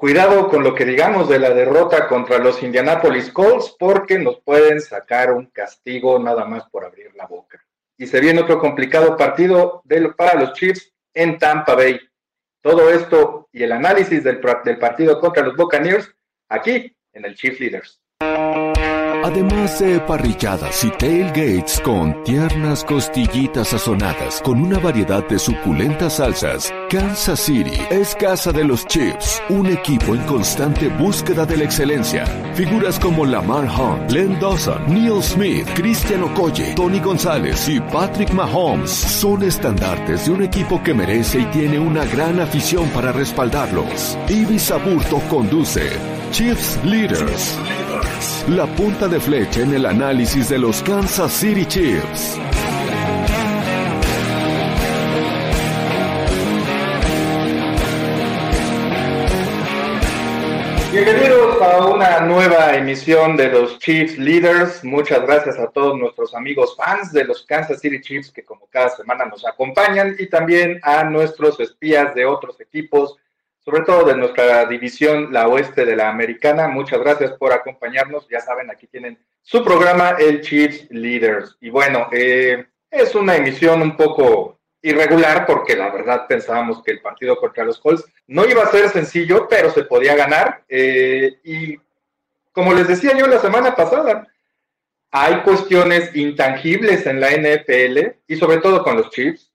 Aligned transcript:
cuidado 0.00 0.48
con 0.48 0.64
lo 0.64 0.74
que 0.74 0.86
digamos 0.86 1.28
de 1.28 1.38
la 1.38 1.50
derrota 1.50 2.08
contra 2.08 2.38
los 2.38 2.62
Indianapolis 2.62 3.30
Colts, 3.30 3.76
porque 3.78 4.18
nos 4.18 4.40
pueden 4.40 4.80
sacar 4.80 5.30
un 5.30 5.44
castigo 5.50 6.18
nada 6.18 6.46
más 6.46 6.66
por 6.70 6.86
abrir 6.86 7.14
la 7.16 7.26
boca. 7.26 7.62
Y 7.98 8.06
se 8.06 8.18
viene 8.18 8.40
otro 8.40 8.58
complicado 8.58 9.14
partido 9.18 9.82
para 10.16 10.40
los 10.40 10.54
Chiefs 10.54 10.90
en 11.12 11.36
Tampa 11.36 11.74
Bay. 11.74 12.00
Todo 12.62 12.88
esto 12.88 13.50
y 13.52 13.62
el 13.62 13.72
análisis 13.72 14.24
del, 14.24 14.40
partido 14.40 15.20
contra 15.20 15.44
los 15.44 15.54
Buccaneers 15.54 16.10
aquí 16.48 16.96
en 17.12 17.26
el 17.26 17.34
Chief 17.34 17.60
Leaders. 17.60 18.00
Además 19.30 19.78
de 19.78 20.00
parrilladas 20.00 20.82
y 20.82 20.90
tailgates 20.90 21.80
con 21.84 22.20
tiernas 22.24 22.82
costillitas 22.82 23.68
sazonadas 23.68 24.42
con 24.42 24.60
una 24.60 24.80
variedad 24.80 25.24
de 25.28 25.38
suculentas 25.38 26.14
salsas, 26.14 26.72
Kansas 26.90 27.38
City 27.38 27.80
es 27.90 28.16
casa 28.16 28.50
de 28.50 28.64
los 28.64 28.84
Chiefs, 28.86 29.40
un 29.48 29.68
equipo 29.68 30.16
en 30.16 30.22
constante 30.22 30.88
búsqueda 30.88 31.46
de 31.46 31.58
la 31.58 31.64
excelencia. 31.64 32.26
Figuras 32.54 32.98
como 32.98 33.24
Lamar 33.24 33.68
Hunt, 33.68 34.10
Len 34.10 34.36
Dawson, 34.40 34.82
Neil 34.88 35.22
Smith, 35.22 35.68
Christian 35.76 36.24
Okoye, 36.24 36.74
Tony 36.74 36.98
González 36.98 37.68
y 37.68 37.78
Patrick 37.78 38.32
Mahomes 38.32 38.90
son 38.90 39.44
estandartes 39.44 40.26
de 40.26 40.32
un 40.32 40.42
equipo 40.42 40.82
que 40.82 40.92
merece 40.92 41.38
y 41.38 41.44
tiene 41.46 41.78
una 41.78 42.04
gran 42.04 42.40
afición 42.40 42.88
para 42.88 43.12
respaldarlos. 43.12 44.18
Ibis 44.28 44.72
Aburto 44.72 45.20
conduce 45.30 46.19
Chiefs 46.30 46.78
Leaders. 46.84 47.58
La 48.48 48.64
punta 48.76 49.08
de 49.08 49.18
flecha 49.18 49.62
en 49.62 49.74
el 49.74 49.84
análisis 49.84 50.48
de 50.48 50.58
los 50.58 50.80
Kansas 50.82 51.32
City 51.32 51.66
Chiefs. 51.66 52.38
Bienvenidos 60.92 61.60
a 61.62 61.86
una 61.86 62.20
nueva 62.20 62.76
emisión 62.76 63.36
de 63.36 63.48
los 63.48 63.78
Chiefs 63.80 64.16
Leaders. 64.16 64.84
Muchas 64.84 65.22
gracias 65.22 65.58
a 65.58 65.66
todos 65.66 65.98
nuestros 65.98 66.34
amigos 66.34 66.76
fans 66.76 67.12
de 67.12 67.24
los 67.24 67.44
Kansas 67.44 67.80
City 67.80 68.00
Chiefs 68.00 68.30
que 68.30 68.44
como 68.44 68.66
cada 68.68 68.90
semana 68.90 69.24
nos 69.26 69.44
acompañan 69.44 70.14
y 70.18 70.28
también 70.28 70.78
a 70.84 71.02
nuestros 71.04 71.58
espías 71.58 72.14
de 72.14 72.24
otros 72.24 72.60
equipos 72.60 73.16
sobre 73.70 73.84
todo 73.84 74.04
de 74.04 74.16
nuestra 74.16 74.66
división, 74.66 75.32
la 75.32 75.46
oeste 75.46 75.84
de 75.84 75.94
la 75.94 76.08
americana. 76.08 76.66
Muchas 76.66 76.98
gracias 76.98 77.32
por 77.34 77.52
acompañarnos. 77.52 78.26
Ya 78.28 78.40
saben, 78.40 78.68
aquí 78.68 78.88
tienen 78.88 79.16
su 79.42 79.62
programa, 79.62 80.16
el 80.18 80.40
Chiefs 80.40 80.90
Leaders. 80.90 81.56
Y 81.60 81.70
bueno, 81.70 82.08
eh, 82.10 82.66
es 82.90 83.14
una 83.14 83.36
emisión 83.36 83.80
un 83.80 83.96
poco 83.96 84.58
irregular 84.82 85.46
porque 85.46 85.76
la 85.76 85.90
verdad 85.90 86.26
pensábamos 86.26 86.82
que 86.82 86.90
el 86.90 87.00
partido 87.00 87.36
contra 87.36 87.64
los 87.64 87.78
Colts 87.78 88.04
no 88.26 88.44
iba 88.44 88.64
a 88.64 88.70
ser 88.70 88.88
sencillo, 88.88 89.46
pero 89.48 89.70
se 89.70 89.84
podía 89.84 90.16
ganar. 90.16 90.64
Eh, 90.68 91.38
y 91.44 91.78
como 92.50 92.74
les 92.74 92.88
decía 92.88 93.16
yo 93.16 93.28
la 93.28 93.38
semana 93.38 93.76
pasada, 93.76 94.26
hay 95.12 95.42
cuestiones 95.42 96.14
intangibles 96.16 97.06
en 97.06 97.20
la 97.20 97.30
NFL 97.30 98.16
y 98.26 98.36
sobre 98.36 98.58
todo 98.58 98.82
con 98.82 98.96
los 98.96 99.10
Chiefs 99.10 99.49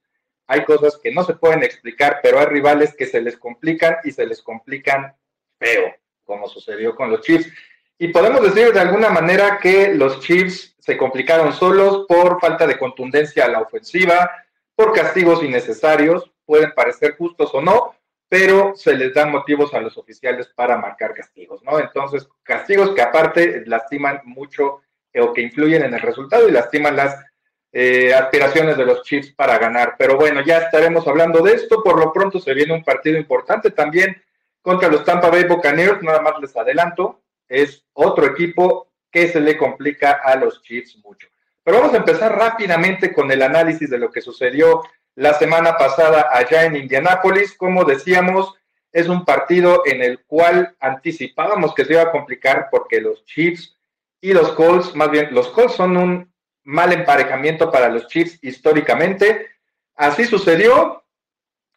hay 0.46 0.64
cosas 0.64 0.98
que 1.02 1.12
no 1.12 1.24
se 1.24 1.34
pueden 1.34 1.62
explicar, 1.62 2.20
pero 2.22 2.38
hay 2.38 2.46
rivales 2.46 2.94
que 2.94 3.06
se 3.06 3.20
les 3.20 3.36
complican 3.36 3.96
y 4.04 4.12
se 4.12 4.26
les 4.26 4.42
complican 4.42 5.14
feo, 5.58 5.94
como 6.24 6.48
sucedió 6.48 6.94
con 6.94 7.10
los 7.10 7.20
Chiefs. 7.22 7.50
Y 7.98 8.08
podemos 8.08 8.42
decir 8.42 8.72
de 8.72 8.80
alguna 8.80 9.08
manera 9.10 9.58
que 9.58 9.94
los 9.94 10.20
Chiefs 10.20 10.76
se 10.78 10.96
complicaron 10.96 11.52
solos 11.52 12.04
por 12.06 12.40
falta 12.40 12.66
de 12.66 12.78
contundencia 12.78 13.44
a 13.44 13.48
la 13.48 13.60
ofensiva, 13.60 14.30
por 14.74 14.92
castigos 14.92 15.42
innecesarios, 15.42 16.30
pueden 16.44 16.72
parecer 16.72 17.16
justos 17.16 17.50
o 17.54 17.60
no, 17.60 17.94
pero 18.28 18.74
se 18.76 18.94
les 18.94 19.14
dan 19.14 19.30
motivos 19.30 19.72
a 19.74 19.80
los 19.80 19.96
oficiales 19.96 20.48
para 20.54 20.76
marcar 20.76 21.14
castigos, 21.14 21.62
¿no? 21.62 21.78
Entonces, 21.78 22.28
castigos 22.42 22.90
que 22.90 23.02
aparte 23.02 23.64
lastiman 23.66 24.20
mucho 24.24 24.82
o 25.18 25.32
que 25.32 25.40
influyen 25.40 25.84
en 25.84 25.94
el 25.94 26.00
resultado 26.00 26.48
y 26.48 26.52
lastiman 26.52 26.96
las 26.96 27.16
eh, 27.78 28.14
aspiraciones 28.14 28.78
de 28.78 28.86
los 28.86 29.02
Chiefs 29.02 29.32
para 29.32 29.58
ganar. 29.58 29.96
Pero 29.98 30.16
bueno, 30.16 30.40
ya 30.40 30.56
estaremos 30.56 31.06
hablando 31.06 31.42
de 31.42 31.52
esto. 31.52 31.82
Por 31.82 31.98
lo 31.98 32.10
pronto 32.10 32.40
se 32.40 32.54
viene 32.54 32.72
un 32.72 32.82
partido 32.82 33.18
importante 33.18 33.70
también 33.70 34.16
contra 34.62 34.88
los 34.88 35.04
Tampa 35.04 35.28
Bay 35.28 35.44
Buccaneers. 35.44 36.02
Nada 36.02 36.22
más 36.22 36.40
les 36.40 36.56
adelanto, 36.56 37.20
es 37.46 37.84
otro 37.92 38.24
equipo 38.24 38.88
que 39.10 39.28
se 39.28 39.40
le 39.40 39.58
complica 39.58 40.12
a 40.24 40.36
los 40.36 40.62
Chiefs 40.62 40.96
mucho. 41.04 41.28
Pero 41.62 41.80
vamos 41.80 41.92
a 41.92 41.98
empezar 41.98 42.34
rápidamente 42.34 43.12
con 43.12 43.30
el 43.30 43.42
análisis 43.42 43.90
de 43.90 43.98
lo 43.98 44.10
que 44.10 44.22
sucedió 44.22 44.82
la 45.14 45.34
semana 45.34 45.76
pasada 45.76 46.30
allá 46.32 46.64
en 46.64 46.76
Indianápolis. 46.76 47.54
Como 47.58 47.84
decíamos, 47.84 48.54
es 48.90 49.06
un 49.06 49.26
partido 49.26 49.82
en 49.84 50.00
el 50.00 50.20
cual 50.20 50.74
anticipábamos 50.80 51.74
que 51.74 51.84
se 51.84 51.92
iba 51.92 52.04
a 52.04 52.10
complicar 52.10 52.68
porque 52.70 53.02
los 53.02 53.22
Chiefs 53.26 53.76
y 54.22 54.32
los 54.32 54.52
Colts, 54.52 54.96
más 54.96 55.10
bien 55.10 55.28
los 55.32 55.48
Colts 55.48 55.74
son 55.74 55.98
un 55.98 56.35
mal 56.66 56.92
emparejamiento 56.92 57.70
para 57.70 57.88
los 57.88 58.08
Chiefs 58.08 58.38
históricamente. 58.42 59.46
Así 59.94 60.24
sucedió. 60.24 61.02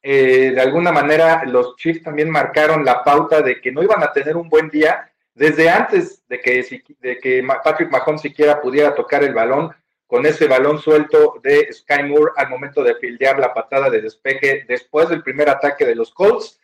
Eh, 0.01 0.51
de 0.55 0.61
alguna 0.61 0.91
manera, 0.91 1.43
los 1.45 1.75
Chiefs 1.75 2.03
también 2.03 2.29
marcaron 2.29 2.83
la 2.83 3.03
pauta 3.03 3.41
de 3.41 3.61
que 3.61 3.71
no 3.71 3.83
iban 3.83 4.01
a 4.01 4.11
tener 4.11 4.35
un 4.35 4.49
buen 4.49 4.69
día 4.69 5.11
desde 5.33 5.69
antes 5.69 6.21
de 6.27 6.39
que, 6.41 7.45
Patrick 7.63 7.91
Mahomes 7.91 8.21
siquiera 8.21 8.59
pudiera 8.59 8.95
tocar 8.95 9.23
el 9.23 9.33
balón 9.33 9.73
con 10.07 10.25
ese 10.25 10.47
balón 10.47 10.79
suelto 10.79 11.39
de 11.43 11.71
Sky 11.71 12.03
Moore 12.03 12.31
al 12.35 12.49
momento 12.49 12.83
de 12.83 12.95
fildear 12.95 13.37
la 13.37 13.53
patada 13.53 13.89
de 13.89 14.01
despeje 14.01 14.65
después 14.67 15.07
del 15.07 15.21
primer 15.21 15.49
ataque 15.49 15.85
de 15.85 15.95
los 15.95 16.11
Colts. 16.11 16.59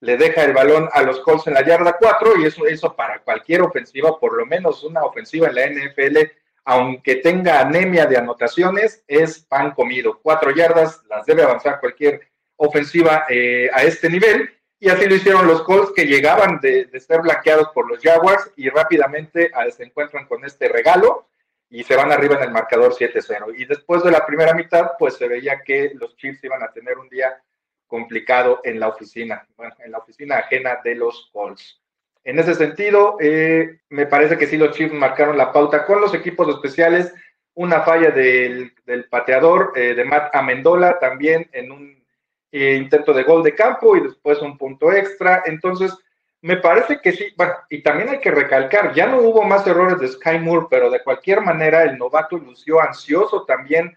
Le 0.00 0.16
deja 0.16 0.44
el 0.44 0.52
balón 0.52 0.88
a 0.92 1.02
los 1.02 1.20
Colts 1.20 1.46
en 1.46 1.54
la 1.54 1.64
yarda 1.64 1.96
4 1.98 2.40
y 2.40 2.44
eso, 2.44 2.66
eso 2.66 2.94
para 2.94 3.20
cualquier 3.20 3.62
ofensiva, 3.62 4.18
por 4.18 4.36
lo 4.36 4.44
menos 4.44 4.84
una 4.84 5.02
ofensiva 5.02 5.48
en 5.48 5.54
la 5.54 5.66
NFL, 5.66 6.18
aunque 6.64 7.16
tenga 7.16 7.60
anemia 7.60 8.06
de 8.06 8.16
anotaciones, 8.16 9.04
es 9.06 9.40
pan 9.40 9.72
comido. 9.72 10.20
Cuatro 10.22 10.50
yardas 10.50 11.02
las 11.08 11.26
debe 11.26 11.42
avanzar 11.42 11.80
cualquier 11.80 12.20
ofensiva 12.56 13.24
eh, 13.28 13.70
a 13.72 13.82
este 13.82 14.08
nivel. 14.10 14.50
Y 14.78 14.88
así 14.88 15.06
lo 15.06 15.14
hicieron 15.14 15.46
los 15.46 15.62
Colts 15.62 15.92
que 15.94 16.06
llegaban 16.06 16.58
de, 16.60 16.88
ser 17.00 17.20
blanqueados 17.20 17.68
por 17.74 17.88
los 17.88 18.00
Jaguars 18.00 18.50
y 18.56 18.70
rápidamente 18.70 19.50
ah, 19.54 19.70
se 19.70 19.84
encuentran 19.84 20.26
con 20.26 20.44
este 20.44 20.68
regalo 20.68 21.28
y 21.68 21.84
se 21.84 21.96
van 21.96 22.10
arriba 22.10 22.36
en 22.36 22.44
el 22.44 22.50
marcador 22.50 22.94
7-0. 22.94 23.54
Y 23.58 23.66
después 23.66 24.02
de 24.02 24.10
la 24.10 24.26
primera 24.26 24.54
mitad, 24.54 24.92
pues 24.98 25.16
se 25.16 25.28
veía 25.28 25.60
que 25.64 25.92
los 25.94 26.16
Chiefs 26.16 26.42
iban 26.44 26.62
a 26.62 26.72
tener 26.72 26.98
un 26.98 27.08
día 27.08 27.42
complicado 27.86 28.60
en 28.64 28.80
la 28.80 28.88
oficina, 28.88 29.46
en 29.84 29.92
la 29.92 29.98
oficina 29.98 30.38
ajena 30.38 30.78
de 30.82 30.94
los 30.94 31.28
Colts. 31.32 31.80
En 32.24 32.38
ese 32.38 32.54
sentido, 32.54 33.16
eh, 33.20 33.80
me 33.88 34.06
parece 34.06 34.36
que 34.36 34.46
sí 34.46 34.56
los 34.56 34.76
Chiefs 34.76 34.92
marcaron 34.92 35.38
la 35.38 35.52
pauta 35.52 35.86
con 35.86 36.00
los 36.00 36.14
equipos 36.14 36.48
especiales, 36.48 37.12
una 37.54 37.80
falla 37.82 38.10
del, 38.10 38.72
pateador 39.10 39.72
eh, 39.74 39.94
de 39.94 40.04
Matt 40.04 40.34
Amendola 40.34 40.98
también 40.98 41.48
en 41.52 41.72
un 41.72 42.04
eh, 42.52 42.74
intento 42.74 43.12
de 43.12 43.22
gol 43.22 43.42
de 43.42 43.54
campo 43.54 43.96
y 43.96 44.02
después 44.02 44.40
un 44.42 44.58
punto 44.58 44.92
extra. 44.92 45.42
Entonces, 45.46 45.96
me 46.42 46.56
parece 46.56 47.00
que 47.00 47.12
sí, 47.12 47.32
bueno, 47.36 47.54
y 47.68 47.82
también 47.82 48.10
hay 48.10 48.20
que 48.20 48.30
recalcar, 48.30 48.94
ya 48.94 49.06
no 49.06 49.20
hubo 49.20 49.42
más 49.42 49.66
errores 49.66 49.98
de 49.98 50.08
Sky 50.08 50.38
Moore, 50.38 50.66
pero 50.70 50.90
de 50.90 51.02
cualquier 51.02 51.40
manera 51.40 51.82
el 51.82 51.98
novato 51.98 52.38
lució 52.38 52.80
ansioso 52.80 53.44
también 53.44 53.96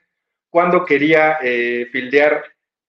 quería 0.86 1.40
fildear 1.92 2.44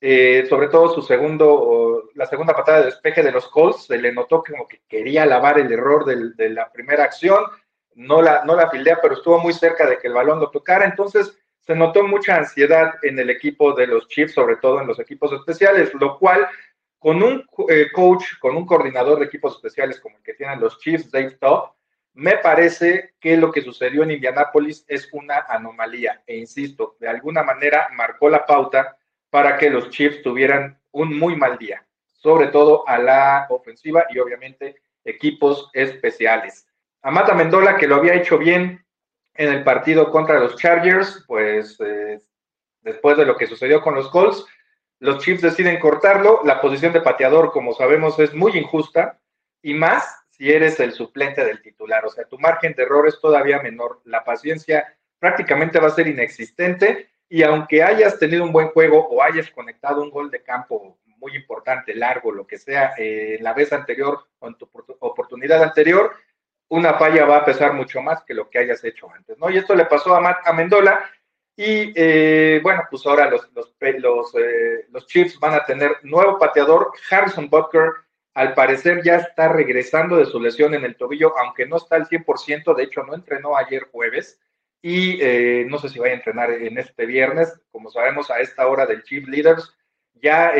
eh, 0.07 0.45
sobre 0.51 0.69
todo 0.69 0.95
su 0.95 1.01
segundo, 1.01 2.11
la 2.13 2.27
segunda 2.27 2.55
patada 2.55 2.81
de 2.81 2.85
despeje 2.85 3.23
de 3.23 3.33
los 3.33 3.49
Colts, 3.49 3.87
se 3.87 3.97
le 3.97 4.13
notó 4.13 4.45
como 4.47 4.69
que 4.69 4.83
quería 4.87 5.25
lavar 5.25 5.59
el 5.59 5.73
error 5.73 6.05
de 6.05 6.51
la 6.51 6.71
primera 6.71 7.05
acción, 7.05 7.43
no 7.95 8.21
la, 8.21 8.45
no 8.45 8.55
la 8.55 8.69
fildea, 8.69 8.99
pero 9.01 9.15
estuvo 9.15 9.39
muy 9.39 9.55
cerca 9.55 9.87
de 9.89 9.97
que 9.97 10.09
el 10.09 10.13
balón 10.13 10.41
lo 10.41 10.51
tocara, 10.51 10.85
entonces 10.85 11.39
se 11.61 11.75
notó 11.75 12.03
mucha 12.07 12.37
ansiedad 12.37 12.97
en 13.01 13.19
el 13.19 13.31
equipo 13.31 13.73
de 13.73 13.87
los 13.87 14.07
Chiefs, 14.09 14.35
sobre 14.35 14.57
todo 14.57 14.79
en 14.83 14.89
los 14.89 15.01
equipos 15.01 15.33
especiales, 15.33 15.95
lo 15.95 16.19
cual 16.19 16.47
con 16.99 17.23
un 17.23 17.43
eh, 17.71 17.87
coach, 17.91 18.25
con 18.41 18.59
un 18.59 18.67
coordinador 18.67 19.21
de 19.21 19.25
equipos 19.25 19.55
especiales 19.55 20.01
como 20.01 20.19
el 20.19 20.23
que 20.23 20.35
tienen 20.35 20.61
los 20.61 20.79
Chiefs, 20.81 21.11
Dave 21.11 21.39
Top, 21.41 21.73
me 22.13 22.37
parece 22.37 23.15
que 23.19 23.39
lo 23.39 23.51
que 23.51 23.63
sucedió 23.63 24.03
en 24.03 24.11
Indianápolis 24.11 24.85
es 24.87 25.09
una 25.15 25.47
anomalía, 25.49 26.23
e 26.27 26.37
insisto, 26.37 26.95
de 27.01 27.09
alguna 27.09 27.43
manera 27.43 27.89
marcó 27.95 28.29
la 28.29 28.45
pauta 28.45 28.99
para 29.35 29.57
que 29.57 29.69
los 29.69 29.91
Chiefs 29.91 30.23
tuvieran 30.23 30.79
un 30.93 31.19
muy 31.19 31.35
mal 31.35 31.59
día, 31.59 31.85
sobre 32.13 32.47
todo 32.47 32.87
a 32.87 32.99
la 32.99 33.47
ofensiva 33.51 34.07
y 34.09 34.21
obviamente 34.21 34.77
equipos 35.05 35.71
especiales. 35.73 36.69
Amata 37.03 37.35
Mendola, 37.35 37.77
que 37.77 37.89
lo 37.89 37.97
había 37.97 38.15
hecho 38.15 38.39
bien 38.39 38.87
en 39.35 39.53
el 39.53 39.65
partido 39.65 40.13
contra 40.13 40.39
los 40.39 40.55
Chargers, 40.55 41.25
pues 41.27 41.77
eh, 41.81 42.21
después 42.83 43.17
de 43.17 43.25
lo 43.25 43.37
que 43.37 43.49
sucedió 43.49 43.81
con 43.81 43.97
los 43.97 44.09
Colts, 44.09 44.47
los 45.01 45.19
Chiefs 45.19 45.43
deciden 45.43 45.81
cortarlo. 45.81 46.43
La 46.45 46.61
posición 46.61 46.93
de 46.93 47.01
pateador, 47.01 47.51
como 47.51 47.75
sabemos, 47.75 48.17
es 48.21 48.33
muy 48.35 48.57
injusta 48.57 49.19
y 49.63 49.75
más 49.75 50.17
si 50.31 50.53
eres 50.53 50.79
el 50.79 50.93
suplente 50.93 51.45
del 51.45 51.61
titular. 51.61 52.07
O 52.07 52.11
sea, 52.11 52.25
tu 52.29 52.39
margen 52.39 52.73
de 52.75 52.85
error 52.85 53.09
es 53.09 53.21
todavía 53.21 53.61
menor. 53.61 54.01
La 54.05 54.23
paciencia 54.23 54.97
prácticamente 55.19 55.81
va 55.81 55.89
a 55.89 55.91
ser 55.91 56.07
inexistente 56.07 57.09
y 57.35 57.43
aunque 57.43 57.83
hayas 57.83 58.17
tenido 58.17 58.45
un 58.45 58.53
buen 58.53 58.69
juego 58.69 59.09
o 59.09 59.21
hayas 59.21 59.51
conectado 59.51 60.01
un 60.01 60.11
gol 60.11 60.31
de 60.31 60.45
campo 60.45 60.99
muy 61.19 61.35
importante, 61.35 61.93
largo, 61.93 62.31
lo 62.31 62.47
que 62.47 62.59
sea, 62.59 62.95
eh, 62.97 63.39
la 63.41 63.53
vez 63.53 63.73
anterior 63.73 64.29
o 64.39 64.47
en 64.47 64.55
tu 64.55 64.71
oportunidad 65.01 65.61
anterior, 65.61 66.13
una 66.69 66.95
falla 66.95 67.25
va 67.25 67.39
a 67.39 67.45
pesar 67.45 67.73
mucho 67.73 68.01
más 68.01 68.23
que 68.23 68.35
lo 68.35 68.49
que 68.49 68.61
hayas 68.61 68.85
hecho 68.85 69.11
antes, 69.11 69.37
¿no? 69.37 69.51
Y 69.51 69.57
esto 69.57 69.75
le 69.75 69.87
pasó 69.87 70.15
a, 70.15 70.21
Matt 70.21 70.47
Amendola 70.47 71.11
y 71.57 71.93
eh, 71.97 72.61
bueno, 72.63 72.85
pues 72.89 73.05
ahora 73.05 73.29
los, 73.29 73.51
los, 73.53 73.75
los, 73.81 74.35
eh, 74.37 74.87
los, 74.93 75.05
Chiefs 75.09 75.41
van 75.41 75.55
a 75.55 75.65
tener 75.65 75.97
nuevo 76.05 76.39
pateador, 76.39 76.93
Harrison 77.11 77.51
Butker, 77.51 77.95
al 78.35 78.55
parecer 78.55 79.03
ya 79.03 79.17
está 79.17 79.49
regresando 79.49 80.19
de 80.19 80.27
su 80.27 80.39
lesión 80.39 80.73
en 80.75 80.85
el 80.85 80.95
tobillo, 80.95 81.37
aunque 81.37 81.67
no 81.67 81.79
está 81.79 81.97
al 81.97 82.07
100%, 82.07 82.77
de 82.77 82.85
hecho 82.85 83.03
no 83.03 83.13
entrenó 83.13 83.57
ayer 83.57 83.89
jueves 83.91 84.39
y 84.85 85.19
eh, 85.23 85.67
no 85.69 85.79
sé 85.79 85.89
si 85.89 85.99
va 85.99 86.09
a 86.09 86.13
entrenar 86.13 86.51
en 86.51 86.77
este 86.77 87.07
viernes, 87.07 87.59
como 87.73 87.91
sabemos 87.91 88.31
a 88.31 88.41
esta 88.41 88.67
hora 88.69 88.85
del 88.85 89.03
Chief 89.03 89.27
Leaders, 89.27 89.75
ya 90.21 90.53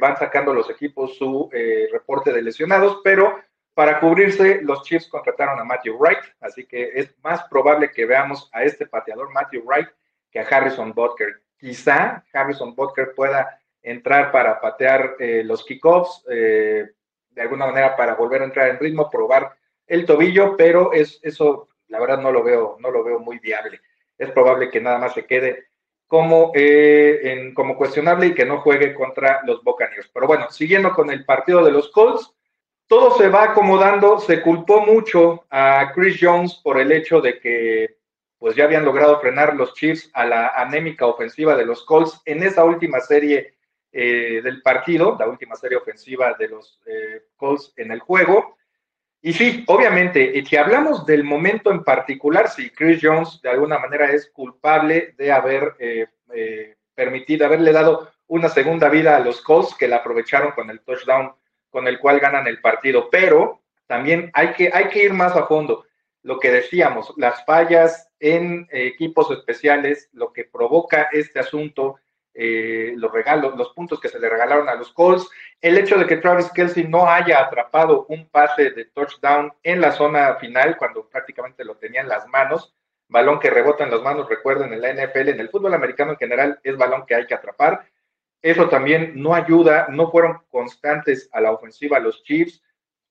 van 0.00 0.16
sacando 0.16 0.52
los 0.52 0.68
equipos 0.70 1.16
su 1.16 1.48
reporte 1.92 2.32
de 2.32 2.42
lesionados, 2.42 3.00
pero 3.04 3.36
para 3.74 3.98
cubrirse, 3.98 4.60
los 4.62 4.84
Chiefs 4.84 5.08
contrataron 5.08 5.58
a 5.58 5.64
Matthew 5.64 5.98
Wright, 5.98 6.20
así 6.40 6.64
que 6.64 6.92
es 6.94 7.12
más 7.22 7.42
probable 7.48 7.90
que 7.90 8.06
veamos 8.06 8.48
a 8.52 8.62
este 8.62 8.86
pateador 8.86 9.32
Matthew 9.32 9.64
Wright 9.64 9.88
que 10.30 10.38
a 10.38 10.46
Harrison 10.46 10.92
Butker. 10.92 11.42
Quizá 11.58 12.24
Harrison 12.32 12.74
Butker 12.76 13.14
pueda 13.14 13.60
entrar 13.82 14.30
para 14.30 14.60
patear 14.60 15.16
eh, 15.18 15.42
los 15.44 15.64
kickoffs, 15.64 16.24
eh, 16.30 16.88
de 17.30 17.42
alguna 17.42 17.66
manera 17.66 17.96
para 17.96 18.14
volver 18.14 18.42
a 18.42 18.44
entrar 18.44 18.68
en 18.68 18.78
ritmo, 18.78 19.10
probar 19.10 19.56
el 19.88 20.06
tobillo, 20.06 20.56
pero 20.56 20.92
es, 20.92 21.18
eso 21.22 21.68
la 21.88 22.00
verdad 22.00 22.18
no 22.18 22.30
lo 22.30 22.42
veo, 22.42 22.76
no 22.80 22.90
lo 22.90 23.02
veo 23.04 23.18
muy 23.18 23.38
viable. 23.38 23.80
Es 24.18 24.30
probable 24.30 24.70
que 24.70 24.80
nada 24.80 24.98
más 24.98 25.14
se 25.14 25.26
quede 25.26 25.68
como, 26.06 26.52
eh, 26.54 27.52
como 27.54 27.76
cuestionable 27.76 28.26
y 28.26 28.34
que 28.34 28.44
no 28.44 28.60
juegue 28.60 28.94
contra 28.94 29.40
los 29.44 29.62
Buccaneers. 29.62 30.10
Pero 30.12 30.26
bueno, 30.26 30.50
siguiendo 30.50 30.92
con 30.92 31.10
el 31.10 31.24
partido 31.24 31.64
de 31.64 31.72
los 31.72 31.90
Colts, 31.90 32.32
todo 32.86 33.16
se 33.16 33.28
va 33.28 33.44
acomodando. 33.44 34.18
Se 34.18 34.40
culpó 34.42 34.80
mucho 34.80 35.44
a 35.50 35.92
Chris 35.94 36.18
Jones 36.20 36.60
por 36.62 36.78
el 36.78 36.92
hecho 36.92 37.20
de 37.20 37.38
que 37.40 37.96
pues 38.38 38.56
ya 38.56 38.64
habían 38.64 38.84
logrado 38.84 39.20
frenar 39.20 39.56
los 39.56 39.72
Chiefs 39.74 40.10
a 40.12 40.26
la 40.26 40.48
anémica 40.48 41.06
ofensiva 41.06 41.56
de 41.56 41.64
los 41.64 41.82
Colts 41.84 42.20
en 42.26 42.42
esa 42.42 42.64
última 42.64 43.00
serie 43.00 43.54
eh, 43.90 44.40
del 44.42 44.60
partido, 44.60 45.16
la 45.18 45.28
última 45.28 45.56
serie 45.56 45.78
ofensiva 45.78 46.34
de 46.38 46.48
los 46.48 46.78
eh, 46.84 47.22
Colts 47.36 47.72
en 47.76 47.90
el 47.90 48.00
juego. 48.00 48.56
Y 49.26 49.32
sí, 49.32 49.64
obviamente, 49.68 50.44
si 50.44 50.54
hablamos 50.54 51.06
del 51.06 51.24
momento 51.24 51.70
en 51.70 51.82
particular, 51.82 52.50
si 52.50 52.68
Chris 52.68 53.00
Jones 53.02 53.40
de 53.40 53.48
alguna 53.48 53.78
manera 53.78 54.12
es 54.12 54.28
culpable 54.28 55.14
de 55.16 55.32
haber 55.32 55.76
eh, 55.78 56.76
permitido, 56.94 57.46
haberle 57.46 57.72
dado 57.72 58.12
una 58.26 58.50
segunda 58.50 58.90
vida 58.90 59.16
a 59.16 59.20
los 59.20 59.40
Colts 59.40 59.74
que 59.76 59.88
la 59.88 59.96
aprovecharon 59.96 60.52
con 60.52 60.68
el 60.68 60.80
touchdown 60.80 61.32
con 61.70 61.88
el 61.88 61.98
cual 62.00 62.20
ganan 62.20 62.46
el 62.46 62.60
partido, 62.60 63.08
pero 63.10 63.62
también 63.86 64.30
hay 64.34 64.52
que, 64.52 64.70
hay 64.70 64.90
que 64.90 65.04
ir 65.04 65.14
más 65.14 65.34
a 65.34 65.46
fondo. 65.46 65.86
Lo 66.20 66.38
que 66.38 66.50
decíamos, 66.50 67.14
las 67.16 67.46
fallas 67.46 68.10
en 68.20 68.68
equipos 68.70 69.30
especiales, 69.30 70.10
lo 70.12 70.34
que 70.34 70.44
provoca 70.44 71.08
este 71.12 71.40
asunto, 71.40 71.96
eh, 72.34 72.94
los 72.96 73.12
regalos, 73.12 73.56
los 73.56 73.72
puntos 73.74 74.00
que 74.00 74.08
se 74.08 74.18
le 74.18 74.28
regalaron 74.28 74.68
a 74.68 74.74
los 74.74 74.92
Colts, 74.92 75.30
el 75.60 75.78
hecho 75.78 75.96
de 75.96 76.06
que 76.06 76.16
Travis 76.16 76.50
Kelsey 76.50 76.84
no 76.88 77.08
haya 77.08 77.40
atrapado 77.40 78.06
un 78.08 78.28
pase 78.28 78.70
de 78.70 78.86
touchdown 78.86 79.52
en 79.62 79.80
la 79.80 79.92
zona 79.92 80.34
final 80.36 80.76
cuando 80.76 81.08
prácticamente 81.08 81.64
lo 81.64 81.76
tenía 81.76 82.00
en 82.00 82.08
las 82.08 82.26
manos, 82.26 82.74
balón 83.08 83.38
que 83.38 83.50
rebota 83.50 83.84
en 83.84 83.92
las 83.92 84.02
manos, 84.02 84.28
recuerden, 84.28 84.72
en 84.72 84.80
la 84.80 84.92
NFL, 84.92 85.28
en 85.28 85.40
el 85.40 85.48
fútbol 85.48 85.74
americano 85.74 86.12
en 86.12 86.18
general, 86.18 86.60
es 86.64 86.76
balón 86.76 87.06
que 87.06 87.14
hay 87.14 87.26
que 87.26 87.34
atrapar. 87.34 87.86
Eso 88.42 88.68
también 88.68 89.12
no 89.14 89.34
ayuda, 89.34 89.86
no 89.88 90.10
fueron 90.10 90.40
constantes 90.50 91.28
a 91.32 91.40
la 91.40 91.52
ofensiva 91.52 91.98
los 91.98 92.22
Chiefs. 92.24 92.62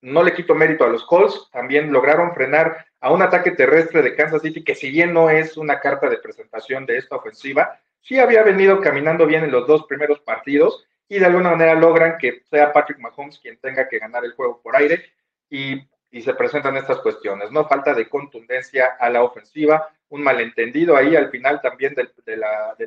No 0.01 0.21
le 0.21 0.33
quito 0.33 0.53
mérito 0.53 0.83
a 0.83 0.89
los 0.89 1.05
Colts, 1.05 1.49
también 1.51 1.93
lograron 1.93 2.33
frenar 2.33 2.85
a 2.99 3.11
un 3.11 3.21
ataque 3.21 3.51
terrestre 3.51 4.01
de 4.01 4.15
Kansas 4.15 4.41
City, 4.41 4.63
que 4.63 4.75
si 4.75 4.91
bien 4.91 5.13
no 5.13 5.29
es 5.29 5.55
una 5.55 5.79
carta 5.79 6.09
de 6.09 6.17
presentación 6.17 6.85
de 6.85 6.97
esta 6.97 7.15
ofensiva, 7.15 7.79
sí 8.03 8.19
había 8.19 8.43
venido 8.43 8.79
caminando 8.81 9.25
bien 9.25 9.43
en 9.43 9.51
los 9.51 9.65
dos 9.65 9.85
primeros 9.87 10.19
partidos 10.19 10.85
y 11.07 11.19
de 11.19 11.25
alguna 11.25 11.51
manera 11.51 11.73
logran 11.73 12.17
que 12.17 12.43
sea 12.49 12.71
Patrick 12.71 12.99
Mahomes 12.99 13.39
quien 13.39 13.57
tenga 13.57 13.87
que 13.87 13.99
ganar 13.99 14.23
el 14.25 14.33
juego 14.33 14.61
por 14.61 14.75
aire 14.75 15.03
y, 15.49 15.81
se 16.21 16.35
presentan 16.35 16.77
estas 16.77 16.99
cuestiones, 16.99 17.51
¿no? 17.51 17.67
Falta 17.67 17.95
de 17.95 18.07
contundencia 18.07 18.97
a 18.99 19.09
la 19.09 19.23
ofensiva, 19.23 19.89
un 20.09 20.21
malentendido 20.21 20.95
ahí 20.95 21.15
al 21.15 21.31
final 21.31 21.59
también 21.59 21.95
del, 21.95 22.11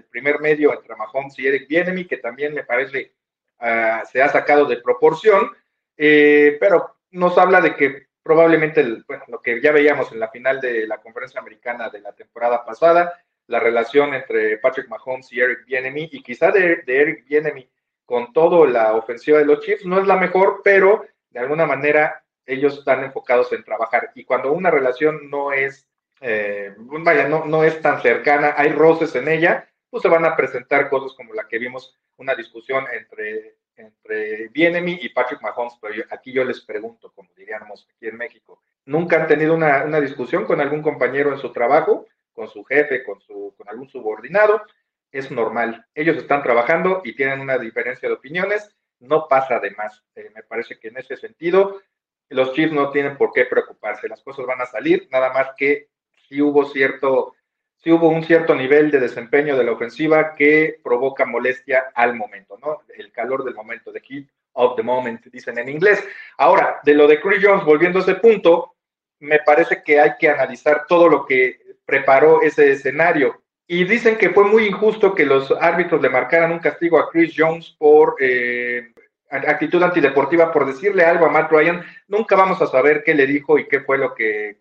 primer 0.09 0.39
medio 0.39 0.73
entre 0.73 0.95
Mahomes 0.95 1.37
y 1.41 1.49
Eric 1.49 1.67
Bienemy, 1.67 2.07
que 2.07 2.19
también 2.19 2.55
me 2.55 2.63
parece 2.63 3.15
uh, 3.61 4.07
se 4.07 4.23
ha 4.23 4.29
sacado 4.29 4.67
de 4.67 4.77
proporción, 4.77 5.51
eh, 5.97 6.57
pero 6.61 6.99
nos 7.11 7.37
habla 7.37 7.61
de 7.61 7.75
que 7.75 8.07
probablemente 8.23 8.85
lo 9.27 9.43
que 9.43 9.61
ya 9.61 9.73
veíamos 9.73 10.13
en 10.13 10.21
la 10.21 10.29
final 10.29 10.61
de 10.61 10.87
la 10.87 10.99
conferencia 10.99 11.41
americana 11.41 11.91
de 11.91 12.01
la 12.03 12.13
temporada 12.13 12.65
pasada, 12.65 13.13
la 13.47 13.61
relación 13.61 14.15
entre 14.15 14.59
Patrick 14.59 14.89
Mahomes 14.89 15.33
y 15.33 15.41
Eric 15.41 15.65
Bienemy, 15.67 16.09
y 16.13 16.23
quizá 16.23 16.51
de, 16.51 16.83
Eric 16.87 17.27
Bienemy 17.27 17.69
con 18.05 18.33
toda 18.33 18.67
la 18.69 18.95
ofensiva 18.95 19.39
de 19.39 19.45
los 19.45 19.61
Chiefs, 19.61 19.85
no 19.85 20.01
es 20.01 20.07
la 20.07 20.17
mejor, 20.17 20.61
pero 20.63 21.07
de 21.31 21.41
alguna 21.41 21.67
manera 21.67 22.25
ellos 22.45 22.79
están 22.79 23.03
enfocados 23.03 23.53
en 23.53 23.65
trabajar. 23.65 24.11
Y 24.15 24.25
cuando 24.25 24.53
una 24.53 24.71
relación 24.71 25.29
no 25.29 25.53
es, 25.53 25.89
eh, 26.21 26.75
vaya, 26.77 27.29
no, 27.29 27.45
no 27.45 27.65
es 27.65 27.81
tan 27.81 28.01
cercana, 28.01 28.55
hay 28.57 28.71
roces 28.71 29.15
en 29.17 29.29
ella, 29.29 29.69
pues 29.91 30.03
se 30.03 30.09
van 30.09 30.25
a 30.25 30.37
presentar 30.37 30.89
cosas 30.89 31.17
como 31.17 31.35
la 31.35 31.49
que 31.49 31.59
vimos, 31.59 31.97
una 32.17 32.35
discusión 32.35 32.85
entre 32.93 33.57
entre 33.77 34.49
Bienemy 34.49 34.99
y 35.03 35.09
Patrick 35.11 35.43
Mahomes, 35.43 35.75
pero 35.81 36.05
aquí 36.11 36.33
yo 36.33 36.45
les 36.45 36.61
pregunto, 36.63 37.13
como 37.15 37.29
diríamos 37.37 37.87
aquí 37.95 38.09
en 38.09 38.17
México, 38.17 38.63
¿nunca 38.87 39.21
han 39.21 39.27
tenido 39.27 39.55
una, 39.55 40.01
discusión 40.01 40.45
con 40.45 40.61
algún 40.61 40.83
compañero 40.83 41.33
en 41.33 41.39
su 41.39 41.53
trabajo, 41.53 42.07
con 42.37 42.49
su 42.49 42.63
jefe, 42.65 43.03
con, 43.03 43.21
su, 43.21 43.53
algún 43.67 43.89
subordinado? 43.89 44.63
Es 45.11 45.31
normal. 45.31 45.87
Ellos 45.95 46.17
están 46.19 46.43
trabajando 46.43 47.01
y 47.03 47.17
tienen 47.17 47.41
una 47.41 47.59
diferencia 47.59 48.09
de 48.09 48.15
opiniones, 48.15 48.77
no 49.01 49.27
pasa 49.27 49.59
de 49.59 49.73
más. 49.73 50.05
Eh, 50.15 50.31
me 50.35 50.43
parece 50.43 50.79
que 50.79 50.89
en 50.89 50.99
ese 50.99 51.17
sentido 51.17 51.81
los 52.29 52.53
Chiefs 52.53 52.73
no 52.73 52.91
tienen 52.91 53.17
por 53.17 53.33
qué 53.33 53.47
preocuparse, 53.47 54.09
las 54.09 54.23
cosas 54.23 54.47
van 54.47 54.61
a 54.61 54.67
salir, 54.67 55.09
nada 55.11 55.33
más 55.33 55.51
que 55.57 55.89
si 56.29 56.43
hubo 56.43 56.67
cierto 56.67 57.35
sí 57.77 57.93
hubo 57.93 58.09
un 58.09 58.25
cierto 58.25 58.55
nivel 58.55 58.91
de 58.91 58.99
desempeño 59.01 59.57
de 59.57 59.65
la 59.65 59.73
ofensiva 59.73 60.35
que 60.35 60.81
provoca 60.83 61.25
molestia 61.25 61.85
al 61.95 62.17
momento, 62.17 62.59
¿no? 62.59 62.83
El 62.97 63.13
calor 63.13 63.45
del 63.45 63.55
momento, 63.55 63.93
the 63.93 64.01
heat 64.01 64.27
of 64.53 64.77
the 64.77 64.83
moment, 64.83 65.25
dicen 65.27 65.59
en 65.59 65.69
inglés. 65.69 66.03
Ahora, 66.39 66.81
de 66.83 66.95
lo 66.95 67.07
de 67.07 67.21
Chris 67.21 67.41
Jones, 67.43 67.65
volviendo 67.65 67.99
a 67.99 68.03
ese 68.03 68.17
punto, 68.17 68.75
me 69.21 69.39
parece 69.41 69.83
que 69.85 70.01
hay 70.01 70.13
que 70.19 70.29
analizar 70.29 70.87
todo 70.89 71.09
lo 71.09 71.25
que 71.25 71.61
preparó 71.87 72.43
ese 72.43 72.73
escenario. 72.73 73.41
Y 73.67 73.85
dicen 73.85 74.17
que 74.17 74.31
fue 74.31 74.45
muy 74.45 74.67
injusto 74.67 75.15
que 75.15 75.25
los 75.25 75.51
árbitros 75.61 76.01
le 76.01 76.11
marcaran 76.11 76.53
un 76.53 76.59
castigo 76.59 76.99
a 76.99 77.11
Chris 77.11 77.35
Jones 77.37 77.75
por 77.79 78.17
eh, 78.21 78.93
actitud 79.31 79.83
antideportiva, 79.83 80.53
por 80.53 80.67
decirle 80.67 81.05
algo 81.05 81.27
a 81.27 81.31
Matt 81.31 81.51
Ryan. 81.51 81.85
Nunca 82.07 82.37
vamos 82.37 82.61
a 82.63 82.67
saber 82.67 83.03
qué 83.05 83.15
le 83.15 83.27
dijo 83.27 83.59
y 83.59 83.67
qué 83.67 83.81
fue 83.81 83.99
lo 83.99 84.15
que 84.15 84.57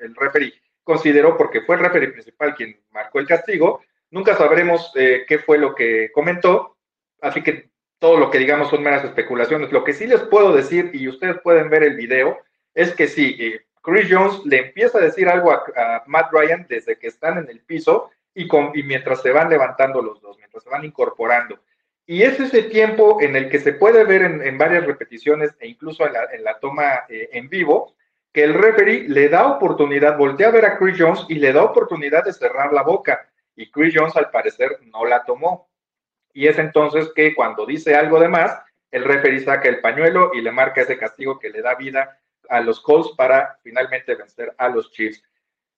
el, 0.00 0.14
referee 0.14 0.54
consideró, 0.82 1.36
porque 1.36 1.62
fue 1.62 1.76
el 1.76 1.82
referee 1.82 2.12
principal 2.12 2.54
quien 2.54 2.80
marcó 2.92 3.18
el 3.18 3.26
castigo, 3.26 3.82
nunca 4.10 4.36
sabremos 4.36 4.92
eh, 4.94 5.24
qué 5.26 5.38
fue 5.38 5.58
lo 5.58 5.74
que 5.74 6.10
comentó, 6.12 6.76
así 7.20 7.42
que 7.42 7.70
todo 7.98 8.18
lo 8.18 8.30
que 8.30 8.38
digamos 8.38 8.70
son 8.70 8.82
meras 8.82 9.04
especulaciones. 9.04 9.72
Lo 9.72 9.84
que 9.84 9.92
sí 9.92 10.06
les 10.06 10.22
puedo 10.22 10.52
decir, 10.52 10.90
y 10.94 11.08
ustedes 11.08 11.38
pueden 11.42 11.68
ver 11.68 11.82
el 11.82 11.96
video, 11.96 12.38
es 12.74 12.94
que 12.94 13.08
sí, 13.08 13.36
eh, 13.38 13.65
Chris 13.86 14.08
Jones 14.10 14.44
le 14.44 14.58
empieza 14.58 14.98
a 14.98 15.02
decir 15.02 15.28
algo 15.28 15.52
a, 15.52 16.02
Matt 16.06 16.32
Ryan 16.32 16.66
desde 16.68 16.98
que 16.98 17.06
están 17.06 17.38
en 17.38 17.48
el 17.48 17.60
piso 17.60 18.10
y, 18.34 18.48
mientras 18.82 19.22
se 19.22 19.30
van 19.30 19.48
levantando 19.48 20.02
los 20.02 20.20
dos, 20.20 20.36
mientras 20.38 20.64
se 20.64 20.70
van 20.70 20.84
incorporando. 20.84 21.60
Y 22.04 22.22
es 22.22 22.40
ese 22.40 22.64
tiempo 22.64 23.18
en 23.20 23.36
el 23.36 23.48
que 23.48 23.60
se 23.60 23.74
puede 23.74 24.02
ver 24.02 24.22
en, 24.22 24.58
varias 24.58 24.84
repeticiones 24.84 25.54
e 25.60 25.68
incluso 25.68 26.04
en 26.04 26.14
la, 26.14 26.24
en 26.32 26.42
la 26.42 26.58
toma 26.58 27.04
eh, 27.08 27.28
en 27.32 27.48
vivo, 27.48 27.94
que 28.32 28.42
el 28.42 28.54
referee 28.54 29.08
le 29.08 29.28
da 29.28 29.46
oportunidad, 29.46 30.18
voltea 30.18 30.48
a 30.48 30.52
ver 30.52 30.64
a 30.64 30.78
Chris 30.78 30.96
Jones 30.98 31.24
y 31.28 31.36
le 31.36 31.52
da 31.52 31.62
oportunidad 31.62 32.24
de 32.24 32.32
cerrar 32.32 32.72
la 32.72 32.82
boca. 32.82 33.30
Y 33.54 33.70
Chris 33.70 33.94
Jones 33.96 34.16
al 34.16 34.30
parecer 34.30 34.80
no 34.92 35.04
la 35.04 35.24
tomó. 35.24 35.68
Y 36.32 36.48
es 36.48 36.58
entonces 36.58 37.12
que 37.14 37.36
cuando 37.36 37.64
dice 37.64 37.94
algo 37.94 38.18
de 38.18 38.28
más, 38.28 38.60
el 38.90 39.04
referee 39.04 39.44
saca 39.44 39.68
el 39.68 39.80
pañuelo 39.80 40.32
y 40.34 40.40
le 40.40 40.50
marca 40.50 40.80
ese 40.80 40.98
castigo 40.98 41.38
que 41.38 41.50
le 41.50 41.62
da 41.62 41.76
vida 41.76 42.18
a 42.48 42.60
los 42.60 42.80
Colts 42.80 43.12
para 43.16 43.58
finalmente 43.62 44.14
vencer 44.14 44.54
a 44.58 44.68
los 44.68 44.90
Chiefs. 44.90 45.22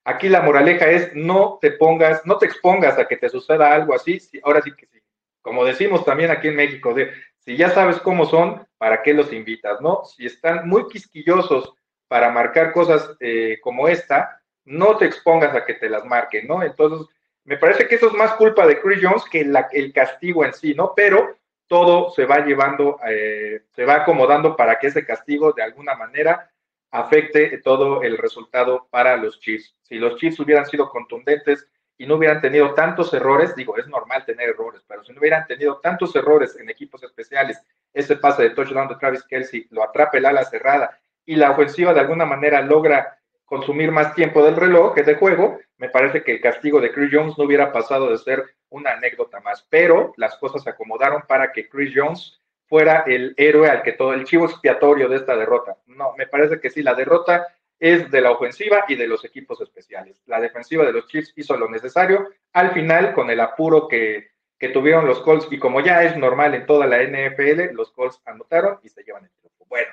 Aquí 0.05 0.29
la 0.29 0.43
moraleja 0.43 0.87
es 0.91 1.15
no 1.15 1.59
te 1.61 1.73
pongas, 1.73 2.25
no 2.25 2.39
te 2.39 2.47
expongas 2.47 2.99
a 2.99 3.07
que 3.07 3.17
te 3.17 3.29
suceda 3.29 3.75
algo 3.75 3.95
así. 3.95 4.19
ahora 4.43 4.63
sí 4.63 4.73
que 4.75 4.87
sí. 4.87 4.99
Como 5.43 5.65
decimos 5.65 6.05
también 6.05 6.31
aquí 6.31 6.49
en 6.49 6.57
México, 6.57 6.95
de, 6.95 7.13
si 7.39 7.57
ya 7.57 7.71
sabes 7.71 7.99
cómo 7.99 8.27
son, 8.27 8.67
¿para 8.79 9.03
qué 9.03 9.15
los 9.15 9.33
invitas? 9.33 9.81
¿No? 9.81 10.05
Si 10.05 10.27
están 10.27 10.69
muy 10.69 10.89
quisquillosos 10.89 11.75
para 12.07 12.31
marcar 12.31 12.73
cosas 12.73 13.17
eh, 13.21 13.59
como 13.63 13.89
esta, 13.89 14.41
no 14.65 14.97
te 14.97 15.07
expongas 15.07 15.55
a 15.55 15.65
que 15.65 15.75
te 15.75 15.89
las 15.89 16.05
marquen, 16.05 16.47
¿no? 16.47 16.63
Entonces, 16.63 17.07
me 17.45 17.57
parece 17.57 17.89
que 17.89 17.95
eso 17.95 18.09
es 18.09 18.13
más 18.15 18.33
culpa 18.35 18.67
de 18.67 18.81
Chris 18.81 19.01
Jones 19.03 19.25
que 19.31 19.41
el 19.73 19.93
castigo 19.93 20.45
en 20.45 20.53
sí, 20.53 20.75
¿no? 20.75 20.93
Pero 20.95 21.39
todo 21.69 22.11
se 22.11 22.25
va 22.25 22.45
llevando, 22.45 22.99
eh, 23.07 23.63
se 23.77 23.85
va 23.85 23.97
acomodando 23.97 24.57
para 24.57 24.79
que 24.79 24.89
ese 24.89 25.05
castigo 25.07 25.53
de 25.53 25.63
alguna 25.63 25.95
manera 25.95 26.51
afecte 26.91 27.59
todo 27.59 28.03
el 28.03 28.17
resultado 28.19 28.87
para 28.91 29.17
los 29.17 29.41
Chiefs. 29.41 29.75
Si 29.83 29.97
los 29.97 30.17
Chiefs 30.17 30.41
hubieran 30.41 30.67
sido 30.67 30.89
contundentes 30.89 31.69
y 31.97 32.07
no 32.07 32.15
hubieran 32.15 32.41
tenido 32.41 32.75
tantos 32.75 33.13
errores, 33.13 33.55
digo, 33.55 33.77
es 33.77 33.89
normal 33.89 34.25
tener 34.25 34.51
errores, 34.51 34.83
pero 34.87 35.03
si 35.05 35.13
no 35.13 35.19
hubieran 35.19 35.47
tenido 35.47 35.79
tantos 35.81 36.15
errores 36.17 36.57
en 36.57 36.71
equipos 36.71 37.03
especiales, 37.03 37.61
ese 37.93 38.17
pase 38.17 38.45
de 38.45 38.51
touchdown 38.51 38.89
de 38.89 38.97
Travis 38.97 39.25
Kelsey 39.25 39.67
lo 39.71 39.83
atrapa 39.83 40.19
el 40.19 40.27
ala 40.27 40.45
cerrada 40.45 40.99
y 41.25 41.37
la 41.37 41.51
ofensiva 41.51 41.93
de 41.93 42.01
alguna 42.01 42.25
manera 42.25 42.63
logra 42.63 43.19
consumir 43.45 43.91
más 43.91 44.15
tiempo 44.15 44.45
del 44.45 44.57
reloj 44.57 44.95
que 44.95 45.03
de 45.03 45.15
juego, 45.15 45.59
me 45.79 45.89
parece 45.89 46.23
que 46.23 46.33
el 46.33 46.41
castigo 46.41 46.81
de 46.81 46.93
Chris 46.93 47.11
Jones 47.13 47.37
no 47.39 47.45
hubiera 47.45 47.73
pasado 47.73 48.11
de 48.11 48.19
ser 48.19 48.45
una 48.69 48.93
anécdota 48.93 49.41
más, 49.41 49.67
pero 49.71 50.13
las 50.17 50.37
cosas 50.37 50.63
se 50.63 50.71
acomodaron 50.71 51.23
para 51.27 51.51
que 51.51 51.69
Chris 51.69 51.93
Jones 51.95 52.38
fuera 52.69 53.05
el 53.07 53.35
héroe 53.37 53.69
al 53.69 53.83
que 53.83 53.93
todo 53.93 54.13
el 54.13 54.25
chivo 54.25 54.47
expiatorio 54.47 55.09
de 55.09 55.17
esta 55.17 55.37
derrota. 55.37 55.77
No, 55.87 56.15
me 56.17 56.27
parece 56.27 56.61
que 56.61 56.71
sí, 56.71 56.83
la 56.83 56.95
derrota 56.95 57.47
es 57.81 58.11
de 58.11 58.21
la 58.21 58.33
ofensiva 58.33 58.85
y 58.89 58.97
de 58.97 59.07
los 59.07 59.25
equipos 59.25 59.61
especiales. 59.61 60.21
La 60.27 60.41
defensiva 60.41 60.85
de 60.85 60.93
los 60.93 61.07
Chiefs 61.07 61.33
hizo 61.37 61.57
lo 61.57 61.69
necesario 61.69 62.29
al 62.53 62.73
final 62.73 63.15
con 63.15 63.31
el 63.31 63.41
apuro 63.41 63.89
que, 63.89 64.31
que 64.59 64.69
tuvieron 64.71 65.07
los 65.07 65.21
Colts 65.21 65.47
y 65.51 65.59
como 65.59 65.81
ya 65.81 66.03
es 66.03 66.17
normal 66.17 66.55
en 66.55 66.67
toda 66.67 66.87
la 66.87 67.03
NFL, 67.03 67.75
los 67.75 67.93
Colts 67.93 68.21
anotaron 68.25 68.79
y 68.83 68.89
se 68.89 69.03
llevan 69.05 69.25
el 69.25 69.31
triunfo. 69.31 69.65
Bueno, 69.69 69.89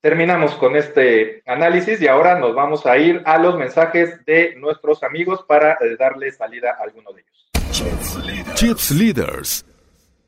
terminamos 0.00 0.54
con 0.54 0.76
este 0.76 1.42
análisis 1.46 2.00
y 2.00 2.08
ahora 2.08 2.38
nos 2.38 2.54
vamos 2.54 2.86
a 2.86 2.96
ir 2.96 3.22
a 3.26 3.38
los 3.38 3.56
mensajes 3.56 4.24
de 4.24 4.54
nuestros 4.56 5.02
amigos 5.02 5.44
para 5.46 5.72
eh, 5.74 5.96
darle 5.98 6.32
salida 6.32 6.76
a 6.78 6.82
alguno 6.82 7.12
de 7.12 7.20
ellos. 7.20 7.50
Chiefs 8.54 8.90
Leaders. 8.90 9.71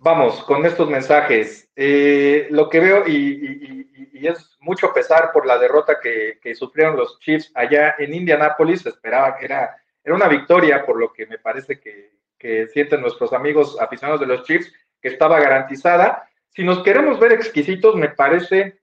Vamos 0.04 0.44
con 0.44 0.66
estos 0.66 0.90
mensajes. 0.90 1.66
Eh, 1.74 2.48
lo 2.50 2.68
que 2.68 2.78
veo, 2.78 3.08
y, 3.08 3.88
es 4.12 4.54
mucho 4.60 4.92
pesar 4.92 5.32
por 5.32 5.46
la 5.46 5.56
derrota 5.56 5.98
que, 5.98 6.54
sufrieron 6.54 6.94
los 6.94 7.18
Chiefs 7.20 7.50
allá 7.54 7.94
en 7.98 8.12
Indianápolis, 8.12 8.84
esperaba 8.84 9.34
que 9.34 9.46
era, 9.46 9.74
era 10.04 10.14
una 10.14 10.28
victoria, 10.28 10.84
por 10.84 11.00
lo 11.00 11.10
que 11.10 11.24
me 11.24 11.38
parece 11.38 11.80
que, 11.80 12.18
que 12.38 12.66
sienten 12.68 13.00
nuestros 13.00 13.32
amigos 13.32 13.80
aficionados 13.80 14.20
de 14.20 14.26
los 14.26 14.42
Chiefs, 14.42 14.70
que 15.00 15.08
estaba 15.08 15.40
garantizada. 15.40 16.28
Si 16.50 16.64
nos 16.64 16.82
queremos 16.82 17.18
ver 17.18 17.32
exquisitos, 17.32 17.96
me 17.96 18.10
parece 18.10 18.80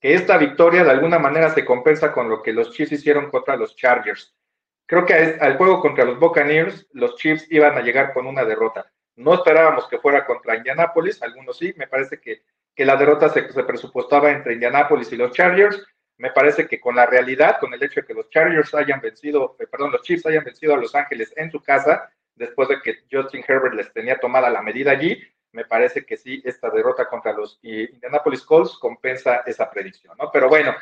que 0.00 0.14
esta 0.14 0.38
victoria 0.38 0.82
de 0.82 0.90
alguna 0.90 1.20
manera 1.20 1.50
se 1.50 1.64
compensa 1.64 2.12
con 2.12 2.28
lo 2.28 2.42
que 2.42 2.52
los 2.52 2.72
Chiefs 2.72 2.90
hicieron 2.90 3.30
contra 3.30 3.54
los 3.54 3.76
Chargers. 3.76 4.34
Creo 4.86 5.06
que 5.06 5.38
al 5.40 5.56
juego 5.56 5.80
contra 5.80 6.04
los 6.04 6.18
Buccaneers, 6.18 6.88
los 6.94 7.14
Chiefs 7.14 7.46
iban 7.48 7.78
a 7.78 7.82
llegar 7.82 8.12
con 8.12 8.26
una 8.26 8.44
derrota. 8.44 8.90
No 9.16 9.34
esperábamos 9.34 9.88
que 9.88 9.98
fuera 9.98 10.24
contra 10.24 10.56
Indianapolis, 10.56 11.22
algunos 11.22 11.58
sí, 11.58 11.74
me 11.76 11.86
parece 11.86 12.20
que, 12.20 12.42
que 12.74 12.84
la 12.84 12.96
derrota 12.96 13.28
se, 13.28 13.42
presupuestaba 13.42 14.30
entre 14.30 14.54
Indianapolis 14.54 15.12
y 15.12 15.16
los 15.16 15.32
Chargers. 15.32 15.84
Me 16.18 16.30
parece 16.30 16.66
que 16.66 16.80
con 16.80 16.96
la 16.96 17.06
realidad, 17.06 17.58
con 17.58 17.74
el 17.74 17.82
hecho 17.82 18.00
de 18.00 18.06
que 18.06 18.14
los 18.14 18.28
Chargers 18.30 18.74
hayan 18.74 19.00
vencido, 19.00 19.56
eh, 19.58 19.66
perdón, 19.66 19.92
los 19.92 20.02
Chiefs 20.02 20.26
hayan 20.26 20.44
vencido 20.44 20.74
a 20.74 20.78
Los 20.78 20.94
Ángeles 20.94 21.32
en 21.36 21.50
su 21.50 21.62
casa, 21.62 22.10
después 22.34 22.68
de 22.68 22.80
que 22.80 23.04
Justin 23.10 23.44
Herbert 23.46 23.74
les 23.74 23.92
tenía 23.92 24.18
tomada 24.18 24.48
la 24.48 24.62
medida 24.62 24.92
allí, 24.92 25.22
me 25.52 25.64
parece 25.64 26.06
que 26.06 26.16
sí, 26.16 26.40
esta 26.44 26.70
derrota 26.70 27.06
contra 27.08 27.32
los 27.32 27.58
Indianapolis 27.62 28.42
Colts 28.42 28.78
compensa 28.78 29.42
esa 29.46 29.70
predicción, 29.70 30.16
¿no? 30.18 30.30
Pero 30.32 30.48
bueno, 30.48 30.74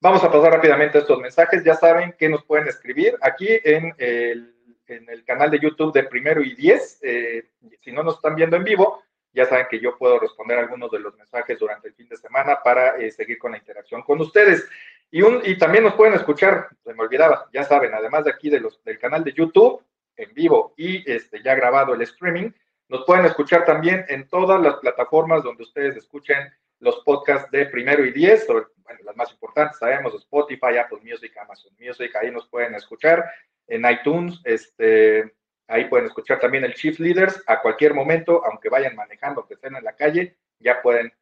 vamos 0.00 0.24
a 0.24 0.30
pasar 0.30 0.52
rápidamente 0.52 0.98
a 0.98 1.00
estos 1.02 1.20
mensajes. 1.20 1.62
Ya 1.64 1.74
saben 1.74 2.14
que 2.18 2.28
nos 2.28 2.44
pueden 2.44 2.66
escribir 2.66 3.16
aquí 3.20 3.48
en 3.64 3.94
el, 3.98 4.57
en 4.88 5.08
el 5.08 5.24
canal 5.24 5.50
de 5.50 5.58
YouTube 5.58 5.92
de 5.92 6.04
Primero 6.04 6.42
y 6.42 6.54
Diez. 6.54 6.98
Eh, 7.02 7.50
si 7.80 7.92
no 7.92 8.02
nos 8.02 8.16
están 8.16 8.34
viendo 8.34 8.56
en 8.56 8.64
vivo, 8.64 9.02
ya 9.32 9.46
saben 9.46 9.66
que 9.70 9.80
yo 9.80 9.96
puedo 9.96 10.18
responder 10.18 10.58
algunos 10.58 10.90
de 10.90 11.00
los 11.00 11.16
mensajes 11.16 11.58
durante 11.58 11.88
el 11.88 11.94
fin 11.94 12.08
de 12.08 12.16
semana 12.16 12.60
para 12.62 12.96
eh, 12.96 13.10
seguir 13.10 13.38
con 13.38 13.52
la 13.52 13.58
interacción 13.58 14.02
con 14.02 14.20
ustedes. 14.20 14.68
Y, 15.10 15.22
un, 15.22 15.40
y 15.44 15.56
también 15.56 15.84
nos 15.84 15.94
pueden 15.94 16.14
escuchar, 16.14 16.68
se 16.84 16.92
me 16.92 17.02
olvidaba, 17.02 17.48
ya 17.52 17.64
saben, 17.64 17.94
además 17.94 18.24
de 18.24 18.30
aquí 18.30 18.50
de 18.50 18.60
los, 18.60 18.82
del 18.84 18.98
canal 18.98 19.24
de 19.24 19.32
YouTube 19.32 19.82
en 20.16 20.34
vivo 20.34 20.74
y 20.76 21.10
este, 21.10 21.42
ya 21.42 21.54
grabado 21.54 21.94
el 21.94 22.02
streaming, 22.02 22.50
nos 22.88 23.04
pueden 23.04 23.24
escuchar 23.24 23.64
también 23.64 24.04
en 24.08 24.28
todas 24.28 24.60
las 24.60 24.76
plataformas 24.76 25.42
donde 25.42 25.62
ustedes 25.62 25.96
escuchen 25.96 26.52
los 26.80 27.00
podcasts 27.04 27.50
de 27.50 27.66
primero 27.66 28.04
y 28.04 28.12
diez, 28.12 28.46
bueno, 28.46 28.66
las 29.04 29.16
más 29.16 29.30
importantes, 29.32 29.78
sabemos, 29.78 30.14
Spotify, 30.14 30.78
Apple 30.78 31.00
Music, 31.02 31.36
Amazon 31.36 31.72
Music, 31.78 32.14
ahí 32.16 32.30
nos 32.30 32.48
pueden 32.48 32.74
escuchar, 32.74 33.24
en 33.68 33.88
iTunes, 33.88 34.40
este, 34.44 35.32
ahí 35.68 35.84
pueden 35.84 36.06
escuchar 36.06 36.40
también 36.40 36.64
el 36.64 36.74
Chief 36.74 36.98
Leaders 36.98 37.42
a 37.46 37.60
cualquier 37.60 37.94
momento, 37.94 38.44
aunque 38.44 38.68
vayan 38.68 38.96
manejando, 38.96 39.46
que 39.46 39.54
estén 39.54 39.76
en 39.76 39.84
la 39.84 39.94
calle, 39.94 40.36
ya 40.58 40.82
pueden 40.82 41.12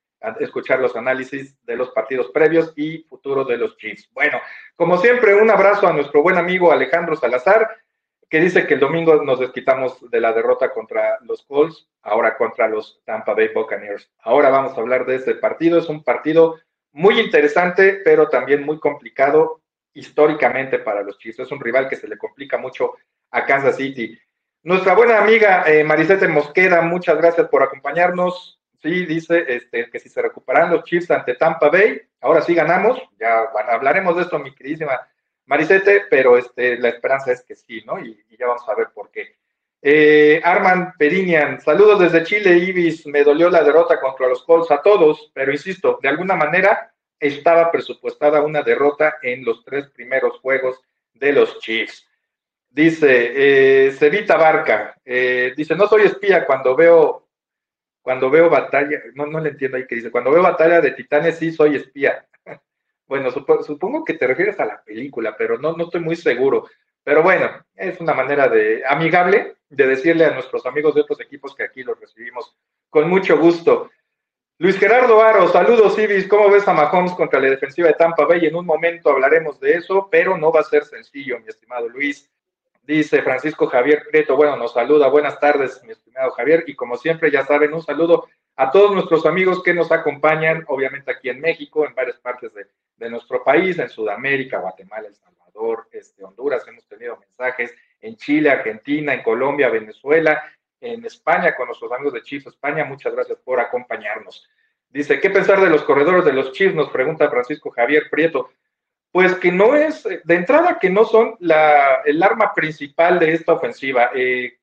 escuchar 0.41 0.81
los 0.81 0.97
análisis 0.97 1.57
de 1.65 1.77
los 1.77 1.91
partidos 1.91 2.31
previos 2.33 2.73
y 2.77 3.05
futuros 3.05 3.47
de 3.47 3.59
los 3.59 3.77
Chiefs. 3.77 4.09
Bueno, 4.13 4.41
como 4.75 4.97
siempre, 4.99 5.35
un 5.35 5.51
abrazo 5.51 5.87
a 5.87 5.93
nuestro 5.93 6.23
buen 6.23 6.39
amigo 6.39 6.73
Alejandro 6.73 7.17
Salazar 7.17 7.69
que 8.29 8.41
dice 8.41 8.67
que 8.67 8.75
el 8.75 8.81
domingo 8.81 9.23
nos 9.23 9.39
desquitamos 9.39 10.11
de 10.11 10.21
la 10.21 10.33
derrota 10.33 10.73
contra 10.73 11.19
los 11.23 11.45
Colts, 11.45 11.89
ahora 12.03 12.37
contra 12.37 12.69
los 12.69 13.01
Tampa 13.05 13.35
Bay 13.35 13.51
Buccaneers. 13.55 14.11
Ahora 14.19 14.51
vamos 14.51 14.77
a 14.77 14.81
hablar 14.81 15.07
de 15.07 15.17
este 15.17 15.35
partido. 15.37 15.79
Es 15.79 15.89
un 15.89 16.03
partido 16.03 16.57
muy 16.93 17.21
interesante, 17.21 18.01
pero 18.05 18.29
también 18.29 18.65
muy 18.65 18.81
complicado 18.81 19.63
históricamente 19.97 20.79
para 20.79 21.03
los 21.03 21.19
Chiefs. 21.19 21.41
Es 21.41 21.51
un 21.51 21.61
rival 21.61 21.89
que 21.89 21.97
se 21.97 22.07
le 22.07 22.19
complica 22.19 22.59
mucho 22.59 22.95
a 23.31 23.45
Kansas 23.45 23.77
City. 23.77 24.19
Nuestra 24.63 24.95
buena 24.95 25.19
amiga 25.19 25.65
eh, 25.67 25.85
Mosqueda, 26.29 26.83
muchas 26.83 27.17
gracias 27.17 27.49
por 27.49 27.63
acompañarnos. 27.63 28.61
Sí, 28.83 29.07
dice 29.07 29.45
este, 29.49 29.91
que 29.91 29.99
si 29.99 30.09
se 30.09 30.21
recuperan 30.21 30.71
los 30.71 30.85
Chiefs 30.85 31.11
ante 31.11 31.35
Tampa 31.35 31.71
Bay, 31.71 32.01
ahora 32.21 32.43
sí 32.43 32.55
ganamos. 32.55 33.01
Ya 33.19 33.39
hablaremos 33.71 34.17
de 34.17 34.23
esto, 34.23 34.39
mi 34.39 34.55
queridísima 34.55 35.01
Marisete, 35.47 36.05
pero 36.11 36.37
este, 36.37 36.79
la 36.79 36.91
esperanza 36.91 37.33
es 37.33 37.43
que 37.43 37.55
sí, 37.55 37.83
¿no? 37.87 37.99
Y, 37.99 38.23
ya 38.39 38.47
vamos 38.47 38.69
a 38.69 38.75
ver 38.75 38.89
por 38.93 39.11
qué. 39.11 39.37
Eh, 39.81 40.41
Arman 40.45 40.95
Perinian, 40.99 41.61
saludos 41.61 42.01
desde 42.01 42.25
Chile, 42.25 42.59
Ibis. 42.59 43.07
Me 43.07 43.23
dolió 43.23 43.49
la 43.49 43.63
derrota 43.63 43.99
contra 43.99 44.29
los 44.29 44.43
Colts 44.45 44.71
a 44.71 44.83
todos, 44.83 45.31
pero 45.33 45.53
insisto, 45.53 45.99
de 46.03 46.09
alguna 46.09 46.35
manera 46.35 46.93
estaba 47.19 47.71
presupuestada 47.71 48.43
una 48.43 48.63
derrota 48.63 49.17
en 49.23 49.45
los 49.45 49.65
tres 49.65 49.89
primeros 49.91 50.39
juegos 50.41 50.81
de 51.15 51.33
los 51.33 51.59
Chiefs. 51.61 52.07
Dice 52.69 53.87
eh, 53.89 53.93
Cevita 53.93 54.37
Barca, 54.37 54.97
eh, 55.05 55.55
dice, 55.57 55.75
no 55.75 55.89
soy 55.89 56.03
espía 56.03 56.45
cuando 56.45 56.77
veo, 56.77 57.29
cuando 58.03 58.29
veo 58.29 58.51
batalla, 58.51 59.01
no, 59.15 59.27
no 59.27 59.41
le 59.41 59.51
entiendo 59.51 59.79
ahí 59.79 59.87
que 59.87 59.95
dice, 59.95 60.11
cuando 60.11 60.31
veo 60.31 60.43
batalla 60.43 60.81
de 60.81 60.91
titanes 60.93 61.39
sí 61.39 61.53
soy 61.53 61.77
espía. 61.77 62.27
Bueno, 63.09 63.31
supongo 63.31 64.05
que 64.05 64.15
te 64.15 64.27
refieres 64.27 64.59
a 64.59 64.65
la 64.65 64.83
película, 64.83 65.37
pero 65.39 65.59
no, 65.59 65.77
no 65.77 65.85
estoy 65.85 66.01
muy 66.01 66.17
seguro. 66.17 66.69
Pero 67.05 67.23
bueno, 67.23 67.65
es 67.77 68.01
una 68.01 68.15
manera 68.15 68.49
de 68.49 68.83
amigable 68.85 69.59
de 69.69 69.87
decirle 69.87 70.25
a 70.25 70.33
nuestros 70.33 70.67
amigos 70.67 70.93
de 70.97 71.03
otros 71.03 71.21
equipos 71.21 71.55
que 71.55 71.63
aquí 71.63 71.85
los 71.85 72.01
recibimos 72.01 72.57
con 72.91 73.09
mucho 73.09 73.39
gusto. 73.39 73.91
Luis 74.59 74.79
Gerardo 74.79 75.21
Aro, 75.21 75.49
saludos 75.49 75.99
Ibis, 75.99 76.27
¿cómo 76.29 76.49
ves 76.49 76.67
a 76.67 76.73
Mahomes 76.73 77.13
contra 77.13 77.39
la 77.39 77.51
defensiva 77.51 77.89
de 77.89 77.95
Tampa 77.95 78.25
Bay? 78.25 78.47
En 78.47 78.57
un 78.57 78.65
momento 78.65 79.11
hablaremos 79.11 79.61
de 79.61 79.73
eso, 79.73 80.09
pero 80.11 80.39
no 80.39 80.51
va 80.51 80.61
a 80.61 80.65
ser 80.65 80.83
sencillo, 80.87 81.39
mi 81.41 81.49
estimado 81.49 81.91
Luis. 81.91 82.31
Dice 82.83 83.21
Francisco 83.21 83.67
Javier 83.67 84.05
Prieto, 84.11 84.35
bueno, 84.35 84.57
nos 84.57 84.73
saluda, 84.73 85.09
buenas 85.09 85.39
tardes, 85.39 85.83
mi 85.85 85.93
estimado 85.93 86.31
Javier, 86.31 86.65
y 86.67 86.75
como 86.75 86.97
siempre, 86.97 87.31
ya 87.31 87.45
saben, 87.45 87.75
un 87.75 87.83
saludo 87.83 88.29
a 88.57 88.71
todos 88.71 88.93
nuestros 88.93 89.27
amigos 89.27 89.63
que 89.63 89.75
nos 89.75 89.93
acompañan, 89.93 90.65
obviamente 90.69 91.11
aquí 91.11 91.29
en 91.29 91.39
México, 91.39 91.87
en 91.87 91.95
varias 91.95 92.17
partes 92.17 92.55
de, 92.55 92.67
de 92.97 93.11
nuestro 93.11 93.45
país, 93.45 93.79
en 93.79 93.91
Sudamérica, 93.91 94.61
Guatemala, 94.61 95.09
El 95.09 95.17
Salvador, 95.17 95.87
este, 95.93 96.25
Honduras, 96.25 96.67
hemos 96.67 96.87
tenido 96.89 97.19
mensajes 97.19 97.75
en 98.01 98.17
Chile, 98.17 98.49
Argentina, 98.49 99.13
en 99.13 99.23
Colombia, 99.23 99.69
Venezuela, 99.69 100.43
en 100.81 101.05
España, 101.05 101.55
con 101.55 101.67
nuestros 101.67 101.93
amigos 101.93 102.15
de 102.15 102.23
Chiefs 102.23 102.47
España. 102.47 102.85
Muchas 102.85 103.15
gracias 103.15 103.39
por 103.39 103.61
acompañarnos. 103.61 104.49
Dice, 104.89 105.21
¿qué 105.21 105.31
pensar 105.31 105.61
de 105.61 105.71
los 105.71 105.83
corredores 105.83 106.25
de 106.25 106.33
los 106.33 106.53
Chiefs? 106.53 106.75
Nos 106.75 106.91
pregunta 106.91 107.31
Francisco 107.31 107.71
Javier 107.71 108.09
Prieto. 108.11 108.51
Pues 109.11 109.35
que 109.37 109.51
no 109.51 109.75
es, 109.75 110.05
de 110.05 110.35
entrada, 110.35 110.79
que 110.79 110.91
no 110.91 111.05
son 111.05 111.37
la, 111.41 112.03
el 112.05 112.23
arma 112.23 112.53
principal 112.55 113.19
de 113.19 113.33
esta 113.33 113.55
ofensiva. 113.55 114.11
Eh, 114.15 114.59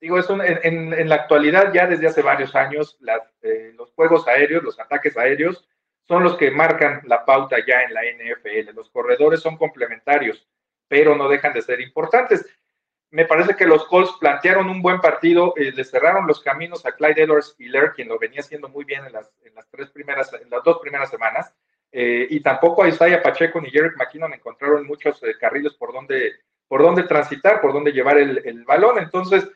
digo, 0.00 0.18
es 0.18 0.28
en, 0.30 0.94
en, 0.94 1.08
la 1.08 1.16
actualidad, 1.16 1.72
ya 1.72 1.86
desde 1.86 2.06
hace 2.06 2.22
varios 2.22 2.54
años, 2.54 2.98
eh, 3.42 3.72
los 3.76 3.92
juegos 3.92 4.26
aéreos, 4.26 4.62
los 4.62 4.80
ataques 4.80 5.16
aéreos, 5.16 5.68
son 6.08 6.24
los 6.24 6.36
que 6.36 6.50
marcan 6.50 7.02
la 7.04 7.24
pauta 7.24 7.58
ya 7.64 7.82
en 7.82 7.94
la 7.94 8.02
NFL. 8.02 8.74
Los 8.74 8.90
corredores 8.90 9.40
son 9.40 9.56
complementarios, 9.56 10.46
pero 10.88 11.14
no 11.14 11.28
dejan 11.28 11.52
de 11.52 11.62
ser 11.62 11.80
importantes. 11.80 12.44
Me 13.12 13.24
parece 13.24 13.56
que 13.56 13.66
los 13.66 13.86
Colts 13.86 14.12
plantearon 14.20 14.70
un 14.70 14.80
buen 14.82 15.00
partido, 15.00 15.52
eh, 15.56 15.72
le 15.72 15.84
cerraron 15.84 16.28
los 16.28 16.40
caminos 16.40 16.86
a 16.86 16.92
Clyde 16.92 17.22
Edwards 17.22 17.56
Hiller, 17.58 17.92
quien 17.92 18.08
lo 18.08 18.18
venía 18.18 18.40
haciendo 18.40 18.68
muy 18.68 18.84
bien 18.84 19.04
en 19.04 19.12
las, 19.12 19.32
en 19.42 19.52
las 19.54 19.68
tres 19.68 19.90
primeras, 19.90 20.32
en 20.32 20.48
las 20.48 20.62
dos 20.62 20.78
primeras 20.80 21.10
semanas, 21.10 21.52
eh, 21.90 22.28
y 22.30 22.38
tampoco 22.40 22.84
a 22.84 22.88
Isaiah 22.88 23.20
Pacheco 23.20 23.60
ni 23.60 23.70
Jerick 23.70 23.96
McKinnon 23.96 24.32
encontraron 24.32 24.86
muchos 24.86 25.20
eh, 25.24 25.34
carriles 25.40 25.74
por 25.74 25.92
donde, 25.92 26.34
por 26.68 26.82
donde 26.82 27.02
transitar, 27.02 27.60
por 27.60 27.72
donde 27.72 27.90
llevar 27.90 28.16
el, 28.16 28.42
el 28.44 28.64
balón. 28.64 28.98
Entonces, 29.00 29.48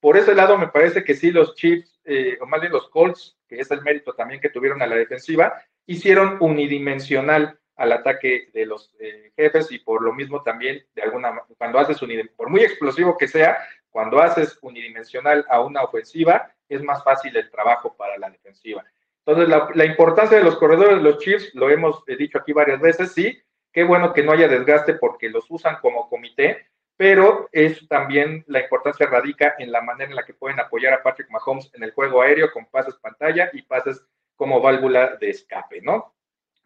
por 0.00 0.18
ese 0.18 0.34
lado 0.34 0.58
me 0.58 0.68
parece 0.68 1.02
que 1.02 1.14
sí, 1.14 1.30
los 1.30 1.54
Chiefs 1.54 1.94
o 2.40 2.46
más 2.46 2.60
bien 2.62 2.72
los 2.72 2.88
Colts, 2.88 3.36
que 3.46 3.60
es 3.60 3.70
el 3.70 3.82
mérito 3.82 4.14
también 4.14 4.40
que 4.40 4.48
tuvieron 4.48 4.80
a 4.80 4.86
la 4.86 4.96
defensiva, 4.96 5.60
hicieron 5.84 6.38
unidimensional 6.40 7.58
al 7.78 7.92
ataque 7.92 8.50
de 8.52 8.66
los 8.66 8.94
jefes 9.36 9.70
y 9.70 9.78
por 9.78 10.02
lo 10.02 10.12
mismo 10.12 10.42
también, 10.42 10.84
de 10.94 11.02
alguna 11.02 11.42
cuando 11.56 11.78
haces 11.78 12.02
unidimensional, 12.02 12.36
por 12.36 12.50
muy 12.50 12.60
explosivo 12.62 13.16
que 13.16 13.28
sea, 13.28 13.56
cuando 13.88 14.20
haces 14.20 14.58
unidimensional 14.62 15.46
a 15.48 15.60
una 15.60 15.82
ofensiva, 15.82 16.52
es 16.68 16.82
más 16.82 17.02
fácil 17.02 17.36
el 17.36 17.50
trabajo 17.50 17.96
para 17.96 18.18
la 18.18 18.30
defensiva. 18.30 18.84
Entonces, 19.24 19.48
la, 19.74 19.84
importancia 19.84 20.38
de 20.38 20.44
los 20.44 20.56
corredores 20.56 20.96
de 20.96 21.02
los 21.02 21.18
Chiefs, 21.18 21.54
lo 21.54 21.70
hemos 21.70 22.04
dicho 22.06 22.38
aquí 22.38 22.52
varias 22.52 22.80
veces, 22.80 23.12
sí, 23.12 23.40
qué 23.72 23.84
bueno 23.84 24.12
que 24.12 24.22
no 24.22 24.32
haya 24.32 24.48
desgaste 24.48 24.94
porque 24.94 25.28
los 25.28 25.44
usan 25.50 25.76
como 25.80 26.08
comité, 26.08 26.66
pero 26.96 27.48
es 27.52 27.86
también 27.88 28.42
la 28.48 28.60
importancia 28.60 29.06
radica 29.06 29.54
en 29.58 29.70
la 29.70 29.82
manera 29.82 30.10
en 30.10 30.16
la 30.16 30.24
que 30.24 30.34
pueden 30.34 30.58
apoyar 30.58 30.94
a 30.94 31.02
Patrick 31.02 31.30
Mahomes 31.30 31.70
en 31.74 31.84
el 31.84 31.92
juego 31.92 32.22
aéreo 32.22 32.50
con 32.50 32.66
pases 32.66 32.96
pantalla 32.96 33.50
y 33.52 33.62
pases 33.62 34.02
como 34.34 34.60
válvula 34.60 35.16
de 35.16 35.30
escape, 35.30 35.80
¿no? 35.80 36.14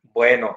Bueno, 0.02 0.56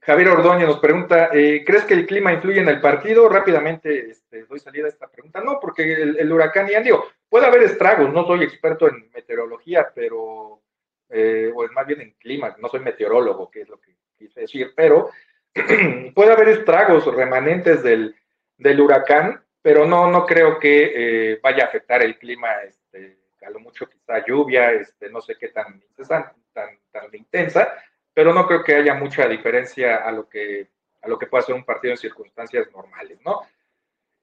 Javier 0.00 0.28
Ordóñez 0.28 0.66
nos 0.66 0.78
pregunta, 0.78 1.28
eh, 1.32 1.62
¿crees 1.64 1.84
que 1.84 1.94
el 1.94 2.06
clima 2.06 2.32
influye 2.32 2.60
en 2.60 2.68
el 2.68 2.80
partido? 2.80 3.28
Rápidamente 3.28 4.10
este, 4.10 4.44
doy 4.44 4.58
salida 4.58 4.86
a 4.86 4.88
esta 4.88 5.08
pregunta. 5.08 5.40
No, 5.40 5.60
porque 5.60 5.92
el, 5.92 6.32
huracán, 6.32 6.68
y 6.70 6.82
digo, 6.82 7.06
puede 7.28 7.46
haber 7.46 7.64
estragos, 7.64 8.12
no 8.12 8.26
soy 8.26 8.44
experto 8.44 8.88
en 8.88 9.10
meteorología, 9.12 9.90
pero, 9.94 10.62
eh, 11.10 11.52
o 11.54 11.66
más 11.72 11.86
bien 11.86 12.00
en 12.00 12.12
clima, 12.12 12.56
no 12.58 12.68
soy 12.68 12.80
meteorólogo, 12.80 13.50
que 13.50 13.62
es 13.62 13.68
lo 13.68 13.78
que 13.78 13.94
quise 14.16 14.40
decir, 14.40 14.72
pero 14.74 15.10
puede 16.14 16.32
haber 16.32 16.48
estragos 16.48 17.04
remanentes 17.14 17.82
del, 17.82 18.14
del 18.56 18.80
huracán, 18.80 19.44
pero 19.60 19.86
no, 19.86 20.10
no 20.10 20.24
creo 20.24 20.58
que 20.58 20.92
eh, 21.32 21.40
vaya 21.42 21.64
a 21.64 21.68
afectar 21.68 22.02
el 22.02 22.18
clima, 22.18 22.54
este, 22.62 23.18
a 23.46 23.50
lo 23.50 23.60
mucho 23.60 23.86
quizá 23.86 24.24
lluvia, 24.26 24.72
este, 24.72 25.10
no 25.10 25.20
sé 25.20 25.36
qué 25.38 25.48
tan, 25.48 25.82
tan, 26.08 26.32
tan, 26.54 26.78
tan 26.90 27.14
intensa, 27.14 27.74
pero 28.14 28.32
no 28.32 28.46
creo 28.46 28.62
que 28.62 28.76
haya 28.76 28.94
mucha 28.94 29.28
diferencia 29.28 29.96
a 29.96 30.12
lo 30.12 30.28
que, 30.28 30.68
a 31.02 31.08
lo 31.08 31.18
que 31.18 31.26
pueda 31.26 31.42
ser 31.42 31.56
un 31.56 31.64
partido 31.64 31.92
en 31.92 31.98
circunstancias 31.98 32.68
normales, 32.72 33.18
¿no? 33.24 33.42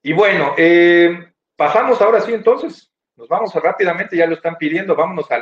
Y 0.01 0.13
bueno, 0.13 0.55
eh, 0.57 1.31
pasamos 1.55 2.01
ahora 2.01 2.21
sí 2.21 2.33
entonces, 2.33 2.91
nos 3.15 3.27
vamos 3.27 3.53
rápidamente, 3.53 4.17
ya 4.17 4.25
lo 4.25 4.35
están 4.35 4.57
pidiendo, 4.57 4.95
vámonos 4.95 5.29
al, 5.29 5.41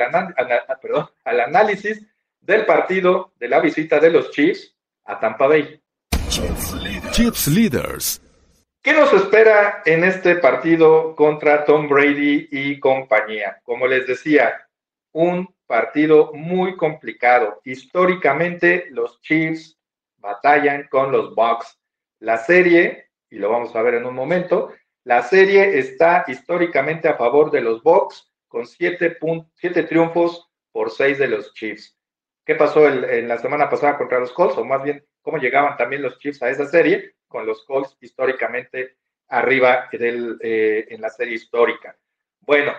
perdón, 0.81 1.07
al 1.23 1.39
análisis 1.39 2.05
del 2.41 2.65
partido 2.65 3.31
de 3.37 3.47
la 3.47 3.59
visita 3.59 3.99
de 3.99 4.09
los 4.09 4.31
Chiefs 4.31 4.75
a 5.05 5.19
Tampa 5.19 5.47
Bay. 5.47 5.81
Chiefs 7.11 7.47
Leaders. 7.47 8.21
¿Qué 8.81 8.93
nos 8.93 9.11
espera 9.13 9.81
en 9.85 10.03
este 10.03 10.35
partido 10.35 11.15
contra 11.15 11.65
Tom 11.65 11.87
Brady 11.87 12.47
y 12.51 12.79
compañía? 12.79 13.59
Como 13.63 13.87
les 13.87 14.07
decía, 14.07 14.68
un 15.11 15.53
partido 15.67 16.31
muy 16.33 16.75
complicado. 16.75 17.61
Históricamente, 17.63 18.87
los 18.91 19.21
Chiefs 19.21 19.77
batallan 20.17 20.87
con 20.89 21.11
los 21.11 21.35
Bucks. 21.35 21.79
La 22.19 22.37
serie, 22.37 23.09
y 23.29 23.37
lo 23.37 23.49
vamos 23.49 23.75
a 23.75 23.81
ver 23.81 23.95
en 23.95 24.05
un 24.05 24.15
momento, 24.15 24.73
la 25.03 25.21
serie 25.23 25.79
está 25.79 26.25
históricamente 26.27 27.07
a 27.07 27.15
favor 27.15 27.51
de 27.51 27.61
los 27.61 27.81
Bucks 27.81 28.31
con 28.47 28.65
siete, 28.65 29.17
triunfos 29.87 30.49
por 30.71 30.91
seis 30.91 31.17
de 31.17 31.27
los 31.27 31.53
Chiefs. 31.53 31.97
¿Qué 32.45 32.55
pasó 32.55 32.87
en 32.87 33.27
la 33.27 33.37
semana 33.37 33.69
pasada 33.69 33.97
contra 33.97 34.19
los 34.19 34.33
Colts? 34.33 34.57
O 34.57 34.65
más 34.65 34.81
bien, 34.83 35.05
¿cómo 35.21 35.37
llegaban 35.37 35.77
también 35.77 36.01
los 36.01 36.17
Chiefs 36.17 36.41
a 36.41 36.49
esa 36.49 36.65
serie? 36.65 37.13
Con 37.27 37.45
los 37.45 37.63
Colts 37.63 37.95
históricamente 38.01 38.97
arriba 39.27 39.87
eh, 39.91 40.87
en 40.89 41.01
la 41.01 41.09
serie 41.09 41.35
histórica. 41.35 41.95
Bueno, 42.41 42.73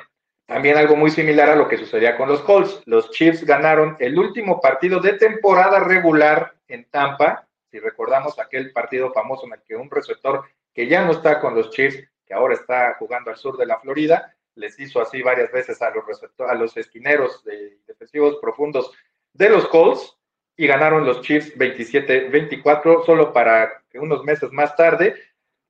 también 0.50 0.76
algo 0.76 0.96
muy 0.96 1.12
similar 1.12 1.48
a 1.48 1.54
lo 1.54 1.68
que 1.68 1.78
sucedía 1.78 2.16
con 2.16 2.28
los 2.28 2.40
Colts. 2.40 2.82
Los 2.84 3.12
Chiefs 3.12 3.44
ganaron 3.44 3.96
el 4.00 4.18
último 4.18 4.60
partido 4.60 4.98
de 4.98 5.12
temporada 5.12 5.78
regular 5.78 6.54
en 6.66 6.86
Tampa. 6.90 7.46
Si 7.70 7.78
recordamos 7.78 8.36
aquel 8.36 8.72
partido 8.72 9.12
famoso 9.12 9.46
en 9.46 9.52
el 9.52 9.60
que 9.62 9.76
un 9.76 9.88
receptor 9.88 10.42
que 10.74 10.88
ya 10.88 11.04
no 11.04 11.12
está 11.12 11.38
con 11.38 11.54
los 11.54 11.70
Chiefs, 11.70 12.02
que 12.26 12.34
ahora 12.34 12.54
está 12.54 12.96
jugando 12.98 13.30
al 13.30 13.36
sur 13.36 13.56
de 13.56 13.66
la 13.66 13.78
Florida, 13.78 14.34
les 14.56 14.76
hizo 14.80 15.00
así 15.00 15.22
varias 15.22 15.52
veces 15.52 15.80
a 15.82 15.90
los, 15.90 16.04
a 16.40 16.54
los 16.56 16.76
esquineros 16.76 17.44
de 17.44 17.78
defensivos 17.86 18.38
profundos 18.42 18.90
de 19.32 19.50
los 19.50 19.68
Colts 19.68 20.18
y 20.56 20.66
ganaron 20.66 21.06
los 21.06 21.20
Chiefs 21.20 21.56
27-24, 21.56 23.06
solo 23.06 23.32
para 23.32 23.84
que 23.88 24.00
unos 24.00 24.24
meses 24.24 24.50
más 24.50 24.74
tarde 24.74 25.14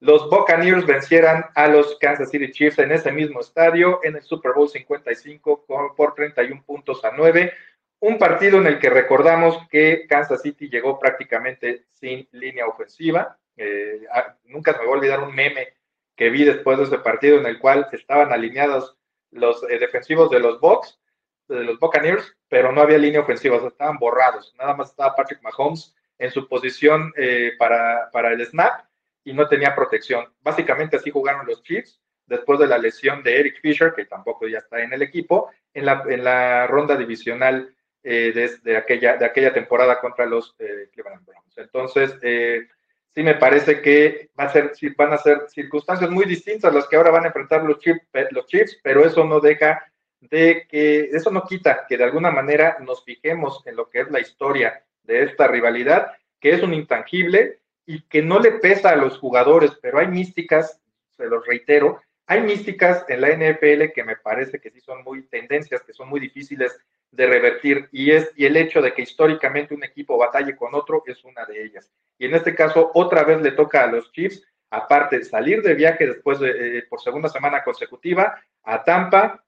los 0.00 0.30
Buccaneers 0.30 0.86
vencieran 0.86 1.44
a 1.54 1.68
los 1.68 1.98
Kansas 1.98 2.30
City 2.30 2.50
Chiefs 2.50 2.78
en 2.78 2.90
ese 2.90 3.12
mismo 3.12 3.40
estadio 3.40 4.00
en 4.02 4.16
el 4.16 4.22
Super 4.22 4.52
Bowl 4.54 4.68
55 4.68 5.66
por 5.94 6.14
31 6.14 6.64
puntos 6.64 7.04
a 7.04 7.12
9. 7.14 7.52
Un 8.00 8.18
partido 8.18 8.58
en 8.58 8.66
el 8.66 8.78
que 8.78 8.88
recordamos 8.88 9.68
que 9.68 10.06
Kansas 10.08 10.40
City 10.40 10.70
llegó 10.70 10.98
prácticamente 10.98 11.84
sin 11.90 12.26
línea 12.32 12.66
ofensiva. 12.66 13.38
Eh, 13.58 14.06
ah, 14.10 14.38
nunca 14.44 14.72
me 14.72 14.86
voy 14.86 14.88
a 14.88 14.98
olvidar 14.98 15.20
un 15.22 15.34
meme 15.34 15.68
que 16.16 16.30
vi 16.30 16.44
después 16.44 16.78
de 16.78 16.84
ese 16.84 16.98
partido 16.98 17.38
en 17.38 17.44
el 17.44 17.58
cual 17.58 17.86
estaban 17.92 18.32
alineados 18.32 18.96
los 19.30 19.62
eh, 19.64 19.78
defensivos 19.78 20.30
de 20.30 20.40
los 20.40 20.60
Bucks, 20.60 20.98
de 21.46 21.62
los 21.62 21.78
Buccaneers, 21.78 22.34
pero 22.48 22.72
no 22.72 22.80
había 22.80 22.96
línea 22.96 23.20
ofensiva, 23.20 23.56
estaban 23.56 23.98
borrados. 23.98 24.54
Nada 24.58 24.74
más 24.74 24.90
estaba 24.90 25.14
Patrick 25.14 25.42
Mahomes 25.42 25.94
en 26.16 26.30
su 26.30 26.48
posición 26.48 27.12
eh, 27.18 27.52
para, 27.58 28.08
para 28.12 28.32
el 28.32 28.46
snap 28.46 28.89
y 29.24 29.32
no 29.32 29.48
tenía 29.48 29.74
protección. 29.74 30.26
Básicamente 30.40 30.96
así 30.96 31.10
jugaron 31.10 31.46
los 31.46 31.62
Chiefs 31.62 32.00
después 32.26 32.58
de 32.60 32.66
la 32.66 32.78
lesión 32.78 33.22
de 33.22 33.40
Eric 33.40 33.60
Fisher, 33.60 33.92
que 33.94 34.04
tampoco 34.06 34.46
ya 34.46 34.58
está 34.58 34.80
en 34.80 34.92
el 34.92 35.02
equipo, 35.02 35.50
en 35.74 35.84
la, 35.84 36.04
en 36.08 36.24
la 36.24 36.66
ronda 36.66 36.96
divisional 36.96 37.74
eh, 38.02 38.58
de, 38.62 38.76
aquella, 38.76 39.16
de 39.16 39.26
aquella 39.26 39.52
temporada 39.52 40.00
contra 40.00 40.24
los 40.24 40.54
eh, 40.58 40.88
Cleveland 40.92 41.26
Browns. 41.26 41.58
Entonces, 41.58 42.16
eh, 42.22 42.66
sí 43.14 43.22
me 43.22 43.34
parece 43.34 43.82
que 43.82 44.30
va 44.38 44.44
a 44.44 44.48
ser, 44.48 44.72
van 44.96 45.12
a 45.12 45.18
ser 45.18 45.48
circunstancias 45.48 46.08
muy 46.08 46.24
distintas 46.24 46.72
las 46.72 46.86
que 46.86 46.96
ahora 46.96 47.10
van 47.10 47.24
a 47.24 47.26
enfrentar 47.26 47.64
los 47.64 47.78
Chiefs, 47.78 48.00
los 48.30 48.46
Chiefs, 48.46 48.78
pero 48.82 49.04
eso 49.04 49.24
no 49.24 49.40
deja 49.40 49.84
de 50.20 50.66
que, 50.68 51.10
eso 51.12 51.30
no 51.30 51.44
quita 51.44 51.84
que 51.88 51.96
de 51.96 52.04
alguna 52.04 52.30
manera 52.30 52.78
nos 52.80 53.04
fijemos 53.04 53.62
en 53.66 53.76
lo 53.76 53.88
que 53.88 54.00
es 54.00 54.10
la 54.10 54.20
historia 54.20 54.84
de 55.02 55.24
esta 55.24 55.46
rivalidad, 55.46 56.12
que 56.38 56.52
es 56.52 56.62
un 56.62 56.74
intangible, 56.74 57.59
y 57.90 58.02
que 58.02 58.22
no 58.22 58.38
le 58.38 58.52
pesa 58.52 58.90
a 58.90 58.96
los 58.96 59.18
jugadores, 59.18 59.72
pero 59.82 59.98
hay 59.98 60.06
místicas, 60.06 60.80
se 61.16 61.26
los 61.26 61.44
reitero, 61.44 62.00
hay 62.24 62.40
místicas 62.40 63.04
en 63.08 63.20
la 63.20 63.30
NFL 63.30 63.90
que 63.92 64.04
me 64.04 64.14
parece 64.14 64.60
que 64.60 64.70
sí 64.70 64.80
son 64.80 65.02
muy 65.02 65.26
tendencias, 65.26 65.82
que 65.82 65.92
son 65.92 66.08
muy 66.08 66.20
difíciles 66.20 66.78
de 67.10 67.26
revertir 67.26 67.88
y 67.90 68.12
es 68.12 68.30
y 68.36 68.46
el 68.46 68.56
hecho 68.56 68.80
de 68.80 68.94
que 68.94 69.02
históricamente 69.02 69.74
un 69.74 69.82
equipo 69.82 70.16
batalle 70.16 70.54
con 70.54 70.72
otro 70.76 71.02
es 71.04 71.24
una 71.24 71.44
de 71.46 71.64
ellas. 71.64 71.90
Y 72.16 72.26
en 72.26 72.36
este 72.36 72.54
caso 72.54 72.92
otra 72.94 73.24
vez 73.24 73.40
le 73.40 73.50
toca 73.50 73.82
a 73.82 73.88
los 73.88 74.12
Chiefs 74.12 74.40
aparte 74.70 75.24
salir 75.24 75.60
de 75.60 75.74
viaje 75.74 76.06
después 76.06 76.38
de 76.38 76.78
eh, 76.78 76.82
por 76.88 77.00
segunda 77.00 77.28
semana 77.28 77.64
consecutiva 77.64 78.40
a 78.62 78.84
Tampa 78.84 79.44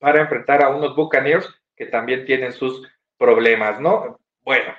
para 0.00 0.22
enfrentar 0.22 0.60
a 0.60 0.70
unos 0.70 0.96
Buccaneers 0.96 1.48
que 1.76 1.86
también 1.86 2.24
tienen 2.24 2.52
sus 2.52 2.82
problemas, 3.16 3.80
¿no? 3.80 4.18
Bueno, 4.42 4.74